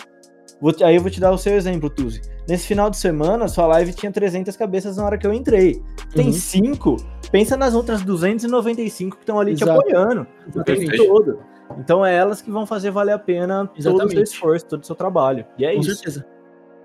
Vou 0.61 0.73
te- 0.73 0.85
aí 0.85 0.95
eu 0.97 1.01
vou 1.03 1.11
te 1.11 1.19
dar 1.21 1.33
o 1.33 1.39
seu 1.39 1.55
exemplo, 1.55 1.89
Tuzi. 1.91 2.21
Nesse 2.49 2.67
final 2.67 2.91
de 2.91 2.97
semana, 2.97 3.49
sua 3.49 3.67
live 3.67 3.93
tinha 3.95 4.11
300 4.13 4.57
cabeças 4.57 4.97
na 4.97 5.05
hora 5.05 5.17
que 5.19 5.27
eu 5.27 5.33
entrei. 5.33 5.83
Tem 6.15 6.27
Uhum. 6.27 6.33
cinco. 6.33 6.97
Pensa 7.31 7.57
nas 7.57 7.75
outras 7.75 8.03
295 8.03 9.17
que 9.17 9.23
estão 9.23 9.41
ali 9.41 9.55
te 9.55 9.63
Exato. 9.65 9.81
apoiando 9.81 10.27
o 10.55 10.63
tempo 10.63 10.83
Exatamente. 10.83 11.07
todo. 11.07 11.39
Então 11.79 12.05
é 12.05 12.15
elas 12.15 12.43
que 12.43 12.51
vão 12.51 12.67
fazer 12.67 12.91
valer 12.91 13.13
a 13.13 13.19
pena 13.19 13.67
todo 13.67 13.79
o 13.79 13.83
seu 13.83 13.93
Exatamente. 13.93 14.23
esforço, 14.25 14.67
todo 14.67 14.83
o 14.83 14.87
seu 14.87 14.95
trabalho. 14.95 15.47
E 15.57 15.65
é 15.65 15.73
Com 15.75 15.81
isso. 15.81 15.95
certeza. 15.95 16.27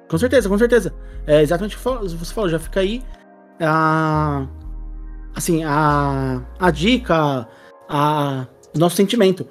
Com 0.09 0.17
certeza, 0.17 0.47
com 0.47 0.57
certeza. 0.57 0.93
É 1.25 1.41
exatamente 1.41 1.75
o 1.75 1.79
que 1.79 2.07
você 2.07 2.33
falou, 2.33 2.49
já 2.49 2.59
fica 2.59 2.79
aí 2.79 3.03
a. 3.59 4.47
Assim, 5.35 5.63
a, 5.63 6.41
a 6.59 6.71
dica, 6.71 7.47
a, 7.87 8.47
o 8.75 8.79
nosso 8.79 8.95
sentimento. 8.95 9.45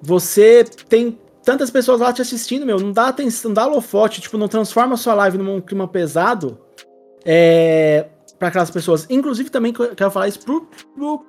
Você 0.00 0.64
tem 0.88 1.18
tantas 1.42 1.70
pessoas 1.70 2.00
lá 2.00 2.12
te 2.12 2.22
assistindo, 2.22 2.64
meu, 2.64 2.78
não 2.78 2.92
dá 2.92 3.08
atenção, 3.08 3.48
não 3.48 3.54
dá 3.54 3.66
holofote, 3.66 4.20
tipo, 4.20 4.38
não 4.38 4.48
transforma 4.48 4.94
a 4.94 4.96
sua 4.96 5.14
live 5.14 5.38
num 5.38 5.60
clima 5.60 5.88
pesado 5.88 6.58
é, 7.24 8.06
para 8.38 8.48
aquelas 8.48 8.70
pessoas. 8.70 9.06
Inclusive, 9.10 9.50
também 9.50 9.72
quero 9.72 10.10
falar 10.10 10.28
isso 10.28 10.40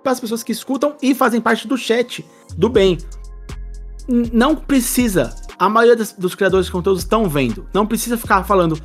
para 0.04 0.12
as 0.12 0.20
pessoas 0.20 0.44
que 0.44 0.52
escutam 0.52 0.96
e 1.02 1.16
fazem 1.16 1.42
parte 1.42 1.68
do 1.68 1.78
chat 1.78 2.26
do 2.56 2.70
bem. 2.70 2.98
Não 4.08 4.56
precisa. 4.56 5.34
A 5.58 5.70
maioria 5.70 5.96
das- 5.96 6.14
dos 6.14 6.36
criadores 6.36 6.66
de 6.68 6.72
conteúdo 6.72 6.98
estão 7.00 7.28
vendo. 7.30 7.68
Não 7.74 7.86
precisa 7.86 8.18
ficar 8.18 8.44
falando. 8.44 8.78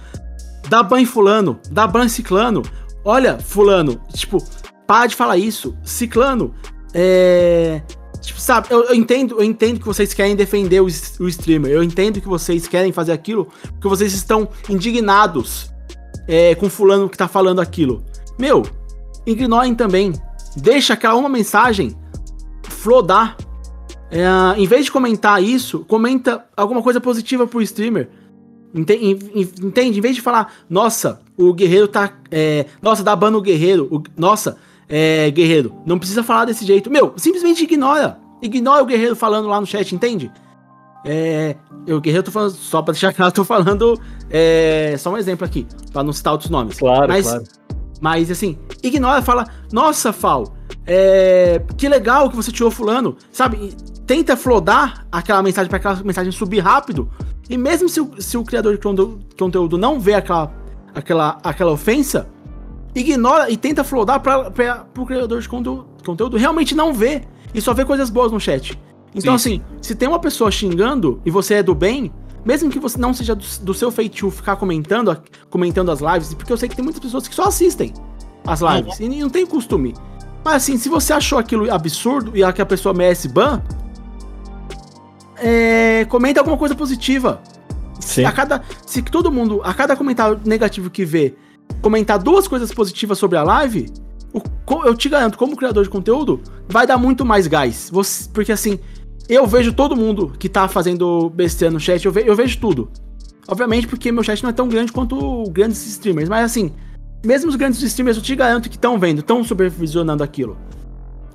Dá 0.69 0.83
ban 0.83 1.05
fulano, 1.05 1.59
dá 1.71 1.87
ban 1.87 2.09
ciclano. 2.09 2.63
Olha, 3.05 3.39
fulano, 3.39 4.01
tipo, 4.13 4.43
para 4.87 5.07
de 5.07 5.15
falar 5.17 5.37
isso. 5.39 5.75
Ciclano, 5.83 6.55
é. 6.93 7.81
Tipo, 8.21 8.41
sabe, 8.41 8.67
eu, 8.71 8.85
eu 8.85 8.95
entendo, 8.95 9.37
eu 9.39 9.45
entendo 9.45 9.79
que 9.81 9.87
vocês 9.87 10.13
querem 10.13 10.35
defender 10.37 10.81
o, 10.81 10.87
o 10.87 11.29
streamer. 11.29 11.71
Eu 11.71 11.83
entendo 11.83 12.21
que 12.21 12.29
vocês 12.29 12.67
querem 12.67 12.93
fazer 12.93 13.13
aquilo 13.13 13.47
porque 13.73 13.89
vocês 13.89 14.13
estão 14.13 14.49
indignados 14.69 15.71
é, 16.27 16.55
com 16.57 16.69
fulano 16.69 17.09
que 17.09 17.17
tá 17.17 17.29
falando 17.29 17.61
aquilo. 17.61 18.05
Meu, 18.39 18.67
ignorem 19.25 19.75
também. 19.75 20.13
Deixa 20.57 20.95
aquela 20.95 21.15
uma 21.15 21.29
mensagem 21.29 21.97
flodar. 22.69 23.37
É, 24.11 24.25
em 24.57 24.67
vez 24.67 24.87
de 24.87 24.93
comentar 24.93 25.43
isso, 25.43 25.81
comenta 25.81 26.45
alguma 26.57 26.83
coisa 26.83 27.01
positiva 27.01 27.47
pro 27.47 27.63
streamer. 27.63 28.09
Entende? 28.75 29.99
Em 29.99 30.01
vez 30.01 30.15
de 30.15 30.23
falar, 30.23 30.53
nossa, 30.69 31.21
o 31.37 31.53
guerreiro 31.55 31.89
tá. 31.89 32.13
É, 32.31 32.67
nossa, 32.83 33.03
dá 33.03 33.17
ban 33.17 33.31
no 33.31 33.41
guerreiro. 33.41 33.89
O, 33.91 34.03
nossa, 34.17 34.59
é, 34.89 35.31
guerreiro, 35.31 35.75
não 35.87 35.99
precisa 35.99 36.23
falar 36.23 36.47
desse 36.47 36.65
jeito. 36.65 36.91
Meu, 36.91 37.13
simplesmente 37.17 37.65
ignora. 37.65 38.19
Ignora 38.43 38.83
o 38.83 38.87
guerreiro 38.87 39.17
falando 39.17 39.49
lá 39.49 39.61
no 39.61 39.67
chat, 39.67 39.95
entende? 39.95 40.31
É, 41.05 41.57
eu, 41.87 42.01
guerreiro, 42.01 42.25
tô 42.25 42.31
falando, 42.31 42.53
só 42.53 42.83
pra 42.83 42.93
deixar 42.93 43.13
claro, 43.15 43.33
tô 43.33 43.45
falando 43.45 44.01
é, 44.31 44.95
só 44.99 45.11
um 45.11 45.17
exemplo 45.17 45.47
aqui, 45.47 45.67
pra 45.93 46.03
não 46.03 46.13
citar 46.13 46.33
outros 46.33 46.51
nomes. 46.51 46.79
Claro, 46.79 47.09
mas, 47.09 47.27
claro. 47.27 47.45
Mas 48.01 48.31
assim, 48.31 48.59
ignora, 48.83 49.23
fala, 49.23 49.47
nossa, 49.73 50.13
Fal, 50.13 50.55
é, 50.87 51.63
que 51.77 51.89
legal 51.89 52.31
que 52.31 52.37
você 52.37 52.53
tirou 52.53 52.71
fulano, 52.71 53.17
sabe? 53.33 53.75
Tenta 54.09 54.39
flodar 54.39 55.07
aquela 55.13 55.43
mensagem 55.43 55.69
para 55.69 55.77
aquela 55.77 56.03
mensagem 56.03 56.33
subir 56.33 56.61
rápido. 56.61 57.11
E 57.47 57.59
mesmo 57.59 57.91
se 57.91 58.01
o, 58.01 58.11
se 58.19 58.39
o 58.39 58.43
criador 58.43 58.79
de 58.79 58.81
conteúdo 59.37 59.77
não 59.77 60.01
vê 60.01 60.15
aquela, 60.15 60.51
aquela, 60.95 61.39
aquela 61.45 61.73
ofensa, 61.73 62.27
ignora 62.95 63.51
e 63.51 63.57
tenta 63.59 63.85
flodar 63.85 64.19
para 64.21 64.87
o 64.97 65.05
criador 65.05 65.43
de 65.43 65.47
conteúdo, 65.47 65.87
conteúdo 66.03 66.39
realmente 66.39 66.75
não 66.75 66.95
ver 66.95 67.29
e 67.53 67.61
só 67.61 67.75
ver 67.75 67.85
coisas 67.85 68.09
boas 68.09 68.33
no 68.33 68.41
chat. 68.41 68.81
Então, 69.15 69.37
sim, 69.37 69.57
assim, 69.57 69.65
sim. 69.77 69.79
se 69.83 69.95
tem 69.95 70.09
uma 70.09 70.19
pessoa 70.19 70.51
xingando 70.51 71.21
e 71.23 71.31
você 71.31 71.57
é 71.57 71.63
do 71.63 71.75
bem, 71.75 72.11
mesmo 72.47 72.71
que 72.71 72.79
você 72.79 72.97
não 72.97 73.13
seja 73.13 73.35
do, 73.35 73.45
do 73.61 73.75
seu 73.75 73.91
feitio 73.91 74.31
ficar 74.31 74.57
comentando, 74.57 75.15
comentando 75.51 75.91
as 75.91 76.01
lives, 76.01 76.33
porque 76.33 76.51
eu 76.51 76.57
sei 76.57 76.67
que 76.67 76.75
tem 76.75 76.83
muitas 76.83 77.03
pessoas 77.03 77.29
que 77.29 77.35
só 77.35 77.45
assistem 77.45 77.93
as 78.47 78.63
lives 78.63 78.99
uhum. 79.01 79.13
e 79.13 79.21
não 79.21 79.29
tem 79.29 79.45
costume. 79.45 79.95
Mas 80.43 80.55
assim, 80.55 80.79
se 80.79 80.89
você 80.89 81.13
achou 81.13 81.39
aquilo 81.39 81.71
absurdo 81.71 82.33
e 82.35 82.53
que 82.55 82.63
a 82.63 82.67
pessoa 82.67 82.95
merece 82.95 83.29
ban, 83.29 83.63
é, 85.41 86.05
comenta 86.09 86.41
alguma 86.41 86.57
coisa 86.57 86.75
positiva. 86.75 87.43
Sim. 88.01 88.25
A 88.25 88.33
cada, 88.33 88.63
se 88.87 89.03
todo 89.03 89.31
mundo, 89.31 89.61
a 89.65 89.75
cada 89.75 89.97
comentário 89.97 90.41
negativo 90.45 90.89
que 90.89 91.05
vê, 91.05 91.35
comentar 91.83 92.19
duas 92.19 92.47
coisas 92.49 92.73
positivas 92.73 93.19
sobre 93.19 93.37
a 93.37 93.43
live, 93.43 93.91
eu 94.85 94.95
te 94.95 95.09
garanto, 95.09 95.39
como 95.39 95.57
criador 95.57 95.85
de 95.85 95.91
conteúdo, 95.91 96.41
vai 96.69 96.87
dar 96.87 96.99
muito 96.99 97.25
mais 97.25 97.47
gás. 97.47 97.89
Você, 97.93 98.29
porque 98.33 98.53
assim, 98.53 98.79
eu 99.29 99.47
vejo 99.47 99.73
todo 99.73 99.97
mundo 99.97 100.33
que 100.39 100.49
tá 100.49 100.69
fazendo 100.69 101.31
besteira 101.31 101.73
no 101.73 101.81
chat, 101.81 102.05
eu, 102.05 102.13
ve, 102.13 102.25
eu 102.27 102.37
vejo 102.37 102.59
tudo. 102.59 102.91
Obviamente, 103.47 103.87
porque 103.87 104.13
meu 104.13 104.23
chat 104.23 104.43
não 104.43 104.51
é 104.51 104.53
tão 104.53 104.69
grande 104.69 104.93
quanto 104.93 105.45
grandes 105.51 105.87
streamers, 105.87 106.29
mas 106.29 106.45
assim, 106.45 106.73
mesmo 107.25 107.49
os 107.49 107.57
grandes 107.57 107.83
streamers, 107.83 108.17
eu 108.17 108.23
te 108.23 108.37
garanto 108.37 108.69
que 108.69 108.77
estão 108.77 108.99
vendo, 108.99 109.21
estão 109.21 109.43
supervisionando 109.43 110.23
aquilo. 110.23 110.57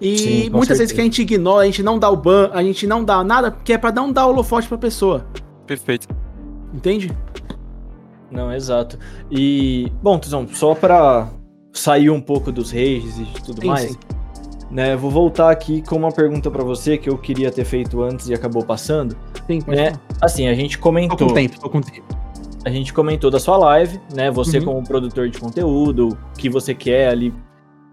E 0.04 0.18
Sim, 0.18 0.50
muitas 0.50 0.78
certeza. 0.78 0.80
vezes 0.80 0.92
que 0.92 1.00
a 1.00 1.04
gente 1.06 1.22
ignora, 1.22 1.64
a 1.64 1.66
gente 1.66 1.82
não 1.82 1.98
dá 1.98 2.10
o 2.10 2.18
ban, 2.18 2.50
a 2.52 2.62
gente 2.62 2.86
não 2.86 3.06
dá 3.06 3.24
nada, 3.24 3.50
porque 3.50 3.72
é 3.72 3.78
pra 3.78 3.90
não 3.90 4.12
dar 4.12 4.28
holofote 4.28 4.68
pra 4.68 4.78
pessoa. 4.78 5.26
Perfeito. 5.66 6.10
Entende? 6.74 7.10
Não, 8.30 8.52
exato. 8.52 9.00
E, 9.32 9.90
bom, 10.02 10.20
Tuzão, 10.20 10.46
só 10.50 10.76
pra 10.76 11.30
sair 11.72 12.10
um 12.10 12.20
pouco 12.20 12.52
dos 12.52 12.70
rages 12.70 13.18
e 13.18 13.26
tudo 13.46 13.62
sim, 13.62 13.68
mais, 13.68 13.92
sim. 13.92 13.98
né? 14.70 14.94
Vou 14.98 15.10
voltar 15.10 15.50
aqui 15.50 15.82
com 15.82 15.96
uma 15.96 16.12
pergunta 16.12 16.52
para 16.52 16.66
você 16.66 16.98
que 16.98 17.10
eu 17.10 17.18
queria 17.18 17.50
ter 17.50 17.64
feito 17.64 18.02
antes 18.02 18.28
e 18.28 18.34
acabou 18.34 18.66
passando. 18.66 19.16
Sim, 19.48 19.60
né? 19.66 19.94
Assim, 20.22 20.50
a 20.50 20.54
gente 20.54 20.78
comentou. 20.78 21.16
Tô 21.16 21.28
com 21.28 21.34
tempo, 21.34 21.60
tô 21.62 21.70
com 21.70 21.80
tempo. 21.80 22.24
A 22.66 22.70
gente 22.70 22.94
comentou 22.94 23.32
da 23.32 23.40
sua 23.40 23.56
live, 23.56 24.02
né? 24.14 24.30
Você 24.32 24.60
uhum. 24.60 24.66
como 24.66 24.84
produtor 24.84 25.30
de 25.30 25.40
conteúdo, 25.40 26.10
o 26.10 26.38
que 26.38 26.50
você 26.50 26.74
quer 26.74 27.08
ali, 27.08 27.34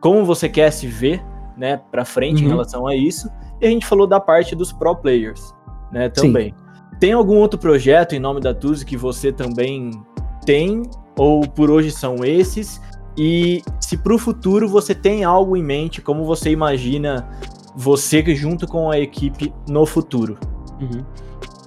como 0.00 0.24
você 0.24 0.48
quer 0.48 0.72
se 0.72 0.88
ver, 0.88 1.22
né, 1.60 1.78
para 1.90 2.06
frente 2.06 2.40
uhum. 2.40 2.46
em 2.46 2.48
relação 2.48 2.86
a 2.86 2.96
isso. 2.96 3.30
E 3.60 3.66
a 3.66 3.68
gente 3.68 3.84
falou 3.84 4.06
da 4.06 4.18
parte 4.18 4.56
dos 4.56 4.72
pro 4.72 4.96
players, 4.96 5.54
né, 5.92 6.08
também. 6.08 6.54
Sim. 6.56 6.98
Tem 6.98 7.12
algum 7.12 7.36
outro 7.36 7.60
projeto 7.60 8.14
em 8.14 8.18
nome 8.18 8.40
da 8.40 8.54
Tuzi 8.54 8.84
que 8.84 8.96
você 8.96 9.30
também 9.30 9.90
tem 10.46 10.82
ou 11.18 11.42
por 11.42 11.70
hoje 11.70 11.90
são 11.90 12.24
esses? 12.24 12.80
E 13.16 13.62
se 13.78 13.98
para 13.98 14.14
o 14.14 14.18
futuro 14.18 14.66
você 14.66 14.94
tem 14.94 15.22
algo 15.22 15.54
em 15.54 15.62
mente, 15.62 16.00
como 16.00 16.24
você 16.24 16.50
imagina 16.50 17.28
você 17.76 18.22
junto 18.34 18.66
com 18.66 18.90
a 18.90 18.98
equipe 18.98 19.52
no 19.68 19.84
futuro? 19.84 20.38
Uhum. 20.80 21.04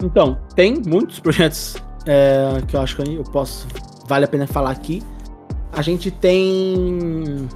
Então, 0.03 0.39
tem 0.55 0.81
muitos 0.85 1.19
projetos 1.19 1.75
é, 2.07 2.61
que 2.67 2.75
eu 2.75 2.81
acho 2.81 2.95
que 2.95 3.15
eu 3.15 3.23
posso. 3.25 3.67
Vale 4.07 4.25
a 4.25 4.27
pena 4.27 4.47
falar 4.47 4.71
aqui. 4.71 5.03
A 5.71 5.81
gente 5.81 6.09
tem 6.11 7.47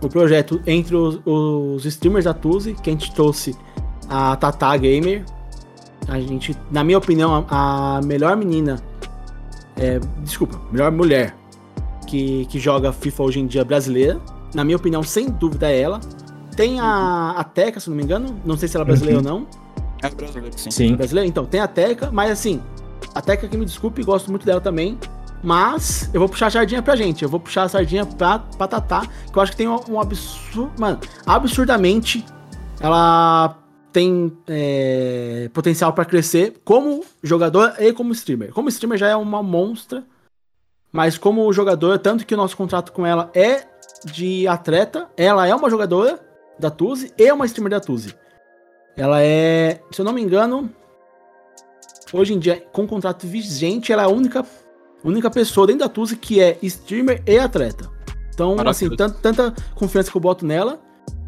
o 0.00 0.08
projeto 0.08 0.60
entre 0.66 0.96
os, 0.96 1.20
os 1.24 1.84
streamers 1.84 2.24
da 2.24 2.34
Tuzi, 2.34 2.74
que 2.74 2.90
a 2.90 2.92
gente 2.92 3.12
trouxe 3.14 3.56
a 4.08 4.36
Tata 4.36 4.76
Gamer. 4.76 5.24
A 6.08 6.18
gente, 6.18 6.56
na 6.70 6.82
minha 6.82 6.98
opinião, 6.98 7.46
a, 7.48 7.98
a 7.98 8.02
melhor 8.02 8.36
menina. 8.36 8.80
É, 9.76 10.00
desculpa, 10.22 10.60
melhor 10.70 10.90
mulher 10.90 11.34
que, 12.06 12.44
que 12.46 12.58
joga 12.58 12.92
FIFA 12.92 13.22
hoje 13.22 13.40
em 13.40 13.46
dia 13.46 13.64
brasileira. 13.64 14.20
Na 14.54 14.64
minha 14.64 14.76
opinião, 14.76 15.02
sem 15.02 15.30
dúvida 15.30 15.70
é 15.70 15.80
ela. 15.80 16.00
Tem 16.56 16.80
a, 16.80 17.34
a 17.36 17.44
Teca, 17.44 17.78
se 17.78 17.88
não 17.88 17.96
me 17.96 18.02
engano. 18.02 18.36
Não 18.44 18.56
sei 18.56 18.68
se 18.68 18.76
ela 18.76 18.84
é 18.84 18.86
brasileira 18.86 19.20
uhum. 19.20 19.26
ou 19.26 19.40
não. 19.40 19.46
É 20.02 20.10
brasileira, 20.10 20.58
sim. 20.58 20.70
sim. 20.70 20.92
É 20.92 20.96
brasileira? 20.96 21.28
Então, 21.28 21.46
tem 21.46 21.60
a 21.60 21.68
Teca, 21.68 22.10
mas 22.10 22.30
assim, 22.30 22.60
a 23.14 23.20
Teca 23.20 23.46
que 23.46 23.56
me 23.56 23.64
desculpe, 23.64 24.02
gosto 24.02 24.30
muito 24.30 24.44
dela 24.44 24.60
também. 24.60 24.98
Mas 25.42 26.10
eu 26.12 26.20
vou 26.20 26.28
puxar 26.28 26.48
a 26.48 26.50
sardinha 26.50 26.82
pra 26.82 26.96
gente. 26.96 27.22
Eu 27.22 27.28
vou 27.28 27.40
puxar 27.40 27.62
a 27.62 27.68
sardinha 27.68 28.04
pra, 28.04 28.38
pra 28.38 28.68
Tatá, 28.68 29.02
que 29.32 29.36
eu 29.36 29.42
acho 29.42 29.52
que 29.52 29.58
tem 29.58 29.68
um, 29.68 29.80
um 29.88 30.00
absurdo. 30.00 30.70
Mano, 30.78 31.00
absurdamente 31.26 32.24
ela 32.80 33.56
tem 33.92 34.32
é, 34.46 35.50
potencial 35.52 35.92
para 35.92 36.04
crescer 36.04 36.60
como 36.64 37.04
jogador 37.22 37.74
e 37.78 37.92
como 37.92 38.12
streamer. 38.12 38.52
Como 38.52 38.68
streamer 38.68 38.98
já 38.98 39.08
é 39.08 39.16
uma 39.16 39.42
monstra 39.42 40.04
mas 40.92 41.16
como 41.16 41.52
jogadora, 41.52 41.98
tanto 41.98 42.26
que 42.26 42.34
o 42.34 42.36
nosso 42.36 42.56
contrato 42.56 42.92
com 42.92 43.06
ela 43.06 43.30
é 43.34 43.64
de 44.04 44.46
atleta, 44.48 45.08
ela 45.16 45.46
é 45.46 45.54
uma 45.54 45.70
jogadora 45.70 46.18
da 46.58 46.70
Tuzi 46.70 47.12
e 47.16 47.30
uma 47.30 47.46
streamer 47.46 47.70
da 47.70 47.80
Tuzi. 47.80 48.14
Ela 48.96 49.22
é, 49.22 49.80
se 49.92 50.00
eu 50.00 50.04
não 50.04 50.12
me 50.12 50.20
engano, 50.20 50.68
hoje 52.12 52.34
em 52.34 52.38
dia, 52.38 52.66
com 52.72 52.86
contrato 52.86 53.26
vigente, 53.26 53.92
ela 53.92 54.02
é 54.02 54.06
a 54.06 54.08
única, 54.08 54.44
única 55.08 55.30
pessoa 55.30 55.66
dentro 55.66 55.80
da 55.80 55.88
Tuzi 55.88 56.16
que 56.16 56.40
é 56.40 56.58
streamer 56.62 57.22
e 57.26 57.38
atleta. 57.38 57.90
Então, 58.32 58.56
assim, 58.66 58.88
tanta 58.96 59.54
confiança 59.74 60.10
que 60.10 60.16
eu 60.16 60.20
boto 60.20 60.46
nela. 60.46 60.80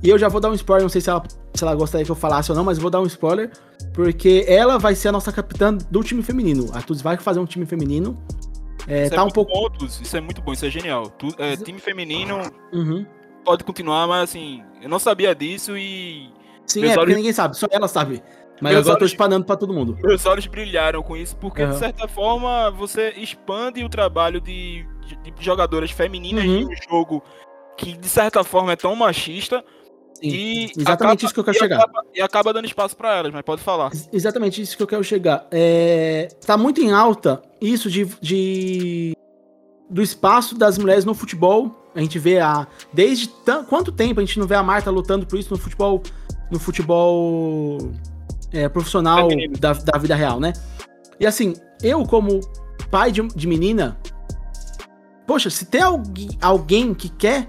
E 0.02 0.08
eu 0.08 0.18
já 0.18 0.28
vou 0.28 0.40
dar 0.40 0.50
um 0.50 0.54
spoiler, 0.54 0.82
não 0.82 0.88
sei 0.88 1.00
se 1.00 1.08
ela, 1.08 1.22
se 1.54 1.62
ela 1.62 1.74
gostaria 1.74 2.04
que 2.04 2.10
eu 2.10 2.16
falasse 2.16 2.50
ou 2.50 2.56
não, 2.56 2.64
mas 2.64 2.78
vou 2.78 2.90
dar 2.90 3.00
um 3.00 3.06
spoiler. 3.06 3.50
Porque 3.92 4.44
ela 4.48 4.78
vai 4.78 4.94
ser 4.94 5.08
a 5.08 5.12
nossa 5.12 5.30
capitã 5.30 5.74
do 5.74 6.02
time 6.02 6.22
feminino. 6.22 6.70
A 6.72 6.82
Tuzi 6.82 7.02
vai 7.02 7.16
fazer 7.16 7.38
um 7.38 7.44
time 7.44 7.66
feminino. 7.66 8.18
É, 8.88 9.04
isso 9.04 9.12
é 9.12 9.16
tá 9.16 9.22
é 9.22 9.24
um 9.24 9.30
pouco. 9.30 9.52
Bom, 9.52 9.68
isso 9.84 10.16
é 10.16 10.20
muito 10.20 10.42
bom, 10.42 10.52
isso 10.52 10.66
é 10.66 10.70
genial. 10.70 11.08
Tu, 11.10 11.28
é, 11.38 11.56
time 11.56 11.78
feminino 11.78 12.40
uhum. 12.72 13.06
pode 13.44 13.62
continuar, 13.62 14.06
mas 14.06 14.30
assim, 14.30 14.62
eu 14.80 14.88
não 14.88 14.98
sabia 14.98 15.34
disso 15.34 15.76
e. 15.76 16.30
Sim, 16.66 16.84
é, 16.84 16.94
porque 16.94 17.14
ninguém 17.14 17.32
sabe, 17.32 17.56
só 17.56 17.66
ela 17.70 17.86
sabe. 17.86 18.22
Mas 18.62 18.74
meus 18.74 18.86
agora 18.86 18.94
olhos, 18.94 18.94
eu 18.94 18.98
tô 18.98 19.04
espanando 19.04 19.44
pra 19.44 19.56
todo 19.56 19.74
mundo. 19.74 19.98
Meus 20.00 20.24
olhos 20.24 20.46
brilharam 20.46 21.02
com 21.02 21.16
isso, 21.16 21.34
porque 21.36 21.64
uhum. 21.64 21.72
de 21.72 21.78
certa 21.78 22.06
forma 22.06 22.70
você 22.70 23.10
expande 23.16 23.82
o 23.82 23.88
trabalho 23.88 24.40
de, 24.40 24.86
de, 25.04 25.32
de 25.32 25.44
jogadoras 25.44 25.90
femininas 25.90 26.44
uhum. 26.44 26.60
em 26.60 26.66
um 26.66 26.76
jogo 26.88 27.20
que 27.76 27.96
de 27.96 28.08
certa 28.08 28.44
forma 28.44 28.72
é 28.72 28.76
tão 28.76 28.94
machista. 28.94 29.64
E 30.22 30.70
exatamente 30.78 30.92
acaba, 30.92 31.14
isso 31.24 31.34
que 31.34 31.40
eu 31.40 31.44
quero 31.44 31.56
e 31.56 31.58
chegar. 31.58 31.76
Acaba, 31.80 32.04
e 32.14 32.22
acaba 32.22 32.52
dando 32.52 32.64
espaço 32.66 32.96
para 32.96 33.16
elas, 33.16 33.32
mas 33.32 33.42
pode 33.42 33.60
falar. 33.60 33.90
Exatamente 34.12 34.62
isso 34.62 34.76
que 34.76 34.82
eu 34.84 34.86
quero 34.86 35.02
chegar. 35.02 35.44
É, 35.50 36.28
tá 36.46 36.56
muito 36.56 36.80
em 36.80 36.92
alta 36.92 37.42
isso 37.60 37.90
de, 37.90 38.04
de 38.20 39.16
do 39.90 40.00
espaço 40.00 40.56
das 40.56 40.78
mulheres 40.78 41.04
no 41.04 41.14
futebol. 41.14 41.90
A 41.96 42.00
gente 42.00 42.16
vê 42.16 42.38
a 42.38 42.68
desde 42.92 43.28
quanto 43.68 43.90
tempo 43.90 44.20
a 44.20 44.24
gente 44.24 44.38
não 44.38 44.46
vê 44.46 44.54
a 44.54 44.62
Marta 44.62 44.88
lutando 44.88 45.26
por 45.26 45.36
isso 45.36 45.50
no 45.50 45.58
futebol 45.58 46.00
no 46.48 46.60
futebol 46.60 47.90
é, 48.52 48.68
profissional 48.68 49.28
da, 49.58 49.72
da 49.72 49.98
vida 49.98 50.14
real, 50.14 50.38
né? 50.38 50.52
E 51.18 51.26
assim, 51.26 51.54
eu 51.82 52.04
como 52.04 52.40
pai 52.90 53.10
de, 53.10 53.26
de 53.28 53.46
menina, 53.46 53.98
poxa, 55.26 55.48
se 55.50 55.64
tem 55.64 55.80
alguém, 56.40 56.94
que 56.94 57.08
quer 57.08 57.48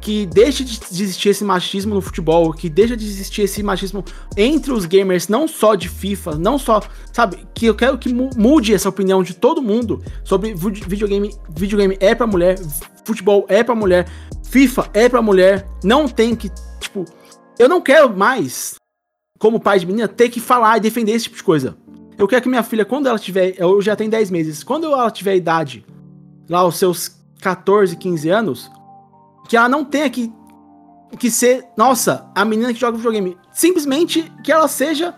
que 0.00 0.26
deixe 0.26 0.62
de 0.62 1.02
existir 1.02 1.30
esse 1.30 1.42
machismo 1.42 1.94
no 1.94 2.00
futebol, 2.02 2.52
que 2.52 2.68
deixe 2.68 2.94
de 2.94 3.06
existir 3.06 3.42
esse 3.42 3.62
machismo 3.62 4.04
entre 4.36 4.70
os 4.70 4.84
gamers, 4.84 5.28
não 5.28 5.48
só 5.48 5.74
de 5.74 5.88
FIFA, 5.88 6.36
não 6.36 6.58
só, 6.58 6.82
sabe, 7.10 7.38
que 7.54 7.64
eu 7.64 7.74
quero 7.74 7.96
que 7.96 8.12
mude 8.12 8.74
essa 8.74 8.90
opinião 8.90 9.22
de 9.22 9.32
todo 9.32 9.62
mundo 9.62 10.04
sobre 10.22 10.54
videogame, 10.54 11.34
videogame 11.56 11.96
é 12.00 12.14
para 12.14 12.26
mulher, 12.26 12.58
futebol 13.02 13.46
é 13.48 13.64
para 13.64 13.74
mulher, 13.74 14.06
FIFA 14.42 14.90
é 14.92 15.08
para 15.08 15.22
mulher, 15.22 15.66
não 15.82 16.06
tem 16.06 16.36
que, 16.36 16.50
tipo, 16.78 17.06
eu 17.58 17.66
não 17.66 17.80
quero 17.80 18.14
mais 18.14 18.74
como 19.44 19.60
pai 19.60 19.78
de 19.78 19.84
menina, 19.84 20.08
ter 20.08 20.30
que 20.30 20.40
falar 20.40 20.78
e 20.78 20.80
defender 20.80 21.12
esse 21.12 21.24
tipo 21.24 21.36
de 21.36 21.42
coisa. 21.42 21.76
Eu 22.16 22.26
quero 22.26 22.40
que 22.40 22.48
minha 22.48 22.62
filha, 22.62 22.82
quando 22.82 23.08
ela 23.08 23.18
tiver. 23.18 23.54
Eu 23.58 23.82
já 23.82 23.94
tenho 23.94 24.10
10 24.10 24.30
meses. 24.30 24.64
Quando 24.64 24.86
ela 24.86 25.10
tiver 25.10 25.36
idade, 25.36 25.84
lá 26.48 26.64
os 26.64 26.76
seus 26.76 27.14
14, 27.42 27.94
15 27.94 28.30
anos, 28.30 28.70
que 29.46 29.54
ela 29.54 29.68
não 29.68 29.84
tenha 29.84 30.08
que, 30.08 30.32
que 31.18 31.30
ser, 31.30 31.62
nossa, 31.76 32.26
a 32.34 32.42
menina 32.42 32.72
que 32.72 32.80
joga 32.80 32.96
videogame. 32.96 33.36
Simplesmente 33.52 34.32
que 34.42 34.50
ela 34.50 34.66
seja 34.66 35.14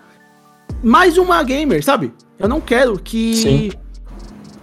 mais 0.82 1.16
uma 1.18 1.40
gamer, 1.44 1.84
sabe? 1.84 2.12
Eu 2.36 2.48
não 2.48 2.60
quero 2.60 2.98
que 2.98 3.36
Sim. 3.36 3.70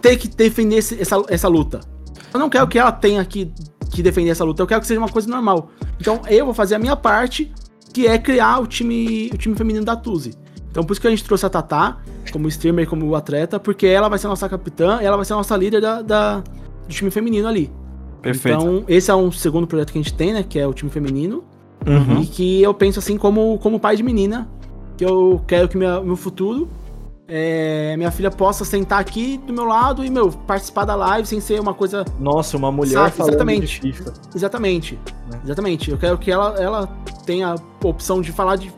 ter 0.02 0.18
que 0.18 0.28
defender 0.28 0.76
esse- 0.80 1.02
essa, 1.02 1.24
essa 1.30 1.48
luta. 1.48 1.80
Eu 2.34 2.40
não 2.42 2.50
quero 2.50 2.68
que 2.68 2.78
ela 2.78 2.92
tenha 2.92 3.24
que, 3.24 3.50
que 3.90 4.04
defender 4.04 4.32
essa 4.32 4.44
luta. 4.44 4.62
Eu 4.62 4.68
quero 4.68 4.82
que 4.82 4.88
seja 4.88 5.00
uma 5.00 5.08
coisa 5.08 5.30
normal. 5.30 5.70
Então 6.02 6.22
eu 6.28 6.44
vou 6.44 6.54
fazer 6.54 6.76
a 6.76 6.80
minha 6.80 6.98
parte, 6.98 7.50
que 7.94 8.08
é 8.08 8.18
criar 8.18 8.60
o 8.60 8.68
time, 8.68 9.30
o 9.34 9.38
time 9.38 9.56
feminino 9.56 9.86
da 9.86 9.96
Tuzi. 9.96 10.34
Então 10.72 10.84
por 10.84 10.94
isso 10.94 11.00
que 11.02 11.08
a 11.08 11.10
gente 11.12 11.24
trouxe 11.24 11.46
a 11.46 11.50
Tatá 11.50 11.98
como 12.32 12.48
streamer, 12.48 12.88
como 12.90 13.14
atleta, 13.16 13.60
porque 13.60 13.86
ela 13.86 14.10
vai 14.10 14.18
ser 14.18 14.26
a 14.26 14.30
nossa 14.32 14.50
capitã, 14.50 15.00
ela 15.02 15.16
vai 15.16 15.24
ser 15.26 15.34
a 15.34 15.36
nossa 15.36 15.56
líder 15.56 15.80
da, 15.80 16.02
da- 16.02 16.38
do 16.40 16.90
time 16.90 17.12
feminino 17.12 17.48
ali. 17.48 17.72
Perfeito. 18.24 18.58
Então, 18.60 18.84
esse 18.88 19.12
é 19.12 19.16
um 19.16 19.32
segundo 19.32 19.68
projeto 19.68 19.92
que 19.92 20.00
a 20.00 20.02
gente 20.02 20.14
tem, 20.14 20.34
né? 20.34 20.44
Que 20.48 20.58
é 20.58 20.66
o 20.66 20.74
time 20.74 20.90
feminino. 20.90 21.44
Uhum. 21.86 22.22
E 22.22 22.26
que 22.26 22.62
eu 22.64 22.74
penso 22.74 22.98
assim 22.98 23.18
como, 23.18 23.60
como 23.60 23.80
pai 23.80 23.96
de 23.98 24.02
menina. 24.04 24.48
Que 24.98 25.04
eu 25.06 25.42
quero 25.46 25.68
que 25.68 25.78
minha, 25.78 26.00
meu 26.02 26.16
futuro. 26.16 26.70
É, 27.28 27.96
minha 27.96 28.12
filha 28.12 28.30
possa 28.30 28.66
sentar 28.66 29.00
aqui 29.00 29.38
do 29.38 29.54
meu 29.54 29.64
lado 29.64 30.04
e, 30.04 30.10
meu, 30.10 30.30
participar 30.30 30.84
da 30.86 30.96
live 30.96 31.28
sem 31.28 31.40
ser 31.40 31.60
uma 31.60 31.74
coisa. 31.74 32.04
Nossa, 32.20 32.58
uma 32.58 32.72
mulher 32.72 32.94
Sabe, 32.94 33.12
falando 33.12 33.34
exatamente. 33.34 33.82
de 33.82 33.94
FIFA. 33.94 34.14
Exatamente. 34.36 35.00
Né? 35.32 35.40
Exatamente. 35.44 35.92
Eu 35.92 35.98
quero 35.98 36.18
que 36.18 36.30
ela, 36.30 36.62
ela 36.62 36.88
tenha 37.26 37.56
a 37.56 37.88
opção 37.88 38.22
de 38.22 38.32
falar 38.34 38.58
de, 38.58 38.72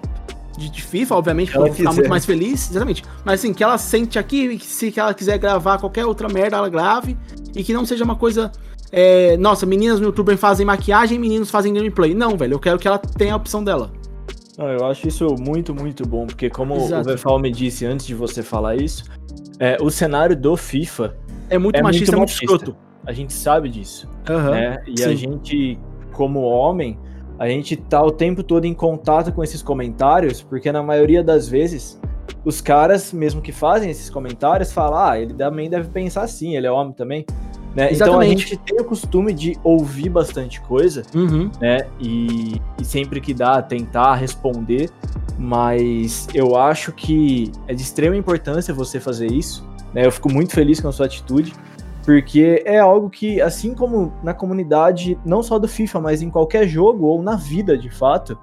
de, 0.58 0.70
de 0.70 0.84
FIFA, 0.84 1.16
obviamente, 1.16 1.56
Ela 1.56 1.72
ficar 1.74 1.92
muito 1.94 2.10
mais 2.10 2.26
feliz. 2.26 2.70
Exatamente. 2.70 3.04
Mas 3.24 3.40
assim, 3.40 3.54
que 3.54 3.64
ela 3.64 3.78
sente 3.78 4.20
aqui 4.20 4.46
e 4.46 4.58
que 4.60 4.66
se 4.66 4.92
que 4.92 5.00
ela 5.00 5.14
quiser 5.14 5.40
gravar 5.40 5.80
qualquer 5.80 6.06
outra 6.06 6.30
merda, 6.30 6.58
ela 6.58 6.70
grave. 6.70 7.18
E 7.56 7.64
que 7.64 7.74
não 7.74 7.86
seja 7.86 8.04
uma 8.04 8.16
coisa. 8.16 8.52
é, 8.92 9.36
nossa, 9.38 9.66
meninas 9.66 10.00
no 10.00 10.06
YouTube 10.06 10.38
fazem 10.38 10.66
maquiagem, 10.66 11.18
meninos 11.18 11.50
fazem 11.50 11.74
gameplay. 11.74 12.14
Não, 12.14 12.38
velho. 12.38 12.54
Eu 12.54 12.60
quero 12.60 12.78
que 12.78 12.88
ela 12.88 13.00
tenha 13.00 13.34
a 13.34 13.38
opção 13.38 13.64
dela. 13.64 13.92
Não, 14.58 14.68
eu 14.70 14.86
acho 14.86 15.08
isso 15.08 15.36
muito, 15.40 15.74
muito 15.76 16.08
bom, 16.08 16.26
porque 16.26 16.50
como 16.50 16.76
Exato. 16.76 17.10
o 17.10 17.12
Vefal 17.12 17.40
me 17.40 17.52
disse 17.52 17.86
antes 17.86 18.06
de 18.06 18.14
você 18.16 18.42
falar 18.42 18.76
isso, 18.76 19.04
é, 19.60 19.78
o 19.82 19.90
cenário 19.90 20.36
do 20.36 20.56
FIFA, 20.56 21.16
É 21.50 21.58
muito 21.58 21.76
É 21.78 21.82
machista, 21.82 22.16
é 22.16 22.18
muito 22.18 22.30
muito 22.30 22.30
machista. 22.32 22.56
escroto. 22.56 22.78
a 23.06 23.12
gente 23.14 23.34
sabe 23.34 23.70
disso, 23.70 24.10
Aham. 24.30 24.52
né? 24.52 24.84
E 24.88 25.04
a 25.04 25.10
sim. 25.10 25.16
gente, 25.16 25.80
como 26.14 26.42
homem, 26.42 26.98
a 27.38 27.48
gente 27.48 27.76
tá 27.76 28.02
o 28.02 28.12
tempo 28.12 28.42
todo 28.44 28.66
em 28.66 28.74
contato 28.74 29.32
com 29.34 29.44
esses 29.44 29.62
comentários, 29.62 30.42
porque 30.42 30.72
na 30.72 30.82
maioria 30.82 31.22
das 31.24 31.48
vezes, 31.50 32.00
os 32.46 32.62
caras, 32.62 33.12
mesmo 33.14 33.42
que 33.42 33.52
fazem 33.52 33.92
esses 33.92 34.10
comentários, 34.10 34.72
falam, 34.72 34.98
ah, 35.00 35.20
ele 35.20 35.34
também 35.34 35.70
deve 35.70 35.90
pensar 35.90 36.24
assim, 36.24 36.56
ele 36.56 36.66
é 36.66 36.72
homem 36.72 36.94
também. 36.94 37.26
Né? 37.76 37.92
Então 37.92 38.20
a 38.20 38.26
gente 38.26 38.56
tem 38.56 38.80
o 38.80 38.86
costume 38.86 39.34
de 39.34 39.58
ouvir 39.64 40.08
bastante 40.10 40.62
coisa, 40.62 41.04
Uhum. 41.14 41.52
né? 41.60 41.88
E, 42.00 42.62
e 42.80 42.86
sempre 42.86 43.20
que 43.20 43.34
dá, 43.34 43.62
tentar 43.62 44.16
responder. 44.16 44.90
Mas 45.38 46.28
eu 46.34 46.56
acho 46.56 46.94
que 46.94 47.52
é 47.68 47.74
de 47.74 47.82
extrema 47.82 48.16
importância 48.16 48.74
você 48.74 49.00
fazer 49.00 49.30
isso. 49.30 49.68
Né? 49.94 50.06
Eu 50.06 50.12
fico 50.12 50.32
muito 50.32 50.54
feliz 50.54 50.80
com 50.80 50.88
a 50.88 50.92
sua 50.94 51.06
atitude, 51.08 51.54
porque 52.06 52.64
é 52.66 52.80
algo 52.80 53.10
que, 53.10 53.42
assim 53.42 53.74
como 53.74 54.14
na 54.24 54.34
comunidade, 54.34 55.18
não 55.26 55.44
só 55.44 55.60
do 55.60 55.68
FIFA, 55.68 56.00
mas 56.00 56.22
em 56.22 56.30
qualquer 56.30 56.68
jogo 56.68 57.06
ou 57.08 57.22
na 57.22 57.36
vida 57.36 57.78
de 57.78 57.90
fato, 57.90 58.38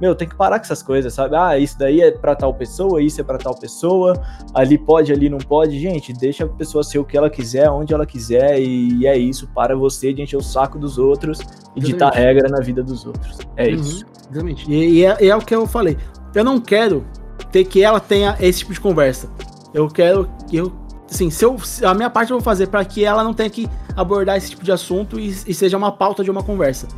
meu, 0.00 0.14
tem 0.14 0.28
que 0.28 0.34
parar 0.34 0.58
com 0.58 0.64
essas 0.64 0.82
coisas, 0.82 1.12
sabe? 1.14 1.36
Ah, 1.36 1.58
isso 1.58 1.78
daí 1.78 2.00
é 2.00 2.10
pra 2.10 2.34
tal 2.34 2.52
pessoa, 2.52 3.02
isso 3.02 3.20
é 3.20 3.24
pra 3.24 3.38
tal 3.38 3.54
pessoa, 3.54 4.14
ali 4.54 4.76
pode, 4.76 5.12
ali 5.12 5.28
não 5.28 5.38
pode. 5.38 5.78
Gente, 5.78 6.12
deixa 6.12 6.44
a 6.44 6.48
pessoa 6.48 6.82
ser 6.84 6.98
o 6.98 7.04
que 7.04 7.16
ela 7.16 7.30
quiser, 7.30 7.70
onde 7.70 7.94
ela 7.94 8.06
quiser, 8.06 8.60
e 8.60 9.06
é 9.06 9.16
isso. 9.16 9.48
Para 9.54 9.74
você 9.76 10.12
de 10.12 10.22
encher 10.22 10.36
o 10.36 10.42
saco 10.42 10.78
dos 10.78 10.98
outros 10.98 11.40
e 11.74 11.80
ditar 11.80 12.12
regra 12.12 12.48
na 12.48 12.60
vida 12.60 12.82
dos 12.82 13.06
outros. 13.06 13.38
É 13.56 13.66
Uhum, 13.68 13.74
isso. 13.74 14.04
Exatamente. 14.30 14.70
E, 14.70 15.00
e 15.00 15.04
é, 15.04 15.26
é 15.28 15.36
o 15.36 15.40
que 15.40 15.54
eu 15.54 15.66
falei. 15.66 15.96
Eu 16.34 16.44
não 16.44 16.60
quero 16.60 17.04
ter 17.50 17.64
que 17.64 17.82
ela 17.82 18.00
tenha 18.00 18.36
esse 18.40 18.60
tipo 18.60 18.72
de 18.72 18.80
conversa. 18.80 19.28
Eu 19.72 19.88
quero 19.88 20.28
que 20.48 20.56
eu. 20.56 20.72
Assim, 21.08 21.30
se 21.30 21.44
eu, 21.44 21.56
a 21.84 21.94
minha 21.94 22.10
parte 22.10 22.32
eu 22.32 22.36
vou 22.36 22.44
fazer 22.44 22.66
para 22.66 22.84
que 22.84 23.04
ela 23.04 23.22
não 23.22 23.32
tenha 23.32 23.48
que 23.48 23.68
abordar 23.94 24.36
esse 24.36 24.50
tipo 24.50 24.64
de 24.64 24.72
assunto 24.72 25.20
e, 25.20 25.28
e 25.28 25.54
seja 25.54 25.76
uma 25.76 25.92
pauta 25.92 26.24
de 26.24 26.30
uma 26.30 26.42
conversa. 26.42 26.88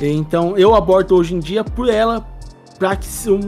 Então, 0.00 0.56
eu 0.56 0.74
abordo 0.74 1.16
hoje 1.16 1.34
em 1.34 1.40
dia 1.40 1.64
por 1.64 1.88
ela, 1.88 2.24
para 2.78 2.96
que 2.96 3.06
eu, 3.26 3.40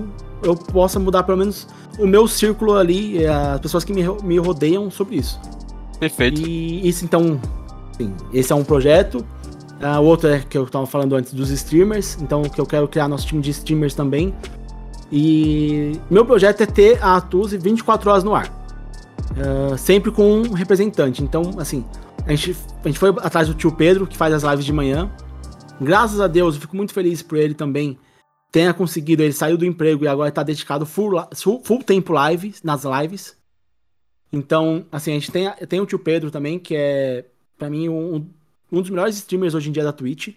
eu 0.43 0.57
possa 0.57 0.99
mudar 0.99 1.23
pelo 1.23 1.39
menos 1.39 1.67
o 1.99 2.07
meu 2.07 2.27
círculo 2.27 2.75
ali, 2.75 3.23
eh, 3.23 3.29
as 3.29 3.61
pessoas 3.61 3.85
que 3.85 3.93
me, 3.93 4.03
me 4.23 4.39
rodeiam 4.39 4.91
sobre 4.91 5.17
isso. 5.17 5.41
Perfeito. 5.99 6.41
E 6.41 6.89
isso 6.89 7.05
então, 7.05 7.41
sim, 7.97 8.13
esse 8.33 8.53
é 8.53 8.57
um 8.57 8.65
projeto. 8.65 9.25
Ah, 9.81 10.01
o 10.01 10.05
outro 10.05 10.29
é 10.29 10.41
que 10.41 10.57
eu 10.57 10.67
tava 10.67 10.87
falando 10.87 11.15
antes 11.15 11.33
dos 11.33 11.51
streamers, 11.51 12.19
então 12.21 12.43
que 12.43 12.61
eu 12.61 12.67
quero 12.67 12.87
criar 12.89 13.09
nosso 13.09 13.27
time 13.27 13.41
de 13.41 13.51
streamers 13.51 13.95
também. 13.95 14.35
E 15.13 15.93
meu 16.11 16.25
projeto 16.25 16.63
é 16.63 16.67
ter 16.67 17.03
a 17.03 17.17
Atuse 17.17 17.59
24 17.59 18.11
horas 18.11 18.25
no 18.25 18.35
ar. 18.35 18.51
Ah, 19.37 19.77
sempre 19.77 20.11
com 20.11 20.43
um 20.43 20.53
representante. 20.53 21.23
Então, 21.23 21.53
assim, 21.59 21.85
a 22.27 22.31
gente, 22.31 22.57
a 22.85 22.89
gente 22.89 22.99
foi 22.99 23.11
atrás 23.11 23.49
do 23.49 23.55
tio 23.55 23.73
Pedro, 23.73 24.07
que 24.07 24.17
faz 24.17 24.33
as 24.33 24.43
lives 24.43 24.65
de 24.65 24.73
manhã. 24.73 25.11
Graças 25.81 26.21
a 26.21 26.27
Deus, 26.27 26.55
eu 26.55 26.61
fico 26.61 26.77
muito 26.77 26.93
feliz 26.93 27.23
por 27.23 27.39
ele 27.39 27.55
também 27.55 27.99
tenha 28.51 28.75
conseguido. 28.75 29.23
Ele 29.23 29.33
saiu 29.33 29.57
do 29.57 29.65
emprego 29.65 30.05
e 30.05 30.09
agora 30.09 30.29
está 30.29 30.43
dedicado 30.43 30.87
full, 30.87 31.13
full, 31.63 31.83
tempo 31.83 32.13
live, 32.13 32.55
nas 32.63 32.85
lives. 32.85 33.37
Então, 34.33 34.87
assim, 34.93 35.13
a 35.13 35.15
gente 35.15 35.33
tem, 35.33 35.51
tem 35.69 35.81
o 35.81 35.87
tio 35.87 35.99
Pedro 35.99 36.31
também, 36.31 36.59
que 36.59 36.75
é, 36.77 37.25
pra 37.59 37.69
mim, 37.69 37.89
um, 37.89 38.27
um 38.71 38.81
dos 38.81 38.91
melhores 38.91 39.17
streamers 39.17 39.55
hoje 39.55 39.69
em 39.69 39.73
dia 39.73 39.85
da 39.85 39.93
Twitch. 39.93 40.35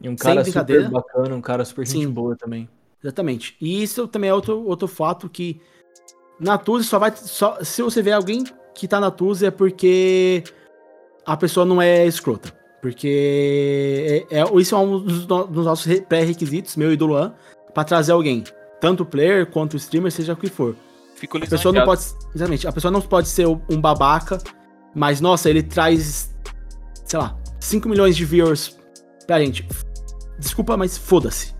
E 0.00 0.08
um 0.08 0.16
cara 0.16 0.44
super 0.44 0.90
bacana, 0.90 1.34
um 1.34 1.40
cara 1.40 1.64
super 1.64 1.86
Sim. 1.86 2.08
boa 2.08 2.36
também. 2.36 2.68
Exatamente. 3.02 3.56
E 3.60 3.82
isso 3.82 4.06
também 4.06 4.30
é 4.30 4.34
outro, 4.34 4.64
outro 4.64 4.86
fato 4.86 5.28
que 5.28 5.60
na 6.38 6.56
Tuzi 6.56 6.86
só 6.86 6.98
vai. 6.98 7.14
Só, 7.14 7.62
se 7.62 7.82
você 7.82 8.00
vê 8.02 8.12
alguém 8.12 8.44
que 8.74 8.88
tá 8.88 9.00
na 9.00 9.10
Tuzi 9.10 9.46
é 9.46 9.50
porque 9.50 10.44
a 11.26 11.36
pessoa 11.36 11.66
não 11.66 11.82
é 11.82 12.06
escrota. 12.06 12.61
Porque 12.82 14.26
é, 14.30 14.40
é- 14.40 14.60
isso 14.60 14.74
é 14.74 14.78
um 14.78 14.98
dos, 14.98 15.24
dos 15.24 15.64
nossos 15.64 15.86
re- 15.86 16.00
pré-requisitos, 16.02 16.76
meu 16.76 16.92
e 16.92 16.96
do 16.96 17.06
Luan, 17.06 17.32
pra 17.72 17.84
trazer 17.84 18.12
alguém. 18.12 18.42
Tanto 18.80 19.04
o 19.04 19.06
player 19.06 19.46
quanto 19.46 19.74
o 19.74 19.76
streamer, 19.76 20.10
seja 20.10 20.32
o 20.32 20.36
que 20.36 20.48
for. 20.50 20.74
Fico 21.14 21.36
A 21.38 21.40
pessoa 21.42 21.72
não 21.72 21.84
pode. 21.86 22.02
Exatamente. 22.34 22.66
A 22.68 22.72
pessoa 22.72 22.90
não 22.90 23.00
pode 23.00 23.28
ser 23.28 23.46
um 23.46 23.80
babaca, 23.80 24.38
mas, 24.92 25.20
nossa, 25.20 25.48
ele 25.48 25.62
traz, 25.62 26.34
sei 27.04 27.18
lá, 27.20 27.36
5 27.60 27.88
milhões 27.88 28.16
de 28.16 28.24
viewers 28.24 28.76
pra 29.28 29.38
gente. 29.38 29.64
Desculpa, 30.36 30.76
mas 30.76 30.98
foda-se. 30.98 31.54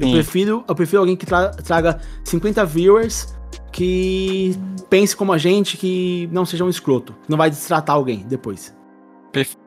Eu 0.00 0.08
prefiro, 0.14 0.64
eu 0.66 0.74
prefiro 0.74 1.00
alguém 1.00 1.14
que 1.14 1.26
tra- 1.26 1.50
traga 1.50 2.00
50 2.24 2.64
viewers 2.64 3.34
que 3.70 4.56
pense 4.88 5.14
como 5.14 5.32
a 5.32 5.38
gente, 5.38 5.76
que 5.76 6.26
não 6.32 6.46
seja 6.46 6.64
um 6.64 6.68
escroto, 6.70 7.12
que 7.12 7.30
não 7.30 7.36
vai 7.36 7.50
destratar 7.50 7.94
alguém 7.94 8.24
depois. 8.26 8.74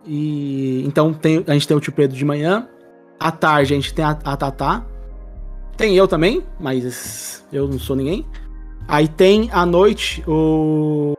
E 0.05 0.83
então 0.85 1.13
tem, 1.13 1.43
a 1.47 1.53
gente 1.53 1.67
tem 1.67 1.75
o 1.75 1.79
tio 1.79 1.91
Pedro 1.93 2.15
de 2.15 2.23
manhã, 2.25 2.67
à 3.19 3.31
tarde 3.31 3.73
a 3.73 3.75
gente 3.75 3.93
tem 3.93 4.05
a, 4.05 4.11
a 4.23 4.37
Tatá, 4.37 4.85
tem 5.75 5.95
eu 5.95 6.07
também, 6.07 6.43
mas 6.59 7.45
eu 7.51 7.67
não 7.67 7.77
sou 7.77 7.95
ninguém. 7.95 8.25
Aí 8.87 9.07
tem 9.07 9.49
à 9.51 9.65
noite 9.65 10.23
o 10.27 11.13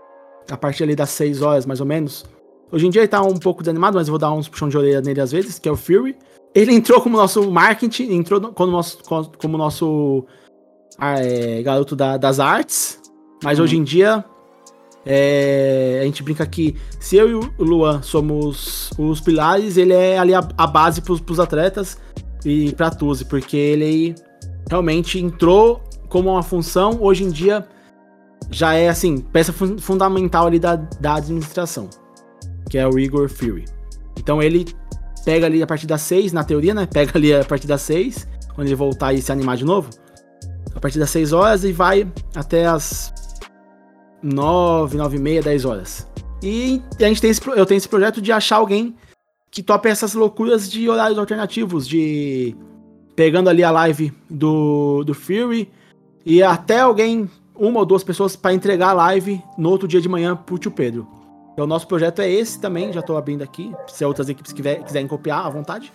a 0.51 0.57
partir 0.57 0.85
ali 0.85 0.97
das 0.97 1.11
6 1.11 1.43
horas 1.43 1.67
mais 1.67 1.81
ou 1.81 1.87
menos. 1.87 2.25
Hoje 2.73 2.87
em 2.87 2.91
dia 2.91 3.03
ele 3.03 3.09
tá 3.09 3.23
um 3.23 3.37
pouco 3.37 3.63
desanimado, 3.63 3.97
mas 3.97 4.09
eu 4.09 4.13
vou 4.13 4.19
dar 4.19 4.33
uns 4.33 4.49
puxão 4.49 4.69
de 4.69 4.77
orelha 4.77 5.01
nele 5.01 5.21
às 5.21 5.31
vezes, 5.33 5.59
que 5.59 5.69
é 5.69 5.73
o 5.73 5.77
Fury. 5.77 6.17
Ele 6.55 6.73
entrou 6.75 7.01
como 7.01 7.17
nosso 7.17 7.51
marketing, 7.51 8.13
entrou 8.13 8.41
como 8.53 8.73
nosso, 8.73 8.99
como 9.39 9.59
nosso 9.59 10.25
ah, 10.99 11.21
é, 11.21 11.63
garoto 11.63 11.95
da- 11.95 12.17
das 12.17 12.41
artes, 12.41 13.01
mas 13.45 13.61
hoje 13.61 13.77
em 13.77 13.85
dia 13.85 14.25
é, 15.07 16.01
a 16.03 16.05
gente 16.05 16.23
brinca 16.23 16.45
que 16.47 16.77
se 17.01 17.17
eu 17.17 17.29
e 17.31 17.35
o 17.35 17.53
Luan 17.59 18.03
somos 18.03 18.91
os 18.99 19.21
pilares, 19.21 19.77
ele 19.77 19.93
é 19.93 20.19
ali 20.19 20.35
a, 20.35 20.47
a 20.57 20.67
base 20.67 21.01
pros, 21.01 21.21
pros 21.21 21.41
atletas 21.41 21.99
e 22.45 22.73
pra 22.73 22.91
Tuzi, 22.91 23.25
porque 23.25 23.57
ele 23.57 24.15
realmente 24.69 25.19
entrou 25.19 25.83
como 26.09 26.31
uma 26.31 26.43
função, 26.43 26.99
hoje 27.01 27.25
em 27.25 27.31
dia 27.31 27.67
já 28.51 28.75
é 28.75 28.89
assim, 28.89 29.19
peça 29.19 29.53
fun- 29.53 29.79
fundamental 29.79 30.47
ali 30.47 30.59
da, 30.59 30.77
da 30.77 31.15
administração, 31.17 31.89
que 32.71 32.79
é 32.79 32.87
o 32.87 32.99
Igor 32.99 33.29
Fury. 33.29 33.65
Então 34.19 34.43
ele 34.43 34.67
pega 35.25 35.47
ali 35.47 35.63
a 35.63 35.67
partir 35.67 35.87
das 35.87 36.01
6, 36.03 36.33
na 36.33 36.45
teoria, 36.45 36.73
né? 36.73 36.87
Pega 36.87 37.13
ali 37.15 37.35
a 37.35 37.45
partir 37.45 37.67
das 37.67 37.83
6, 37.83 38.27
quando 38.55 38.67
ele 38.67 38.77
voltar 38.77 39.13
e 39.13 39.21
se 39.21 39.31
animar 39.31 39.57
de 39.57 39.65
novo. 39.65 39.91
A 40.75 40.81
partir 40.81 40.99
das 40.99 41.11
6 41.11 41.33
horas 41.33 41.65
e 41.65 41.73
vai 41.73 42.07
até 42.35 42.67
as 42.67 43.13
9, 44.23 44.97
9 44.97 45.17
e 45.17 45.21
meia, 45.21 45.43
10 45.43 45.65
horas. 45.65 46.07
E 46.43 46.83
a 47.01 47.05
gente 47.05 47.21
tem 47.21 47.31
esse, 47.31 47.41
eu 47.49 47.67
tenho 47.67 47.79
esse 47.79 47.89
projeto 47.89 48.21
de 48.21 48.33
achar 48.33 48.57
alguém 48.57 48.95
que 49.51 49.63
tope 49.63 49.89
essas 49.89 50.15
loucuras 50.15 50.71
de 50.71 50.89
horários 50.89 51.19
alternativos, 51.19 51.87
de 51.87 52.55
pegando 53.17 53.51
ali 53.51 53.65
a 53.65 53.71
live 53.71 54.13
do, 54.31 55.03
do 55.05 55.15
Fury 55.15 55.69
e 56.25 56.43
até 56.43 56.81
alguém, 56.81 57.29
uma 57.57 57.81
ou 57.81 57.87
duas 57.87 58.05
pessoas, 58.05 58.37
para 58.37 58.55
entregar 58.55 58.91
a 58.91 58.93
live 58.93 59.43
no 59.57 59.71
outro 59.71 59.89
dia 59.89 60.01
de 60.01 60.09
manhã 60.09 60.37
pro 60.37 60.59
tio 60.59 60.71
Pedro. 60.71 61.09
Então, 61.53 61.65
o 61.65 61.69
nosso 61.69 61.89
projeto 61.89 62.21
é 62.21 62.31
esse 62.31 62.61
também, 62.61 62.93
já 62.93 63.03
tô 63.03 63.17
abrindo 63.17 63.43
aqui, 63.43 63.75
se 63.89 64.05
outras 64.05 64.29
equipes 64.29 64.53
quiser, 64.53 64.85
quiserem 64.85 65.09
copiar, 65.09 65.45
à 65.45 65.51
vontade. 65.51 65.93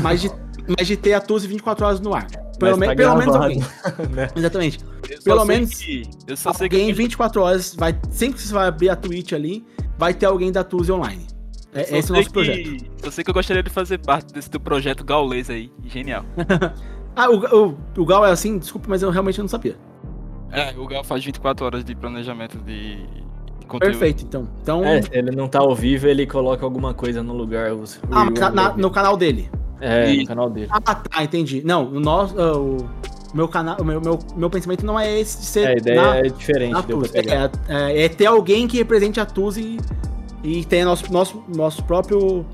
Mas 0.00 0.20
de, 0.22 0.30
mas 0.76 0.86
de 0.86 0.96
ter 0.96 1.12
a 1.14 1.20
Tuzi 1.20 1.46
24 1.48 1.84
horas 1.86 2.00
no 2.00 2.14
ar. 2.14 2.26
Pelo, 2.58 2.78
Mas 2.78 2.78
me, 2.78 2.86
tá 2.86 2.94
pelo 2.94 3.16
menos 3.16 3.34
alguém. 3.34 3.58
né? 4.10 4.28
Exatamente. 4.36 4.78
Eu 5.10 5.22
Pelo 5.22 5.44
menos 5.44 5.74
que- 5.74 6.02
eu 6.26 6.36
só 6.36 6.52
sei 6.52 6.68
que 6.68 6.76
Alguém 6.76 6.88
em 6.88 6.90
eu- 6.92 6.96
24 6.96 7.42
horas, 7.42 7.74
vai, 7.74 7.98
sempre 8.10 8.36
que 8.36 8.42
você 8.42 8.54
vai 8.54 8.68
abrir 8.68 8.88
a 8.90 8.96
Twitch 8.96 9.32
ali, 9.32 9.66
vai 9.98 10.14
ter 10.14 10.26
alguém 10.26 10.52
da 10.52 10.62
Tuzi 10.62 10.92
online. 10.92 11.26
É, 11.74 11.98
esse 11.98 12.10
é 12.10 12.14
o 12.14 12.16
nosso 12.16 12.28
que- 12.28 12.32
projeto. 12.32 12.84
Eu 13.02 13.10
sei 13.10 13.24
que 13.24 13.30
eu 13.30 13.34
gostaria 13.34 13.62
de 13.62 13.70
fazer 13.70 13.98
parte 13.98 14.32
desse 14.32 14.48
teu 14.48 14.60
projeto 14.60 15.04
gaulês 15.04 15.50
aí. 15.50 15.70
Genial. 15.84 16.24
Ah, 17.16 17.30
o, 17.30 17.36
o, 17.68 17.78
o 17.98 18.04
Gal 18.04 18.26
é 18.26 18.32
assim? 18.32 18.58
Desculpa, 18.58 18.88
mas 18.90 19.00
eu 19.00 19.08
realmente 19.08 19.38
não 19.40 19.46
sabia. 19.46 19.76
É, 20.50 20.74
o 20.76 20.84
Gal 20.84 21.04
faz 21.04 21.24
24 21.24 21.64
horas 21.64 21.84
de 21.84 21.94
planejamento 21.94 22.58
de, 22.58 23.06
conteúdo. 23.68 23.92
Perfeito, 23.92 24.24
então. 24.24 24.48
Então, 24.60 24.84
É, 24.84 25.00
se 25.00 25.08
ele 25.12 25.30
não 25.30 25.46
tá 25.46 25.60
ao 25.60 25.72
vivo, 25.76 26.08
ele 26.08 26.26
coloca 26.26 26.64
alguma 26.64 26.92
coisa 26.92 27.22
no 27.22 27.32
lugar. 27.32 27.72
os- 27.72 28.00
ah, 28.10 28.50
na- 28.50 28.76
no 28.76 28.90
canal 28.90 29.16
dele. 29.16 29.48
É, 29.80 30.12
E- 30.12 30.18
no 30.18 30.26
canal 30.26 30.50
dele. 30.50 30.68
Ah, 30.70 30.80
tá, 30.80 31.22
entendi. 31.22 31.62
Não, 31.64 31.88
o 31.88 32.00
nosso. 32.00 32.38
ah, 32.40 32.56
o 32.56 32.88
meu 33.34 33.48
canal, 33.48 33.76
o 33.80 33.84
meu, 33.84 34.00
meu, 34.00 34.18
meu 34.36 34.48
pensamento 34.48 34.86
não 34.86 34.98
é 34.98 35.20
esse 35.20 35.38
de 35.40 35.46
ser 35.46 35.60
É, 35.66 35.68
a 35.68 35.72
ideia 35.76 36.00
na, 36.02 36.16
é 36.16 36.22
diferente, 36.22 36.72
na 36.72 36.82
Tuzi. 36.82 37.10
É, 37.16 37.50
é, 37.68 38.04
é 38.04 38.08
ter 38.08 38.26
alguém 38.26 38.68
que 38.68 38.76
represente 38.76 39.18
a 39.18 39.26
Tuzi 39.26 39.78
e, 40.42 40.60
e 40.60 40.64
tenha 40.64 40.84
nosso, 40.84 41.12
nosso, 41.12 41.42
nosso 41.48 41.82
próprio 41.82 42.46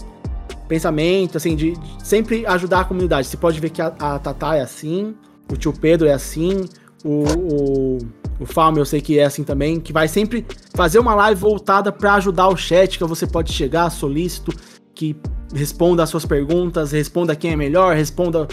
pensamento, 0.67 1.37
assim, 1.37 1.55
de, 1.55 1.73
de 1.73 2.07
sempre 2.07 2.47
ajudar 2.47 2.81
a 2.81 2.85
comunidade. 2.85 3.27
Você 3.27 3.37
pode 3.37 3.61
ver 3.61 3.71
que 3.71 3.83
a, 3.83 3.89
a 3.99 4.19
Tatá 4.19 4.57
é 4.57 4.63
assim, 4.63 5.15
o 5.53 5.57
tio 5.57 5.73
Pedro 5.73 6.09
é 6.09 6.13
assim, 6.13 6.65
o, 7.05 7.25
o, 7.25 7.99
o 8.41 8.79
eu 8.79 8.85
sei 8.85 9.01
que 9.01 9.19
é 9.19 9.25
assim 9.25 9.45
também, 9.45 9.81
que 9.81 9.93
vai 9.93 10.09
sempre 10.09 10.47
fazer 10.75 10.99
uma 10.99 11.15
live 11.15 11.41
voltada 11.41 11.93
para 11.93 12.15
ajudar 12.15 12.49
o 12.49 12.57
chat, 12.57 12.97
que 12.97 13.05
você 13.05 13.27
pode 13.27 13.53
chegar, 13.53 13.91
solícito, 13.91 14.53
que 14.95 15.17
responda 15.55 16.03
as 16.03 16.11
suas 16.11 16.25
perguntas, 16.25 16.93
responda 16.93 17.35
quem 17.35 17.53
é 17.53 17.57
melhor, 17.57 17.95
responda 17.95 18.47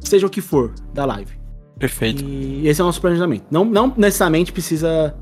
seja 0.00 0.26
o 0.26 0.30
que 0.30 0.40
for 0.40 0.72
da 0.92 1.04
live. 1.04 1.32
Perfeito. 1.78 2.22
E 2.24 2.68
esse 2.68 2.80
é 2.80 2.84
o 2.84 2.86
nosso 2.86 3.00
planejamento. 3.00 3.44
Não, 3.50 3.64
não 3.64 3.92
necessariamente 3.96 4.52
precisa 4.52 5.14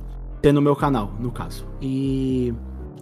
ter 0.43 0.53
no 0.53 0.61
meu 0.61 0.77
canal, 0.77 1.15
no 1.19 1.31
caso. 1.31 1.67
E 1.81 2.53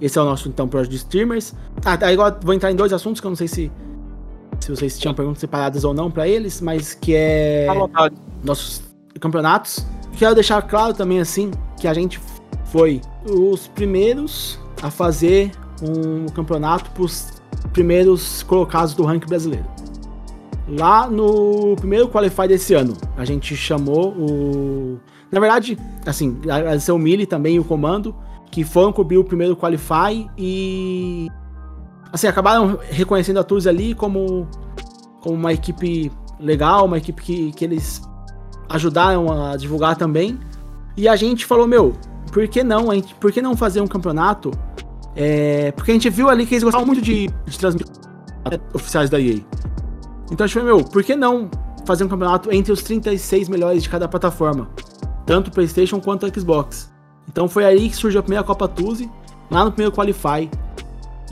esse 0.01 0.19
é 0.19 0.23
o 0.23 0.25
nosso, 0.25 0.49
então, 0.49 0.69
projeto 0.69 0.91
de 0.91 0.97
streamers. 0.97 1.55
Ah, 1.85 1.99
aí 2.03 2.15
agora 2.15 2.39
vou 2.43 2.55
entrar 2.55 2.71
em 2.71 2.77
dois 2.77 2.93
assuntos 2.93 3.21
que 3.21 3.27
eu 3.27 3.31
não 3.31 3.37
sei 3.37 3.49
se, 3.49 3.73
se 4.61 4.71
vocês 4.71 4.99
tinham 4.99 5.15
perguntas 5.15 5.41
separadas 5.41 5.85
ou 5.85 5.93
não 5.93 6.11
pra 6.11 6.29
eles, 6.29 6.61
mas 6.61 6.95
que 6.95 7.15
é 7.15 7.67
vontade. 7.73 8.15
nossos 8.45 8.83
campeonatos. 9.21 9.85
Quero 10.17 10.35
deixar 10.35 10.63
claro 10.63 10.95
também, 10.95 11.21
assim, 11.21 11.51
que 11.81 11.89
a 11.89 11.95
gente 11.95 12.21
foi 12.67 13.01
os 13.25 13.67
primeiros 13.69 14.59
a 14.83 14.91
fazer 14.91 15.51
um 15.83 16.27
campeonato 16.27 16.91
pros 16.91 17.43
primeiros 17.73 18.43
colocados 18.43 18.95
do 18.95 19.05
ranking 19.05 19.29
brasileiro. 19.29 19.67
Lá 20.69 21.09
no 21.09 21.75
primeiro 21.77 22.09
Qualify 22.09 22.47
desse 22.47 22.75
ano, 22.75 22.95
a 23.17 23.25
gente 23.25 23.57
chamou 23.57 24.11
o. 24.11 24.99
Na 25.31 25.41
verdade, 25.41 25.79
assim, 26.07 26.39
agradecer 26.45 26.93
o 26.93 26.99
Mili 26.99 27.27
também 27.27 27.57
e 27.57 27.61
o 27.61 27.65
comando, 27.65 28.15
que 28.51 28.65
foram 28.65 28.93
cobrir 28.93 29.17
o 29.17 29.25
primeiro 29.25 29.57
Qualify 29.57 30.29
e. 30.37 31.29
Assim, 32.13 32.27
acabaram 32.27 32.79
reconhecendo 32.91 33.39
a 33.39 33.45
Tuz 33.45 33.67
ali 33.67 33.95
como, 33.95 34.47
como 35.21 35.37
uma 35.37 35.53
equipe 35.53 36.13
legal, 36.39 36.85
uma 36.85 36.99
equipe 36.99 37.23
que, 37.23 37.53
que 37.53 37.65
eles 37.65 38.03
ajudaram 38.69 39.33
a 39.33 39.57
divulgar 39.57 39.97
também. 39.97 40.39
E 40.97 41.09
a 41.09 41.17
gente 41.17 41.47
falou, 41.47 41.67
meu, 41.67 41.95
por 42.33 42.47
que 42.49 42.63
não? 42.63 42.93
Gente, 42.93 43.15
por 43.15 43.33
que 43.33 43.41
não 43.41 43.57
fazer 43.57 43.81
um 43.81 43.87
campeonato? 43.87 44.51
É, 45.21 45.73
porque 45.73 45.91
a 45.91 45.95
gente 45.95 46.09
viu 46.09 46.29
ali 46.29 46.47
que 46.47 46.55
eles 46.55 46.63
gostavam 46.63 46.87
muito 46.87 47.03
de, 47.03 47.29
de 47.45 47.59
transmitir 47.59 47.93
oficiais 48.73 49.11
da 49.11 49.21
EA. 49.21 49.41
Então 50.31 50.45
a 50.45 50.47
gente 50.47 50.55
falou, 50.61 50.77
meu, 50.77 50.85
por 50.85 51.03
que 51.03 51.17
não 51.17 51.51
fazer 51.85 52.05
um 52.05 52.09
campeonato 52.09 52.53
entre 52.53 52.71
os 52.73 52.83
36 52.83 53.49
melhores 53.49 53.83
de 53.83 53.89
cada 53.89 54.07
plataforma? 54.07 54.69
Tanto 55.27 55.51
PlayStation 55.51 56.01
quanto 56.01 56.33
Xbox. 56.33 56.89
Então 57.29 57.49
foi 57.49 57.65
aí 57.65 57.89
que 57.89 57.97
surgiu 57.97 58.21
a 58.21 58.23
primeira 58.23 58.45
Copa 58.45 58.69
Tuzi, 58.69 59.11
lá 59.51 59.65
no 59.65 59.73
primeiro 59.73 59.93
Qualify. 59.95 60.49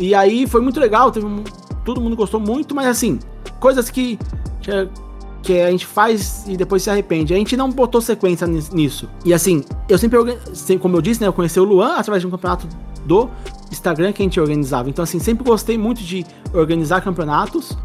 E 0.00 0.14
aí 0.16 0.46
foi 0.48 0.60
muito 0.60 0.80
legal, 0.80 1.12
teve 1.12 1.24
um- 1.24 1.44
todo 1.84 2.00
mundo 2.00 2.16
gostou 2.16 2.40
muito, 2.40 2.74
mas 2.74 2.88
assim, 2.88 3.20
coisas 3.60 3.88
que, 3.88 4.18
que, 4.60 4.70
que 5.42 5.60
a 5.60 5.70
gente 5.70 5.86
faz 5.86 6.44
e 6.48 6.56
depois 6.56 6.82
se 6.82 6.90
arrepende. 6.90 7.32
A 7.32 7.36
gente 7.36 7.56
não 7.56 7.70
botou 7.70 8.00
sequência 8.00 8.46
nis- 8.48 8.70
nisso. 8.70 9.08
E 9.24 9.32
assim, 9.32 9.62
eu 9.88 9.96
sempre 9.96 10.18
como 10.80 10.96
eu 10.96 11.00
disse, 11.00 11.20
né, 11.20 11.28
eu 11.28 11.32
conheci 11.32 11.60
o 11.60 11.64
Luan 11.64 11.94
através 11.96 12.20
de 12.20 12.26
um 12.26 12.30
campeonato 12.30 12.66
do 13.06 13.30
Instagram 13.70 14.12
que 14.12 14.22
a 14.22 14.24
gente 14.24 14.40
organizava. 14.40 14.88
Então 14.88 15.02
assim, 15.02 15.18
sempre 15.18 15.44
gostei 15.44 15.76
muito 15.76 16.02
de 16.02 16.24
organizar 16.52 17.00
campeonatos 17.00 17.76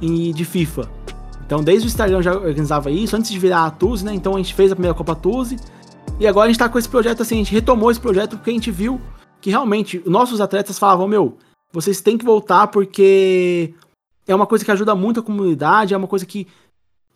e 0.00 0.32
de 0.32 0.44
FIFA. 0.44 0.88
Então, 1.44 1.62
desde 1.62 1.86
o 1.86 1.88
Instagram 1.88 2.18
eu 2.18 2.22
já 2.22 2.34
organizava 2.34 2.90
isso, 2.90 3.16
antes 3.16 3.30
de 3.30 3.38
virar 3.38 3.64
a 3.64 3.70
Tuzi, 3.70 4.04
né? 4.04 4.12
Então 4.12 4.34
a 4.34 4.36
gente 4.36 4.52
fez 4.52 4.70
a 4.70 4.74
primeira 4.74 4.94
Copa 4.94 5.14
Tuzi. 5.14 5.56
E 6.20 6.26
agora 6.26 6.46
a 6.46 6.48
gente 6.48 6.58
tá 6.58 6.68
com 6.68 6.78
esse 6.78 6.88
projeto 6.88 7.22
assim, 7.22 7.36
a 7.36 7.38
gente 7.38 7.52
retomou 7.52 7.90
esse 7.90 7.98
projeto 7.98 8.36
porque 8.36 8.50
a 8.50 8.52
gente 8.52 8.70
viu 8.70 9.00
que 9.40 9.48
realmente 9.50 10.02
nossos 10.04 10.40
atletas 10.40 10.78
falavam, 10.78 11.08
meu, 11.08 11.38
vocês 11.72 12.00
têm 12.00 12.18
que 12.18 12.24
voltar 12.24 12.66
porque 12.66 13.72
é 14.26 14.34
uma 14.34 14.46
coisa 14.46 14.64
que 14.64 14.70
ajuda 14.70 14.94
muito 14.94 15.20
a 15.20 15.22
comunidade, 15.22 15.94
é 15.94 15.96
uma 15.96 16.06
coisa 16.06 16.26
que 16.26 16.46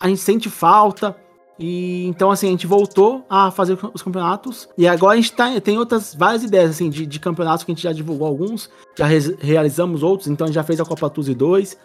a 0.01 0.09
gente 0.09 0.21
sente 0.21 0.49
falta. 0.49 1.17
E 1.59 2.07
então, 2.07 2.30
assim, 2.30 2.48
a 2.48 2.50
gente 2.50 2.66
voltou 2.66 3.24
a 3.28 3.50
fazer 3.50 3.78
os 3.92 4.03
campeonatos. 4.03 4.68
E 4.76 4.88
agora 4.88 5.12
a 5.12 5.16
gente 5.16 5.32
tá, 5.32 5.61
tem 5.61 5.78
outras 5.78 6.14
várias 6.14 6.42
ideias, 6.42 6.70
assim, 6.70 6.88
de, 6.90 7.07
de 7.07 7.20
campeonatos 7.20 7.64
que 7.64 7.70
a 7.70 7.74
gente 7.74 7.84
já 7.84 7.92
divulgou 7.92 8.26
alguns, 8.26 8.70
já 8.98 9.07
re- 9.07 9.36
realizamos 9.40 10.03
outros. 10.03 10.28
Então 10.28 10.44
a 10.44 10.48
gente 10.48 10.55
já 10.57 10.64
fez 10.64 10.80
a 10.80 10.84
Copa 10.84 11.09
Tuzi 11.11 11.34
2, 11.34 11.76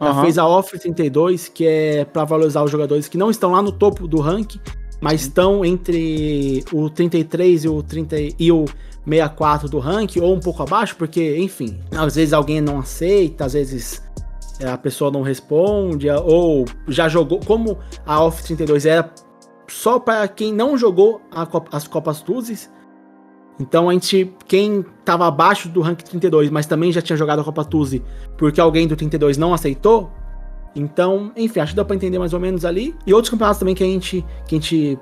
já 0.00 0.20
fez 0.22 0.38
a 0.38 0.46
Off 0.46 0.76
32, 0.78 1.48
que 1.48 1.64
é 1.64 2.04
para 2.04 2.24
valorizar 2.24 2.62
os 2.64 2.70
jogadores 2.70 3.08
que 3.08 3.16
não 3.16 3.30
estão 3.30 3.52
lá 3.52 3.62
no 3.62 3.70
topo 3.70 4.08
do 4.08 4.20
ranking, 4.20 4.60
mas 5.00 5.22
estão 5.22 5.64
entre 5.64 6.64
o 6.72 6.90
33 6.90 7.64
e 7.64 7.68
o 7.68 7.82
30 7.82 8.16
e 8.38 8.52
o 8.52 8.66
64 9.04 9.68
do 9.68 9.78
ranking, 9.78 10.20
ou 10.20 10.34
um 10.34 10.40
pouco 10.40 10.62
abaixo, 10.62 10.94
porque, 10.96 11.36
enfim, 11.38 11.78
às 11.92 12.14
vezes 12.16 12.32
alguém 12.32 12.60
não 12.60 12.80
aceita, 12.80 13.44
às 13.44 13.52
vezes 13.52 14.02
a 14.64 14.78
pessoa 14.78 15.10
não 15.10 15.22
responde, 15.22 16.08
ou 16.10 16.64
já 16.88 17.08
jogou, 17.08 17.40
como 17.46 17.78
a 18.06 18.22
Off 18.22 18.42
32 18.42 18.86
era 18.86 19.10
só 19.68 19.98
para 19.98 20.26
quem 20.28 20.52
não 20.52 20.76
jogou 20.76 21.20
Copa- 21.50 21.76
as 21.76 21.86
Copas 21.88 22.20
Tuzes, 22.20 22.70
então 23.60 23.88
a 23.88 23.92
gente, 23.92 24.34
quem 24.46 24.84
tava 25.04 25.26
abaixo 25.26 25.68
do 25.68 25.80
rank 25.80 26.02
32, 26.02 26.50
mas 26.50 26.66
também 26.66 26.90
já 26.90 27.00
tinha 27.02 27.16
jogado 27.16 27.40
a 27.40 27.44
Copa 27.44 27.64
Tuzi, 27.64 28.02
porque 28.36 28.60
alguém 28.60 28.88
do 28.88 28.96
32 28.96 29.36
não 29.36 29.54
aceitou. 29.54 30.10
Então, 30.74 31.30
enfim, 31.36 31.60
acho 31.60 31.72
que 31.72 31.76
dá 31.76 31.84
pra 31.84 31.94
entender 31.94 32.18
mais 32.18 32.32
ou 32.32 32.40
menos 32.40 32.64
ali. 32.64 32.94
E 33.06 33.12
outros 33.12 33.30
campeonatos 33.30 33.58
também 33.58 33.74
que 33.74 33.84
a 33.84 33.86
gente 33.86 34.24
que 34.48 34.54
a 34.56 34.58
gente 34.58 34.98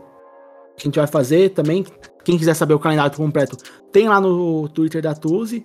que 0.76 0.82
a 0.82 0.84
gente 0.84 0.98
vai 0.98 1.06
fazer 1.06 1.50
também. 1.50 1.84
Quem 2.24 2.36
quiser 2.36 2.54
saber 2.54 2.74
o 2.74 2.78
calendário 2.78 3.16
completo, 3.16 3.56
tem 3.92 4.08
lá 4.08 4.20
no 4.20 4.68
Twitter 4.68 5.00
da 5.00 5.14
Tuzi. 5.14 5.62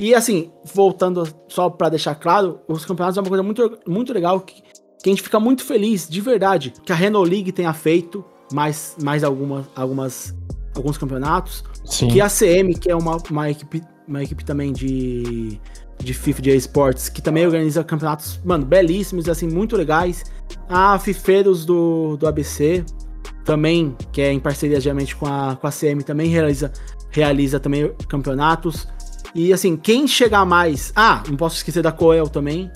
E 0.00 0.14
assim, 0.14 0.50
voltando 0.72 1.28
só 1.46 1.68
pra 1.68 1.90
deixar 1.90 2.14
claro, 2.14 2.60
os 2.66 2.86
campeonatos 2.86 3.18
é 3.18 3.20
uma 3.20 3.28
coisa 3.28 3.42
muito, 3.42 3.78
muito 3.86 4.14
legal 4.14 4.40
que, 4.40 4.54
que 4.54 5.04
a 5.04 5.08
gente 5.10 5.22
fica 5.22 5.38
muito 5.38 5.62
feliz, 5.62 6.08
de 6.08 6.22
verdade, 6.22 6.72
que 6.86 6.90
a 6.90 6.94
Renault 6.94 7.28
League 7.28 7.52
tenha 7.52 7.70
feito 7.74 8.24
mais, 8.50 8.96
mais 9.02 9.22
algumas, 9.22 9.66
algumas, 9.76 10.34
alguns 10.74 10.96
campeonatos. 10.96 11.62
Sim. 11.84 12.08
Que 12.08 12.18
a 12.22 12.30
CM, 12.30 12.72
que 12.72 12.90
é 12.90 12.96
uma, 12.96 13.18
uma, 13.30 13.50
equipe, 13.50 13.82
uma 14.08 14.22
equipe 14.22 14.42
também 14.42 14.72
de, 14.72 15.60
de 15.98 16.14
FIFA 16.14 16.40
de 16.40 16.56
esportes, 16.56 17.10
que 17.10 17.20
também 17.20 17.44
organiza 17.44 17.84
campeonatos, 17.84 18.40
mano, 18.42 18.64
belíssimos, 18.64 19.28
assim, 19.28 19.48
muito 19.48 19.76
legais. 19.76 20.24
A 20.66 20.98
Fifeiros 20.98 21.66
do, 21.66 22.16
do 22.16 22.26
ABC, 22.26 22.86
também, 23.44 23.94
que 24.12 24.22
é 24.22 24.32
em 24.32 24.40
parceria 24.40 24.80
geralmente 24.80 25.14
com 25.14 25.26
a, 25.26 25.56
com 25.60 25.66
a 25.66 25.70
CM, 25.70 26.02
também 26.02 26.28
realiza, 26.28 26.72
realiza 27.10 27.60
também 27.60 27.92
campeonatos. 28.08 28.88
E 29.34 29.52
assim, 29.52 29.76
quem 29.76 30.06
chegar 30.06 30.44
mais. 30.44 30.92
Ah, 30.94 31.22
não 31.28 31.36
posso 31.36 31.56
esquecer 31.56 31.82
da 31.82 31.92
Coel 31.92 32.28
também. 32.28 32.70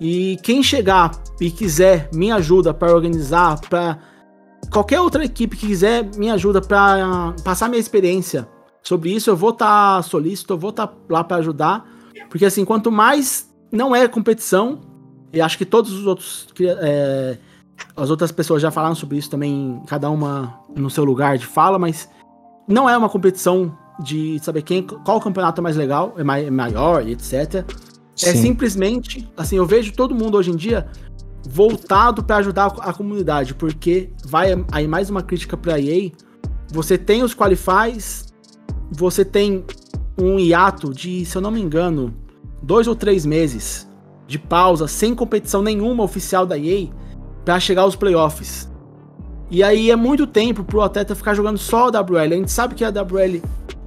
E 0.00 0.38
quem 0.42 0.62
chegar 0.62 1.10
e 1.40 1.50
quiser 1.50 2.08
minha 2.12 2.36
ajuda 2.36 2.72
para 2.72 2.94
organizar, 2.94 3.60
para 3.68 3.98
qualquer 4.72 5.00
outra 5.00 5.24
equipe 5.24 5.56
que 5.56 5.66
quiser 5.66 6.08
minha 6.16 6.34
ajuda 6.34 6.60
para 6.60 7.34
passar 7.44 7.68
minha 7.68 7.80
experiência 7.80 8.48
sobre 8.82 9.10
isso, 9.10 9.28
eu 9.30 9.36
vou 9.36 9.50
estar 9.50 9.96
tá 9.96 10.02
solícito, 10.02 10.52
eu 10.52 10.58
vou 10.58 10.70
estar 10.70 10.86
tá 10.86 10.94
lá 11.08 11.24
para 11.24 11.38
ajudar, 11.38 11.84
porque 12.30 12.44
assim, 12.44 12.64
quanto 12.64 12.92
mais 12.92 13.52
não 13.72 13.94
é 13.94 14.06
competição, 14.08 14.80
e 15.32 15.40
acho 15.40 15.58
que 15.58 15.64
todos 15.64 15.92
os 15.92 16.06
outros 16.06 16.48
é, 16.60 17.36
as 17.96 18.10
outras 18.10 18.32
pessoas 18.32 18.62
já 18.62 18.70
falaram 18.70 18.94
sobre 18.94 19.18
isso 19.18 19.30
também, 19.30 19.82
cada 19.86 20.08
uma 20.10 20.60
no 20.74 20.88
seu 20.88 21.04
lugar 21.04 21.36
de 21.36 21.46
fala, 21.46 21.78
mas 21.78 22.08
não 22.66 22.88
é 22.88 22.96
uma 22.96 23.08
competição 23.08 23.76
de 23.98 24.38
saber 24.40 24.62
quem 24.62 24.82
qual 24.82 25.20
campeonato 25.20 25.60
é 25.60 25.62
mais 25.62 25.76
legal, 25.76 26.14
é, 26.16 26.24
mai, 26.24 26.46
é 26.46 26.50
maior, 26.50 27.06
etc. 27.06 27.64
É 28.22 28.32
Sim. 28.32 28.42
simplesmente, 28.42 29.28
assim, 29.36 29.56
eu 29.56 29.66
vejo 29.66 29.92
todo 29.92 30.14
mundo 30.14 30.36
hoje 30.36 30.50
em 30.50 30.56
dia 30.56 30.86
voltado 31.48 32.22
para 32.22 32.36
ajudar 32.36 32.66
a 32.80 32.92
comunidade, 32.92 33.54
porque 33.54 34.10
vai 34.24 34.64
aí 34.72 34.86
mais 34.88 35.08
uma 35.08 35.22
crítica 35.22 35.56
para 35.56 35.80
EA. 35.80 36.10
Você 36.70 36.98
tem 36.98 37.22
os 37.22 37.34
qualifies, 37.34 38.26
você 38.90 39.24
tem 39.24 39.64
um 40.20 40.38
hiato 40.38 40.92
de, 40.92 41.24
se 41.24 41.36
eu 41.36 41.40
não 41.40 41.50
me 41.50 41.60
engano, 41.60 42.14
dois 42.62 42.86
ou 42.86 42.94
três 42.94 43.24
meses 43.24 43.88
de 44.26 44.38
pausa, 44.38 44.86
sem 44.86 45.14
competição 45.14 45.62
nenhuma 45.62 46.04
oficial 46.04 46.44
da 46.44 46.58
EA, 46.58 46.88
para 47.44 47.58
chegar 47.58 47.82
aos 47.82 47.96
playoffs. 47.96 48.70
E 49.50 49.62
aí 49.62 49.90
é 49.90 49.96
muito 49.96 50.26
tempo 50.26 50.62
pro 50.62 50.82
atleta 50.82 51.14
ficar 51.14 51.32
jogando 51.32 51.56
só 51.56 51.88
a 51.88 52.00
WL. 52.02 52.18
A 52.18 52.36
gente 52.36 52.52
sabe 52.52 52.74
que 52.74 52.84
a 52.84 52.90
WL 52.90 53.40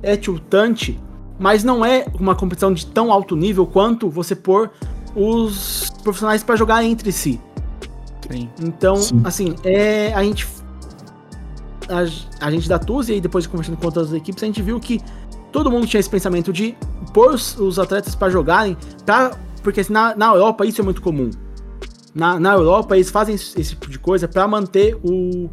é 0.04 0.18
tiltante, 0.18 1.00
mas 1.40 1.64
não 1.64 1.84
é 1.84 2.06
uma 2.20 2.36
competição 2.36 2.74
de 2.74 2.86
tão 2.86 3.12
alto 3.12 3.36
nível 3.36 3.66
quanto 3.66 4.10
você 4.10 4.36
pôr 4.36 4.70
os 5.16 5.92
profissionais 6.04 6.44
para 6.44 6.56
jogar 6.56 6.84
entre 6.84 7.12
si. 7.12 7.40
Sim. 8.32 8.50
Então, 8.62 8.96
Sim. 8.96 9.22
assim, 9.24 9.56
é, 9.64 10.14
a 10.14 10.24
gente 10.24 10.48
a, 11.90 12.46
a 12.46 12.52
gente 12.52 12.70
da 12.70 12.80
Tuzi 12.80 13.16
e 13.16 13.22
depois 13.22 13.46
conversando 13.46 13.78
com 13.78 13.86
outras 13.86 14.14
equipes, 14.14 14.42
a 14.44 14.46
gente 14.46 14.62
viu 14.62 14.80
que 14.80 15.02
todo 15.52 15.70
mundo 15.70 15.86
tinha 15.86 16.00
esse 16.00 16.10
pensamento 16.10 16.54
de 16.54 16.76
pôr 17.14 17.34
os, 17.34 17.58
os 17.58 17.78
atletas 17.78 18.16
para 18.16 18.30
jogarem, 18.30 18.78
pra, 19.06 19.32
porque 19.62 19.82
assim, 19.82 19.94
na, 19.94 20.16
na 20.16 20.28
Europa 20.28 20.66
isso 20.66 20.82
é 20.82 20.84
muito 20.84 21.02
comum. 21.02 21.30
Na, 22.14 22.40
na 22.40 22.54
Europa 22.54 22.96
eles 22.96 23.10
fazem 23.10 23.36
esse, 23.36 23.60
esse 23.60 23.72
tipo 23.72 23.90
de 23.90 24.00
coisa 24.00 24.28
para 24.28 24.48
manter 24.48 24.96
o, 25.04 25.50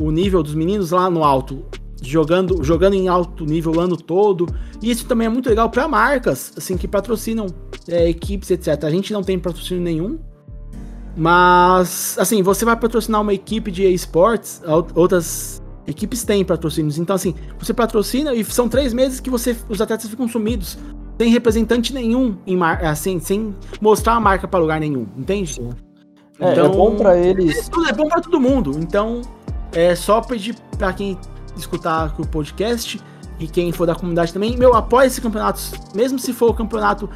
o 0.00 0.10
nível 0.10 0.42
dos 0.42 0.54
meninos 0.54 0.90
lá 0.90 1.10
no 1.10 1.24
alto, 1.24 1.64
jogando, 2.02 2.62
jogando 2.62 2.94
em 2.94 3.08
alto 3.08 3.44
nível 3.44 3.72
o 3.76 3.80
ano 3.80 3.96
todo. 3.96 4.46
E 4.82 4.90
isso 4.90 5.06
também 5.06 5.26
é 5.26 5.30
muito 5.30 5.48
legal 5.48 5.70
para 5.70 5.86
marcas, 5.88 6.52
assim, 6.56 6.76
que 6.76 6.88
patrocinam 6.88 7.46
é, 7.88 8.08
equipes, 8.08 8.50
etc. 8.50 8.84
A 8.84 8.90
gente 8.90 9.12
não 9.12 9.22
tem 9.22 9.38
patrocínio 9.38 9.82
nenhum, 9.82 10.18
mas, 11.16 12.16
assim, 12.18 12.42
você 12.42 12.64
vai 12.64 12.76
patrocinar 12.76 13.20
uma 13.20 13.34
equipe 13.34 13.70
de 13.70 13.84
esportes, 13.86 14.62
outras 14.94 15.62
equipes 15.86 16.24
têm 16.24 16.44
patrocínios. 16.44 16.98
Então, 16.98 17.14
assim, 17.14 17.34
você 17.58 17.74
patrocina 17.74 18.34
e 18.34 18.44
são 18.44 18.68
três 18.68 18.92
meses 18.92 19.20
que 19.20 19.30
você, 19.30 19.56
os 19.68 19.80
atletas 19.80 20.08
ficam 20.08 20.28
sumidos. 20.28 20.78
Sem 21.20 21.30
representante 21.30 21.92
nenhum, 21.92 22.36
em 22.46 22.56
mar, 22.56 22.84
assim, 22.84 23.20
sem 23.20 23.54
mostrar 23.80 24.14
a 24.14 24.20
marca 24.20 24.48
para 24.48 24.58
lugar 24.58 24.80
nenhum, 24.80 25.06
entende? 25.16 25.54
Sim. 25.54 25.70
É, 26.40 26.48
é 26.48 26.52
então, 26.52 26.66
é 26.66 26.68
bom 26.68 26.96
para 26.96 27.16
eles. 27.16 27.70
É, 27.86 27.90
é 27.90 27.92
bom 27.92 28.08
para 28.08 28.20
todo 28.20 28.40
mundo. 28.40 28.72
Então, 28.78 29.20
é 29.72 29.94
só 29.94 30.20
pedir 30.20 30.56
para 30.76 30.92
quem 30.92 31.18
escutar 31.62 32.14
o 32.18 32.26
podcast 32.26 33.00
e 33.38 33.46
quem 33.46 33.72
for 33.72 33.86
da 33.86 33.94
comunidade 33.94 34.32
também, 34.32 34.56
meu, 34.56 34.74
apoie 34.74 35.06
esse 35.06 35.20
campeonato, 35.20 35.60
mesmo 35.94 36.18
se 36.18 36.32
for 36.32 36.50
o 36.50 36.54
campeonato 36.54 37.08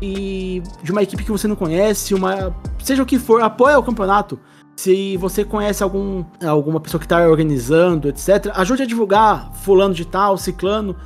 e 0.00 0.62
de 0.82 0.92
uma 0.92 1.02
equipe 1.02 1.24
que 1.24 1.30
você 1.30 1.46
não 1.46 1.56
conhece, 1.56 2.14
uma 2.14 2.54
seja 2.82 3.02
o 3.02 3.06
que 3.06 3.18
for, 3.18 3.42
apoia 3.42 3.78
o 3.78 3.82
campeonato. 3.82 4.38
Se 4.76 5.16
você 5.18 5.44
conhece 5.44 5.82
algum, 5.82 6.24
alguma 6.44 6.80
pessoa 6.80 6.98
que 6.98 7.04
está 7.06 7.26
organizando, 7.28 8.08
etc., 8.08 8.50
ajude 8.54 8.82
a 8.82 8.86
divulgar 8.86 9.52
fulano 9.54 9.94
de 9.94 10.04
tal, 10.04 10.36
ciclano. 10.36 10.96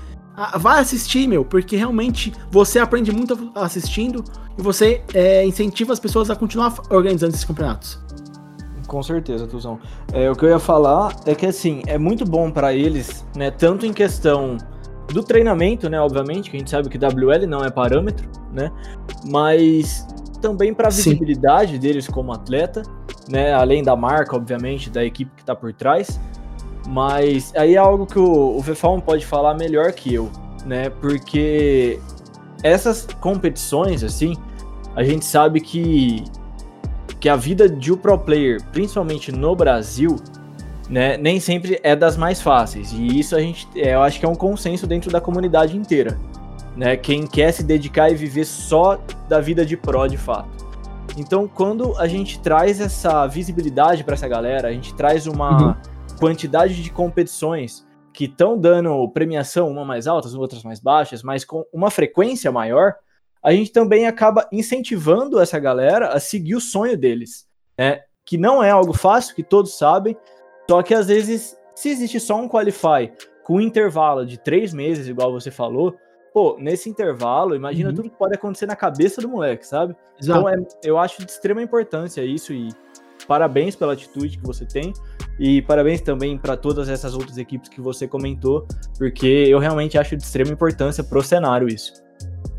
Vai 0.58 0.80
assistir, 0.80 1.26
meu, 1.26 1.44
porque 1.44 1.76
realmente 1.76 2.32
você 2.50 2.78
aprende 2.78 3.12
muito 3.12 3.52
assistindo 3.54 4.24
e 4.56 4.62
você 4.62 5.02
é, 5.12 5.44
incentiva 5.44 5.92
as 5.92 5.98
pessoas 5.98 6.30
a 6.30 6.36
continuar 6.36 6.74
organizando 6.88 7.34
esses 7.34 7.44
campeonatos. 7.44 7.98
Com 8.88 9.02
certeza, 9.02 9.46
Tuzão. 9.46 9.78
É, 10.12 10.30
o 10.30 10.34
que 10.34 10.46
eu 10.46 10.48
ia 10.48 10.58
falar 10.58 11.14
é 11.26 11.34
que, 11.34 11.44
assim, 11.44 11.82
é 11.86 11.98
muito 11.98 12.24
bom 12.24 12.50
para 12.50 12.72
eles, 12.72 13.24
né, 13.36 13.50
tanto 13.50 13.84
em 13.84 13.92
questão 13.92 14.56
do 15.12 15.22
treinamento, 15.22 15.90
né, 15.90 16.00
obviamente, 16.00 16.50
que 16.50 16.56
a 16.56 16.58
gente 16.58 16.70
sabe 16.70 16.88
que 16.88 16.98
WL 16.98 17.46
não 17.46 17.62
é 17.62 17.70
parâmetro, 17.70 18.26
né, 18.50 18.72
mas 19.30 20.06
também 20.40 20.72
para 20.72 20.88
a 20.88 20.90
visibilidade 20.90 21.72
Sim. 21.72 21.78
deles 21.78 22.08
como 22.08 22.32
atleta, 22.32 22.82
né, 23.28 23.52
além 23.52 23.82
da 23.82 23.94
marca, 23.94 24.34
obviamente, 24.34 24.88
da 24.88 25.04
equipe 25.04 25.30
que 25.36 25.42
está 25.42 25.54
por 25.54 25.72
trás, 25.74 26.18
mas 26.88 27.52
aí 27.54 27.74
é 27.74 27.78
algo 27.78 28.06
que 28.06 28.18
o, 28.18 28.56
o 28.56 28.60
Vefalm 28.60 29.00
pode 29.00 29.26
falar 29.26 29.54
melhor 29.54 29.92
que 29.92 30.14
eu, 30.14 30.30
né, 30.64 30.88
porque 30.88 32.00
essas 32.62 33.06
competições, 33.20 34.02
assim, 34.02 34.34
a 34.96 35.04
gente 35.04 35.26
sabe 35.26 35.60
que, 35.60 36.24
que 37.20 37.28
a 37.28 37.36
vida 37.36 37.68
de 37.68 37.92
um 37.92 37.96
pro 37.96 38.18
player, 38.18 38.62
principalmente 38.72 39.32
no 39.32 39.54
Brasil, 39.54 40.16
né, 40.88 41.16
nem 41.16 41.38
sempre 41.40 41.78
é 41.82 41.94
das 41.94 42.16
mais 42.16 42.40
fáceis. 42.40 42.92
E 42.92 43.18
isso 43.18 43.36
a 43.36 43.40
gente, 43.40 43.68
é, 43.76 43.94
eu 43.94 44.02
acho 44.02 44.18
que 44.18 44.26
é 44.26 44.28
um 44.28 44.34
consenso 44.34 44.86
dentro 44.86 45.10
da 45.10 45.20
comunidade 45.20 45.76
inteira. 45.76 46.18
Né, 46.76 46.96
quem 46.96 47.26
quer 47.26 47.52
se 47.52 47.64
dedicar 47.64 48.10
e 48.10 48.14
viver 48.14 48.44
só 48.44 49.00
da 49.28 49.40
vida 49.40 49.66
de 49.66 49.76
pro 49.76 50.06
de 50.06 50.16
fato. 50.16 50.48
Então, 51.16 51.48
quando 51.48 51.96
a 51.98 52.06
gente 52.06 52.38
traz 52.38 52.80
essa 52.80 53.26
visibilidade 53.26 54.04
para 54.04 54.14
essa 54.14 54.28
galera, 54.28 54.68
a 54.68 54.72
gente 54.72 54.94
traz 54.94 55.26
uma 55.26 55.70
uhum. 55.70 55.74
quantidade 56.20 56.80
de 56.80 56.90
competições 56.90 57.84
que 58.12 58.26
estão 58.26 58.56
dando 58.56 59.08
premiação, 59.08 59.68
uma 59.68 59.84
mais 59.84 60.06
altas, 60.06 60.34
outras 60.34 60.62
mais 60.62 60.78
baixas, 60.78 61.22
mas 61.22 61.44
com 61.44 61.64
uma 61.72 61.90
frequência 61.90 62.52
maior, 62.52 62.94
a 63.42 63.52
gente 63.52 63.72
também 63.72 64.06
acaba 64.06 64.48
incentivando 64.52 65.40
essa 65.40 65.58
galera 65.58 66.08
a 66.08 66.20
seguir 66.20 66.54
o 66.54 66.60
sonho 66.60 66.96
deles, 66.96 67.46
né? 67.76 68.02
Que 68.24 68.36
não 68.36 68.62
é 68.62 68.70
algo 68.70 68.92
fácil, 68.92 69.34
que 69.34 69.42
todos 69.42 69.78
sabem, 69.78 70.16
só 70.68 70.82
que 70.82 70.94
às 70.94 71.06
vezes, 71.06 71.56
se 71.74 71.88
existe 71.88 72.20
só 72.20 72.36
um 72.36 72.48
Qualify 72.48 73.12
com 73.42 73.54
um 73.54 73.60
intervalo 73.60 74.26
de 74.26 74.38
três 74.38 74.74
meses, 74.74 75.08
igual 75.08 75.32
você 75.32 75.50
falou, 75.50 75.96
pô, 76.34 76.56
nesse 76.58 76.90
intervalo, 76.90 77.54
imagina 77.54 77.88
uhum. 77.88 77.94
tudo 77.94 78.10
que 78.10 78.16
pode 78.16 78.34
acontecer 78.34 78.66
na 78.66 78.76
cabeça 78.76 79.22
do 79.22 79.28
moleque, 79.28 79.66
sabe? 79.66 79.96
Exato. 80.20 80.40
Então 80.40 80.48
é, 80.48 80.56
eu 80.84 80.98
acho 80.98 81.24
de 81.24 81.30
extrema 81.30 81.62
importância 81.62 82.22
isso 82.22 82.52
e 82.52 82.68
parabéns 83.26 83.74
pela 83.74 83.94
atitude 83.94 84.38
que 84.38 84.46
você 84.46 84.64
tem 84.64 84.92
e 85.38 85.62
parabéns 85.62 86.00
também 86.00 86.36
para 86.36 86.56
todas 86.56 86.88
essas 86.88 87.14
outras 87.14 87.38
equipes 87.38 87.68
que 87.68 87.80
você 87.80 88.06
comentou, 88.06 88.66
porque 88.98 89.26
eu 89.26 89.58
realmente 89.58 89.96
acho 89.96 90.16
de 90.16 90.22
extrema 90.22 90.50
importância 90.50 91.02
pro 91.02 91.22
cenário 91.22 91.68
isso. 91.68 91.92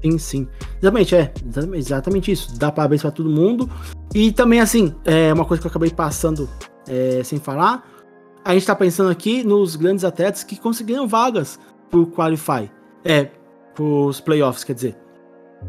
Sim, 0.01 0.17
sim. 0.17 0.47
Exatamente, 0.81 1.15
é. 1.15 1.33
Exatamente 1.73 2.31
isso. 2.31 2.57
Dá 2.57 2.71
parabéns 2.71 3.01
para 3.01 3.11
todo 3.11 3.29
mundo. 3.29 3.69
E 4.13 4.31
também, 4.31 4.59
assim, 4.59 4.95
é 5.05 5.33
uma 5.33 5.45
coisa 5.45 5.61
que 5.61 5.67
eu 5.67 5.69
acabei 5.69 5.89
passando 5.91 6.49
é, 6.87 7.21
sem 7.23 7.39
falar 7.39 7.83
a 8.43 8.53
gente 8.53 8.65
tá 8.65 8.75
pensando 8.75 9.09
aqui 9.09 9.43
nos 9.43 9.75
grandes 9.75 10.03
atletas 10.03 10.43
que 10.43 10.57
conseguiram 10.57 11.07
vagas 11.07 11.59
pro 11.89 12.07
Qualify. 12.07 12.69
É, 13.03 13.29
pros 13.75 14.19
playoffs, 14.19 14.63
quer 14.63 14.73
dizer. 14.73 14.97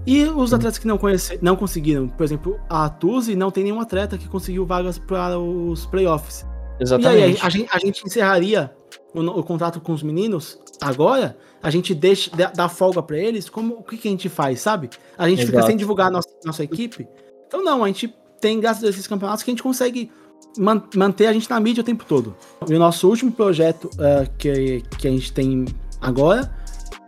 E 0.06 0.24
os 0.24 0.54
atletas 0.54 0.78
que 0.78 0.86
não, 0.86 0.96
conhece, 0.96 1.38
não 1.42 1.56
conseguiram, 1.56 2.08
por 2.08 2.22
exemplo, 2.22 2.60
a 2.68 2.88
Tuzi 2.88 3.34
não 3.34 3.50
tem 3.50 3.64
nenhum 3.64 3.80
atleta 3.80 4.16
que 4.16 4.28
conseguiu 4.28 4.64
vagas 4.64 4.98
para 4.98 5.38
os 5.38 5.84
playoffs. 5.86 6.46
Exatamente. 6.78 7.18
E 7.18 7.22
aí, 7.22 7.38
a, 7.42 7.50
gente, 7.50 7.68
a 7.72 7.78
gente 7.78 8.06
encerraria 8.06 8.72
o, 9.14 9.20
o, 9.20 9.42
contrato 9.42 9.80
com 9.80 9.92
os 9.92 10.02
meninos 10.02 10.58
agora, 10.80 11.36
a 11.62 11.70
gente 11.70 11.94
deixa, 11.94 12.30
dá 12.54 12.68
folga 12.68 13.02
para 13.02 13.18
eles, 13.18 13.48
como 13.48 13.74
o 13.74 13.82
que, 13.82 13.96
que, 13.96 14.08
a 14.08 14.10
gente 14.10 14.28
faz, 14.28 14.60
sabe? 14.60 14.88
A 15.16 15.28
gente 15.28 15.42
Exato. 15.42 15.56
fica 15.56 15.66
sem 15.66 15.76
divulgar 15.76 16.08
a 16.08 16.10
nossa, 16.10 16.28
nossa 16.44 16.64
equipe. 16.64 17.06
Então, 17.46 17.62
não, 17.62 17.84
a 17.84 17.86
gente 17.86 18.14
tem, 18.40 18.58
graças 18.58 18.82
a 18.84 18.88
esses 18.88 19.06
campeonatos, 19.06 19.42
que 19.42 19.50
a 19.50 19.52
gente 19.52 19.62
consegue 19.62 20.10
man 20.58 20.82
manter 20.96 21.26
a 21.26 21.32
gente 21.32 21.48
na 21.48 21.60
mídia 21.60 21.82
o 21.82 21.84
tempo 21.84 22.04
todo. 22.04 22.34
E 22.68 22.74
o 22.74 22.78
nosso 22.78 23.08
último 23.08 23.30
projeto 23.30 23.90
uh, 23.94 24.28
que, 24.38 24.82
que 24.98 25.06
a 25.06 25.10
gente 25.10 25.32
tem 25.32 25.66
agora, 26.00 26.50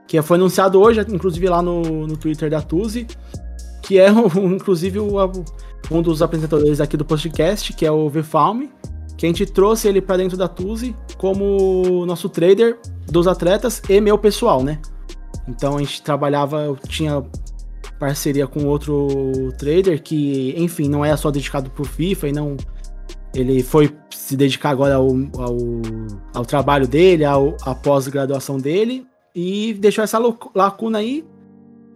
que 0.07 0.21
foi 0.21 0.37
anunciado 0.37 0.81
hoje, 0.81 1.01
inclusive 1.09 1.49
lá 1.49 1.63
no, 1.63 2.07
no 2.07 2.17
Twitter 2.17 2.51
da 2.51 2.61
Tuzi, 2.61 3.07
que 3.83 3.99
é 3.99 4.13
um, 4.13 4.27
inclusive 4.55 4.99
o, 4.99 5.17
um 5.91 6.03
dos 6.03 6.23
apresentadores 6.23 6.81
aqui 6.81 6.97
do 6.97 7.05
podcast, 7.05 7.73
que 7.73 7.87
é 7.87 7.91
o 7.91 8.09
Vfalm, 8.09 8.69
que 9.23 9.27
a 9.27 9.29
gente 9.29 9.47
trouxe 9.47 9.87
ele 9.87 10.01
para 10.01 10.17
dentro 10.17 10.37
da 10.37 10.49
Tuzi 10.49 10.97
como 11.17 12.05
nosso 12.05 12.29
trader 12.29 12.77
dos 13.07 13.29
atletas 13.29 13.81
e 13.89 14.01
meu 14.01 14.19
pessoal, 14.19 14.65
né? 14.65 14.81
Então 15.47 15.77
a 15.77 15.79
gente 15.79 16.03
trabalhava, 16.03 16.63
eu 16.63 16.77
tinha 16.77 17.23
parceria 18.01 18.49
com 18.49 18.65
outro 18.65 19.53
trader 19.57 20.03
que, 20.03 20.53
enfim, 20.57 20.89
não 20.89 21.05
é 21.05 21.17
só 21.17 21.31
dedicado 21.31 21.71
pro 21.71 21.85
FIFA 21.85 22.29
e 22.29 22.33
não 22.33 22.57
ele 23.33 23.63
foi 23.63 23.97
se 24.11 24.37
dedicar 24.37 24.71
agora 24.71 24.97
ao, 24.97 25.07
ao, 25.07 25.57
ao 26.35 26.45
trabalho 26.45 26.89
dele, 26.89 27.25
ao, 27.25 27.57
à 27.63 27.77
pós-graduação 27.77 28.59
dele, 28.59 29.07
e 29.33 29.73
deixou 29.75 30.03
essa 30.03 30.19
lacuna 30.53 30.99
aí. 30.99 31.25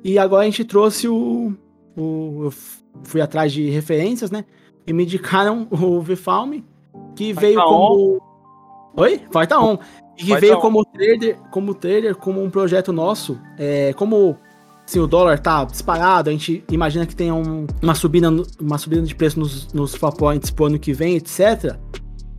E 0.05 0.17
agora 0.17 0.43
a 0.43 0.47
gente 0.47 0.65
trouxe 0.65 1.09
o. 1.09 1.53
o 1.97 2.45
eu 2.45 2.53
fui 3.03 3.21
atrás 3.21 3.53
de 3.53 3.69
referências, 3.69 4.31
né? 4.31 4.45
E 4.87 4.93
me 4.93 5.03
indicaram 5.03 5.67
o 5.73 6.01
Vfalm, 6.01 6.63
que 7.17 7.33
Vai 7.33 7.47
veio 7.47 7.59
tá 7.59 7.65
como. 7.65 8.15
On. 8.15 8.19
Oi? 9.03 9.23
Vai 9.33 9.47
tá 9.47 9.61
on. 9.61 9.79
E 10.17 10.25
que 10.25 10.31
Vai 10.31 10.41
veio 10.41 10.55
tá 10.55 10.61
como 10.61 10.85
trader, 10.85 11.39
como 11.51 11.75
trader, 11.75 12.15
como 12.15 12.43
um 12.43 12.51
projeto 12.51 12.93
nosso. 12.93 13.39
É, 13.59 13.93
como 13.95 14.37
assim, 14.87 15.01
o 15.01 15.07
dólar 15.07 15.39
tá 15.41 15.65
disparado, 15.65 16.31
a 16.31 16.33
gente 16.33 16.65
imagina 16.71 17.05
que 17.05 17.17
tenha 17.17 17.35
um, 17.35 17.67
uma, 17.83 17.95
subida, 17.95 18.29
uma 18.61 18.79
subida 18.79 19.03
de 19.03 19.15
preço 19.15 19.39
nos, 19.39 19.73
nos 19.73 19.95
fall 19.95 20.13
points 20.13 20.51
pro 20.51 20.67
ano 20.67 20.79
que 20.79 20.93
vem, 20.93 21.17
etc. 21.17 21.77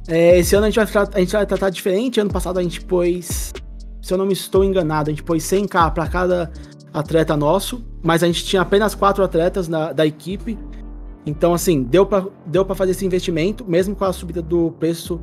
É, 0.07 0.39
esse 0.39 0.55
ano 0.55 0.65
a 0.65 0.69
gente, 0.69 0.93
vai, 0.93 1.07
a 1.13 1.19
gente 1.19 1.32
vai 1.34 1.45
tratar 1.45 1.69
diferente. 1.69 2.19
Ano 2.19 2.32
passado 2.32 2.57
a 2.57 2.63
gente 2.63 2.82
pôs, 2.82 3.53
se 4.01 4.13
eu 4.13 4.17
não 4.17 4.25
me 4.25 4.34
estou 4.34 4.63
enganado, 4.63 5.09
a 5.09 5.13
gente 5.13 5.23
pôs 5.23 5.43
100k 5.43 5.93
para 5.93 6.07
cada 6.07 6.51
atleta 6.93 7.36
nosso, 7.36 7.86
mas 8.01 8.23
a 8.23 8.28
gente 8.28 8.45
tinha 8.45 8.61
apenas 8.61 8.95
quatro 8.95 9.23
atletas 9.23 9.67
na, 9.67 9.91
da 9.91 10.05
equipe. 10.05 10.57
Então, 11.28 11.53
assim, 11.53 11.84
deu 11.84 12.05
pra, 12.05 12.25
deu 12.45 12.63
pra 12.63 12.73
fazer 12.73 12.91
esse 12.91 13.05
investimento, 13.05 13.65
mesmo 13.67 13.95
com 13.95 14.05
a 14.05 14.13
subida 14.13 14.41
do 14.41 14.71
preço 14.80 15.19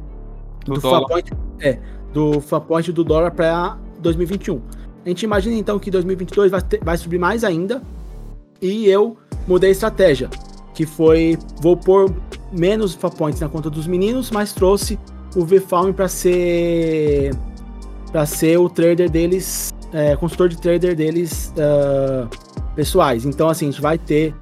Do 0.65 0.75
do, 0.75 0.81
dólar. 0.81 0.99
Flappoint, 0.99 1.33
é, 1.61 1.79
do 2.13 2.93
do 2.93 3.05
dólar 3.05 3.31
para 3.31 3.79
2021. 4.01 4.61
A 5.05 5.09
gente 5.09 5.23
imagina 5.23 5.57
então 5.57 5.79
que 5.79 5.91
2022 5.91 6.51
vai, 6.51 6.63
ter- 6.63 6.83
vai 6.85 6.97
subir 6.97 7.19
mais 7.19 7.43
ainda. 7.43 7.83
E 8.61 8.87
eu 8.87 9.17
mudei 9.47 9.71
a 9.71 9.73
estratégia, 9.73 10.29
que 10.75 10.87
foi 10.87 11.39
vou 11.61 11.77
pôr 11.77 12.13
menos 12.53 12.95
Flappoints 12.95 13.41
na 13.41 13.49
conta 13.49 13.69
dos 13.69 13.87
meninos, 13.87 14.31
mas 14.31 14.53
trouxe 14.53 14.99
o 15.37 15.45
VFalm 15.45 15.93
para 15.93 16.09
ser 16.09 17.33
para 18.13 18.25
ser 18.27 18.59
o 18.59 18.69
trader 18.69 19.11
deles, 19.11 19.75
é, 19.93 20.15
consultor 20.17 20.49
de 20.49 20.57
trader 20.61 20.95
deles 20.95 21.53
ah, 21.59 22.29
pessoais. 22.77 23.25
Então 23.27 23.49
assim, 23.49 23.69
a 23.69 23.71
gente 23.71 23.83
vai 23.83 23.99
ter 23.99 24.35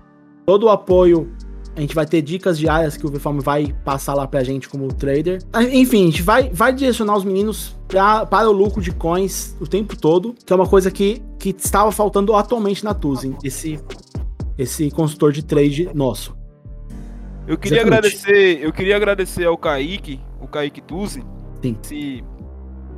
todo 0.44 0.64
o 0.64 0.68
apoio 0.68 1.32
a 1.74 1.80
gente 1.80 1.94
vai 1.94 2.04
ter 2.04 2.20
dicas 2.22 2.58
diárias 2.58 2.96
que 2.96 3.06
o 3.06 3.10
VFalm 3.10 3.38
vai 3.40 3.74
passar 3.84 4.14
lá 4.14 4.26
pra 4.26 4.44
gente 4.44 4.68
como 4.68 4.92
trader. 4.92 5.40
Enfim, 5.72 6.02
a 6.02 6.06
gente 6.10 6.22
vai, 6.22 6.50
vai 6.50 6.72
direcionar 6.72 7.16
os 7.16 7.24
meninos 7.24 7.76
pra, 7.88 8.26
para 8.26 8.48
o 8.48 8.52
lucro 8.52 8.82
de 8.82 8.92
coins 8.92 9.56
o 9.60 9.66
tempo 9.66 9.96
todo, 9.96 10.34
que 10.44 10.52
é 10.52 10.56
uma 10.56 10.66
coisa 10.66 10.90
que, 10.90 11.22
que 11.38 11.50
estava 11.50 11.90
faltando 11.90 12.34
atualmente 12.36 12.84
na 12.84 12.92
Tuzin, 12.92 13.34
esse, 13.42 13.80
esse 14.58 14.90
consultor 14.90 15.32
de 15.32 15.42
trade 15.42 15.88
nosso. 15.94 16.36
Eu 17.46 17.56
queria 17.58 17.78
Exatamente. 17.80 18.06
agradecer, 18.16 18.62
eu 18.62 18.72
queria 18.72 18.96
agradecer 18.96 19.44
ao 19.46 19.56
Kaique, 19.56 20.20
o 20.40 20.46
Kaique 20.46 20.80
Tuzi, 20.80 21.24
Sim. 21.62 21.76
esse- 21.82 22.24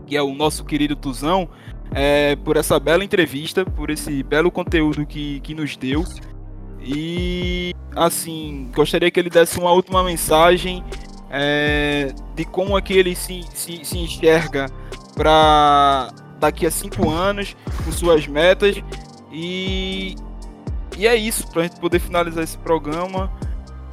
que 0.06 0.16
é 0.16 0.22
o 0.22 0.34
nosso 0.34 0.64
querido 0.64 0.94
Tuzão, 0.94 1.48
é, 1.94 2.36
por 2.36 2.56
essa 2.56 2.78
bela 2.78 3.02
entrevista, 3.04 3.64
por 3.64 3.88
esse 3.88 4.22
belo 4.22 4.50
conteúdo 4.50 5.06
que, 5.06 5.40
que 5.40 5.54
nos 5.54 5.76
deu. 5.76 6.04
E 6.84 7.74
assim, 7.96 8.70
gostaria 8.74 9.10
que 9.10 9.18
ele 9.18 9.30
desse 9.30 9.58
uma 9.58 9.72
última 9.72 10.02
mensagem 10.02 10.84
é, 11.30 12.12
de 12.34 12.44
como 12.44 12.76
é 12.76 12.82
que 12.82 12.92
ele 12.92 13.16
se, 13.16 13.42
se, 13.54 13.84
se 13.84 13.98
enxerga 13.98 14.66
para 15.14 16.12
daqui 16.38 16.66
a 16.66 16.70
cinco 16.70 17.08
anos, 17.10 17.56
com 17.84 17.90
suas 17.90 18.26
metas. 18.26 18.76
E, 19.32 20.14
e 20.98 21.06
é 21.06 21.16
isso, 21.16 21.50
pra 21.50 21.62
gente 21.62 21.80
poder 21.80 21.98
finalizar 21.98 22.44
esse 22.44 22.58
programa. 22.58 23.32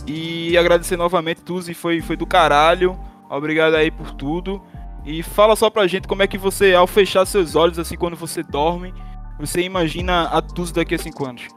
E 0.05 0.57
agradecer 0.57 0.97
novamente, 0.97 1.41
Tuzi, 1.41 1.73
foi, 1.73 2.01
foi 2.01 2.17
do 2.17 2.25
caralho. 2.25 2.99
Obrigado 3.29 3.75
aí 3.75 3.89
por 3.89 4.11
tudo. 4.11 4.61
E 5.05 5.23
fala 5.23 5.55
só 5.55 5.69
pra 5.69 5.87
gente 5.87 6.07
como 6.07 6.21
é 6.21 6.27
que 6.27 6.37
você, 6.37 6.73
ao 6.73 6.85
fechar 6.85 7.25
seus 7.25 7.55
olhos, 7.55 7.79
assim, 7.79 7.95
quando 7.95 8.15
você 8.15 8.43
dorme, 8.43 8.93
você 9.39 9.61
imagina 9.61 10.23
a 10.23 10.41
Tuzi 10.41 10.73
daqui 10.73 10.95
a 10.95 10.99
cinco 10.99 11.25
anos. 11.25 11.47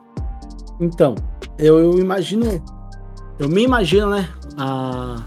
Então, 0.80 1.14
eu, 1.58 1.78
eu 1.78 1.98
imagino. 1.98 2.62
Eu 3.38 3.48
me 3.48 3.62
imagino, 3.62 4.10
né? 4.10 4.28
A, 4.56 5.22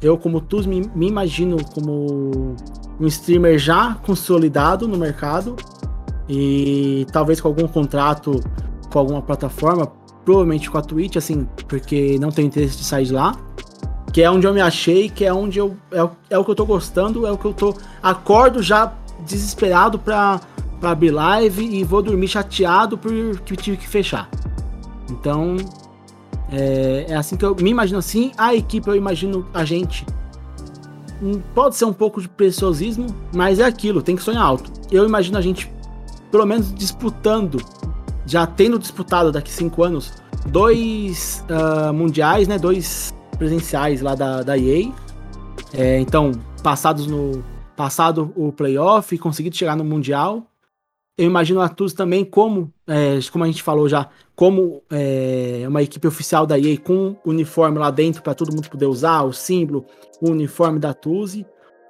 eu, 0.00 0.16
como 0.16 0.40
Tuz, 0.40 0.66
me, 0.66 0.90
me 0.94 1.08
imagino 1.08 1.56
como 1.74 2.54
um 2.98 3.06
streamer 3.06 3.58
já 3.58 3.94
consolidado 4.02 4.86
no 4.88 4.96
mercado. 4.96 5.56
E 6.28 7.06
talvez 7.12 7.40
com 7.40 7.48
algum 7.48 7.66
contrato 7.66 8.40
com 8.90 8.98
alguma 8.98 9.22
plataforma, 9.22 9.86
provavelmente 10.24 10.70
com 10.70 10.78
a 10.78 10.82
Twitch, 10.82 11.16
assim, 11.16 11.46
porque 11.68 12.18
não 12.18 12.30
tenho 12.30 12.46
interesse 12.46 12.76
de 12.76 12.84
sair 12.84 13.06
de 13.06 13.12
lá. 13.12 13.34
Que 14.12 14.22
é 14.22 14.30
onde 14.30 14.46
eu 14.46 14.52
me 14.52 14.60
achei, 14.60 15.08
que 15.08 15.24
é 15.24 15.32
onde 15.32 15.58
eu. 15.58 15.76
É, 15.92 16.08
é 16.30 16.38
o 16.38 16.44
que 16.44 16.50
eu 16.50 16.54
tô 16.54 16.66
gostando, 16.66 17.26
é 17.26 17.30
o 17.30 17.38
que 17.38 17.44
eu 17.44 17.52
tô. 17.52 17.74
Acordo 18.02 18.60
já 18.60 18.92
desesperado 19.24 19.98
pra, 19.98 20.40
pra 20.80 20.90
abrir 20.90 21.10
live 21.10 21.64
e 21.64 21.84
vou 21.84 22.02
dormir 22.02 22.26
chateado 22.26 22.98
porque 22.98 23.56
tive 23.56 23.76
que 23.76 23.86
fechar. 23.86 24.28
Então, 25.10 25.56
é, 26.52 27.06
é 27.08 27.14
assim 27.14 27.36
que 27.36 27.44
eu 27.44 27.54
me 27.54 27.70
imagino 27.70 27.98
assim. 27.98 28.32
A 28.36 28.54
equipe, 28.54 28.88
eu 28.88 28.96
imagino 28.96 29.46
a 29.52 29.64
gente. 29.64 30.06
Hum, 31.22 31.40
Pode 31.54 31.76
ser 31.76 31.84
um 31.84 31.92
pouco 31.92 32.20
de 32.20 32.28
preciosismo, 32.28 33.06
mas 33.34 33.58
é 33.58 33.64
aquilo, 33.64 34.02
tem 34.02 34.16
que 34.16 34.22
sonhar 34.22 34.42
alto. 34.42 34.70
Eu 34.90 35.04
imagino 35.04 35.38
a 35.38 35.40
gente, 35.40 35.70
pelo 36.30 36.46
menos, 36.46 36.74
disputando, 36.74 37.62
já 38.26 38.46
tendo 38.46 38.78
disputado 38.78 39.30
daqui 39.30 39.50
cinco 39.50 39.82
anos, 39.82 40.12
dois 40.46 41.44
ah, 41.48 41.92
mundiais, 41.92 42.48
né? 42.48 42.58
Dois 42.58 43.14
presenciais 43.38 44.00
lá 44.00 44.14
da, 44.14 44.42
da 44.42 44.58
EA. 44.58 44.90
É, 45.72 46.00
então, 46.00 46.32
passados 46.62 47.06
no. 47.06 47.42
Passado 47.76 48.30
o 48.36 48.52
playoff 48.52 49.16
conseguido 49.16 49.56
chegar 49.56 49.74
no 49.74 49.82
Mundial. 49.82 50.46
Eu 51.16 51.24
imagino 51.24 51.62
a 51.62 51.68
Tuz 51.68 51.94
também 51.94 52.26
como, 52.26 52.70
é, 52.86 53.18
como 53.32 53.44
a 53.44 53.46
gente 53.46 53.62
falou 53.62 53.88
já, 53.88 54.08
como 54.40 54.82
é, 54.90 55.64
uma 55.68 55.82
equipe 55.82 56.08
oficial 56.08 56.46
da 56.46 56.58
EA 56.58 56.78
com 56.78 57.14
uniforme 57.26 57.78
lá 57.78 57.90
dentro 57.90 58.22
para 58.22 58.32
todo 58.32 58.54
mundo 58.54 58.70
poder 58.70 58.86
usar, 58.86 59.20
o 59.24 59.34
símbolo, 59.34 59.84
o 60.18 60.30
uniforme 60.30 60.78
da 60.78 60.94
Tuzi. 60.94 61.44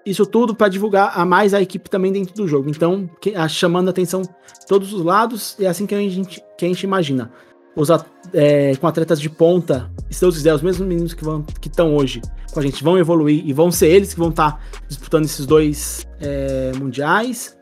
Isso 0.04 0.26
tudo 0.26 0.52
para 0.52 0.66
divulgar 0.66 1.12
a 1.16 1.24
mais 1.24 1.54
a 1.54 1.62
equipe 1.62 1.88
também 1.88 2.10
dentro 2.10 2.34
do 2.34 2.48
jogo. 2.48 2.68
Então, 2.68 3.08
que- 3.20 3.36
a- 3.36 3.46
chamando 3.46 3.86
a 3.86 3.90
atenção 3.92 4.22
todos 4.66 4.92
os 4.92 5.04
lados, 5.04 5.54
é 5.60 5.68
assim 5.68 5.86
que 5.86 5.94
a 5.94 5.98
gente, 6.00 6.42
que 6.58 6.64
a 6.64 6.68
gente 6.68 6.82
imagina. 6.82 7.30
Os, 7.76 7.88
é, 8.34 8.74
com 8.74 8.86
atletas 8.88 9.20
de 9.20 9.30
ponta, 9.30 9.88
se 10.10 10.20
Deus 10.20 10.34
quiser, 10.34 10.52
os 10.52 10.60
mesmos 10.60 10.84
meninos 10.88 11.14
que 11.14 11.22
vão 11.24 11.42
que 11.60 11.68
estão 11.68 11.94
hoje 11.94 12.20
com 12.52 12.58
a 12.58 12.62
gente 12.64 12.82
vão 12.82 12.98
evoluir 12.98 13.46
e 13.46 13.52
vão 13.52 13.70
ser 13.70 13.86
eles 13.90 14.12
que 14.12 14.18
vão 14.18 14.30
estar 14.30 14.60
disputando 14.88 15.24
esses 15.24 15.46
dois 15.46 16.04
é, 16.20 16.72
mundiais. 16.76 17.56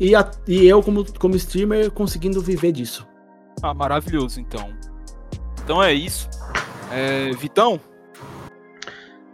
E, 0.00 0.12
a- 0.16 0.28
e 0.48 0.66
eu, 0.66 0.82
como, 0.82 1.04
como 1.20 1.36
streamer, 1.36 1.92
conseguindo 1.92 2.40
viver 2.40 2.72
disso. 2.72 3.06
Ah, 3.62 3.74
maravilhoso, 3.74 4.40
então. 4.40 4.70
Então 5.62 5.82
é 5.82 5.92
isso. 5.92 6.28
É, 6.92 7.30
Vitão, 7.32 7.80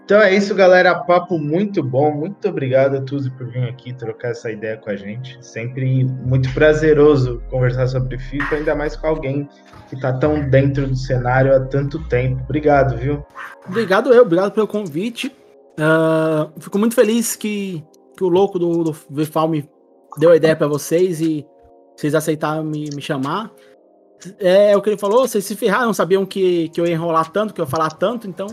Então 0.05 0.21
é 0.21 0.35
isso, 0.35 0.55
galera. 0.55 0.95
Papo 0.95 1.39
muito 1.39 1.83
bom. 1.83 2.13
Muito 2.13 2.49
obrigado, 2.49 3.05
Tuzi, 3.05 3.31
por 3.31 3.47
vir 3.47 3.65
aqui 3.69 3.93
trocar 3.93 4.31
essa 4.31 4.51
ideia 4.51 4.77
com 4.77 4.91
a 4.91 4.97
gente. 4.97 5.39
Sempre 5.45 6.05
muito 6.05 6.53
prazeroso 6.53 7.43
conversar 7.51 7.87
sobre 7.87 8.19
FIFA, 8.19 8.57
ainda 8.57 8.75
mais 8.75 8.97
com 8.97 9.07
alguém 9.07 9.49
que 9.89 10.01
tá 10.01 10.13
tão 10.13 10.49
dentro 10.49 10.87
do 10.87 10.97
cenário 10.97 11.55
há 11.55 11.61
tanto 11.61 12.03
tempo. 12.09 12.43
Obrigado, 12.45 12.97
viu? 12.97 13.25
Obrigado 13.69 14.13
eu, 14.13 14.23
obrigado 14.23 14.53
pelo 14.53 14.67
convite. 14.67 15.35
Ah, 15.79 16.49
fico 16.59 16.79
muito 16.79 16.95
feliz 16.95 17.37
que, 17.37 17.85
que 18.17 18.25
o 18.25 18.29
louco 18.29 18.59
do, 18.59 18.85
do 18.85 18.93
VFAL 19.11 19.49
me 19.49 19.69
deu 20.19 20.31
a 20.31 20.37
ideia 20.37 20.57
para 20.57 20.67
vocês 20.67 21.21
e 21.21 21.47
vocês 21.97 22.15
aceitaram 22.15 22.65
me, 22.65 22.89
me 22.95 23.03
chamar. 23.03 23.51
É, 24.39 24.77
o 24.77 24.83
que 24.83 24.91
ele 24.91 24.99
falou, 24.99 25.27
vocês 25.27 25.45
se 25.45 25.57
ferraram, 25.57 25.93
sabiam 25.93 26.27
que, 26.27 26.69
que 26.71 26.81
eu 26.81 26.87
ia 26.87 26.93
enrolar 26.95 27.31
tanto, 27.31 27.55
que 27.55 27.61
eu 27.61 27.65
ia 27.65 27.71
falar 27.71 27.91
tanto, 27.91 28.27
então 28.29 28.47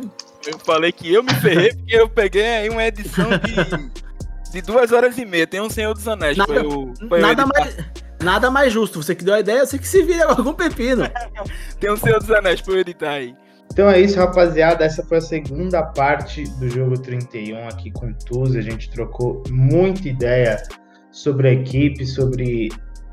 eu 0.45 0.57
falei 0.59 0.91
que 0.91 1.13
eu 1.13 1.21
me 1.23 1.33
ferrei 1.35 1.73
porque 1.73 1.95
eu 1.95 2.07
peguei 2.09 2.45
aí 2.45 2.69
uma 2.69 2.83
edição 2.85 3.27
de, 3.29 4.51
de 4.51 4.61
duas 4.61 4.91
horas 4.91 5.17
e 5.17 5.25
meia. 5.25 5.45
Tem 5.45 5.59
um 5.61 5.69
Senhor 5.69 5.93
dos 5.93 6.07
Anéis 6.07 6.37
Nada- 6.37 6.53
eu, 6.53 6.93
pra 7.09 7.17
eu 7.17 7.21
nada 7.21 7.45
mais, 7.45 7.77
nada 8.23 8.51
mais 8.51 8.71
justo. 8.71 9.01
Você 9.03 9.13
que 9.13 9.23
deu 9.23 9.33
a 9.33 9.39
ideia, 9.39 9.65
você 9.65 9.77
que 9.77 9.87
se 9.87 10.01
vira 10.03 10.23
agora 10.23 10.43
com 10.43 10.49
o 10.49 10.53
pepino. 10.53 11.03
Tem 11.79 11.91
um 11.91 11.97
Senhor 11.97 12.19
dos 12.19 12.31
Anéis 12.31 12.61
pra 12.61 12.73
eu 12.75 12.79
editar 12.79 13.11
aí. 13.11 13.35
Então 13.73 13.89
é 13.89 13.99
isso, 13.99 14.17
rapaziada. 14.17 14.85
Essa 14.85 15.03
foi 15.03 15.17
a 15.17 15.21
segunda 15.21 15.83
parte 15.83 16.43
do 16.59 16.69
jogo 16.69 16.97
31 16.99 17.67
aqui 17.67 17.91
com 17.91 18.07
o 18.07 18.13
Tuzi. 18.13 18.57
A 18.57 18.61
gente 18.61 18.89
trocou 18.89 19.43
muita 19.49 20.07
ideia 20.07 20.63
sobre 21.11 21.49
a 21.49 21.51
equipe, 21.51 22.05
sobre 22.05 22.69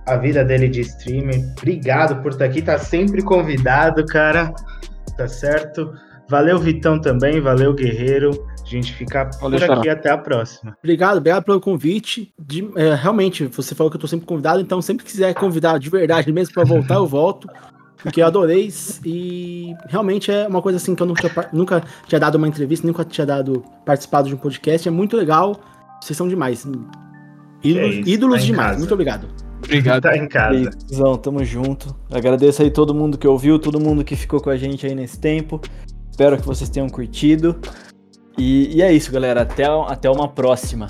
a 0.07 0.17
vida 0.17 0.45
dele 0.45 0.69
de 0.69 0.81
streamer. 0.83 1.41
Obrigado 1.59 2.21
por 2.23 2.33
estar 2.33 2.45
aqui, 2.45 2.61
tá 2.63 2.79
sempre 2.79 3.23
convidado, 3.23 4.05
cara. 4.07 4.53
Tá 5.17 5.27
certo? 5.29 5.93
Valeu, 6.29 6.59
Vitão, 6.59 7.01
também. 7.01 7.41
Valeu, 7.41 7.73
Guerreiro. 7.75 8.31
A 8.63 8.67
gente 8.67 8.93
fica 8.95 9.29
Valeu, 9.41 9.59
por 9.61 9.71
aqui. 9.79 9.89
Até 9.89 10.11
a 10.11 10.17
próxima. 10.19 10.77
Obrigado, 10.83 11.19
obrigado 11.19 11.45
pelo 11.45 11.61
convite. 11.61 12.33
De- 12.39 12.69
é, 12.77 12.95
realmente, 12.95 13.47
você 13.47 13.75
falou 13.75 13.91
que 13.91 13.97
eu 13.97 14.01
tô 14.01 14.07
sempre 14.07 14.27
convidado, 14.27 14.61
então 14.61 14.81
sempre 14.81 15.05
que 15.05 15.13
quiser 15.13 15.35
convidar 15.35 15.79
de 15.79 15.91
verdade 15.91 16.33
mesmo 16.33 16.55
pra 16.55 16.65
voltar, 16.65 16.95
eu 16.95 17.07
volto. 17.07 17.47
Porque 18.03 18.21
eu 18.21 18.27
adorei 18.27 18.71
e 19.05 19.75
realmente 19.89 20.31
é 20.31 20.47
uma 20.47 20.61
coisa 20.61 20.77
assim 20.77 20.95
que 20.95 21.03
eu 21.03 21.07
nunca, 21.07 21.29
par- 21.31 21.49
nunca 21.55 21.83
tinha 22.07 22.19
dado 22.21 22.35
uma 22.35 22.47
entrevista, 22.49 22.87
nunca 22.87 23.03
tinha 23.05 23.27
dado 23.27 23.63
participado 23.87 24.29
de 24.29 24.35
um 24.35 24.39
podcast. 24.39 24.87
É 24.87 24.91
muito 24.91 25.17
legal. 25.17 25.59
Vocês 26.03 26.17
são 26.17 26.29
demais. 26.29 26.65
Ídolos, 26.65 26.87
É 27.65 27.87
isso, 28.01 28.09
ídolos 28.09 28.37
tá 28.37 28.43
em 28.43 28.47
demais. 28.47 28.67
casa. 28.69 28.79
Muito 28.79 28.93
obrigado. 28.93 29.27
Obrigado. 29.65 30.03
Tá 30.03 30.17
em 30.17 30.29
casa. 30.29 30.71
Zão, 30.93 31.17
tamo 31.17 31.45
junto. 31.45 31.95
Agradeço 32.11 32.63
aí 32.63 32.71
todo 32.71 32.95
mundo 32.95 33.19
que 33.19 33.27
ouviu, 33.27 33.59
todo 33.59 33.81
mundo 33.81 34.05
que 34.05 34.15
ficou 34.15 34.41
com 34.41 34.51
a 34.51 34.57
gente 34.57 34.87
aí 34.87 34.95
nesse 34.95 35.19
tempo. 35.19 35.61
Espero 36.11 36.37
que 36.37 36.47
vocês 36.47 36.71
tenham 36.71 36.89
curtido. 36.89 37.57
E, 38.39 38.77
e 38.77 38.83
é 38.83 38.93
isso, 38.93 39.11
galera. 39.11 39.43
Até, 39.43 39.65
até 39.65 40.11
uma 40.11 40.29
próxima. 40.29 40.89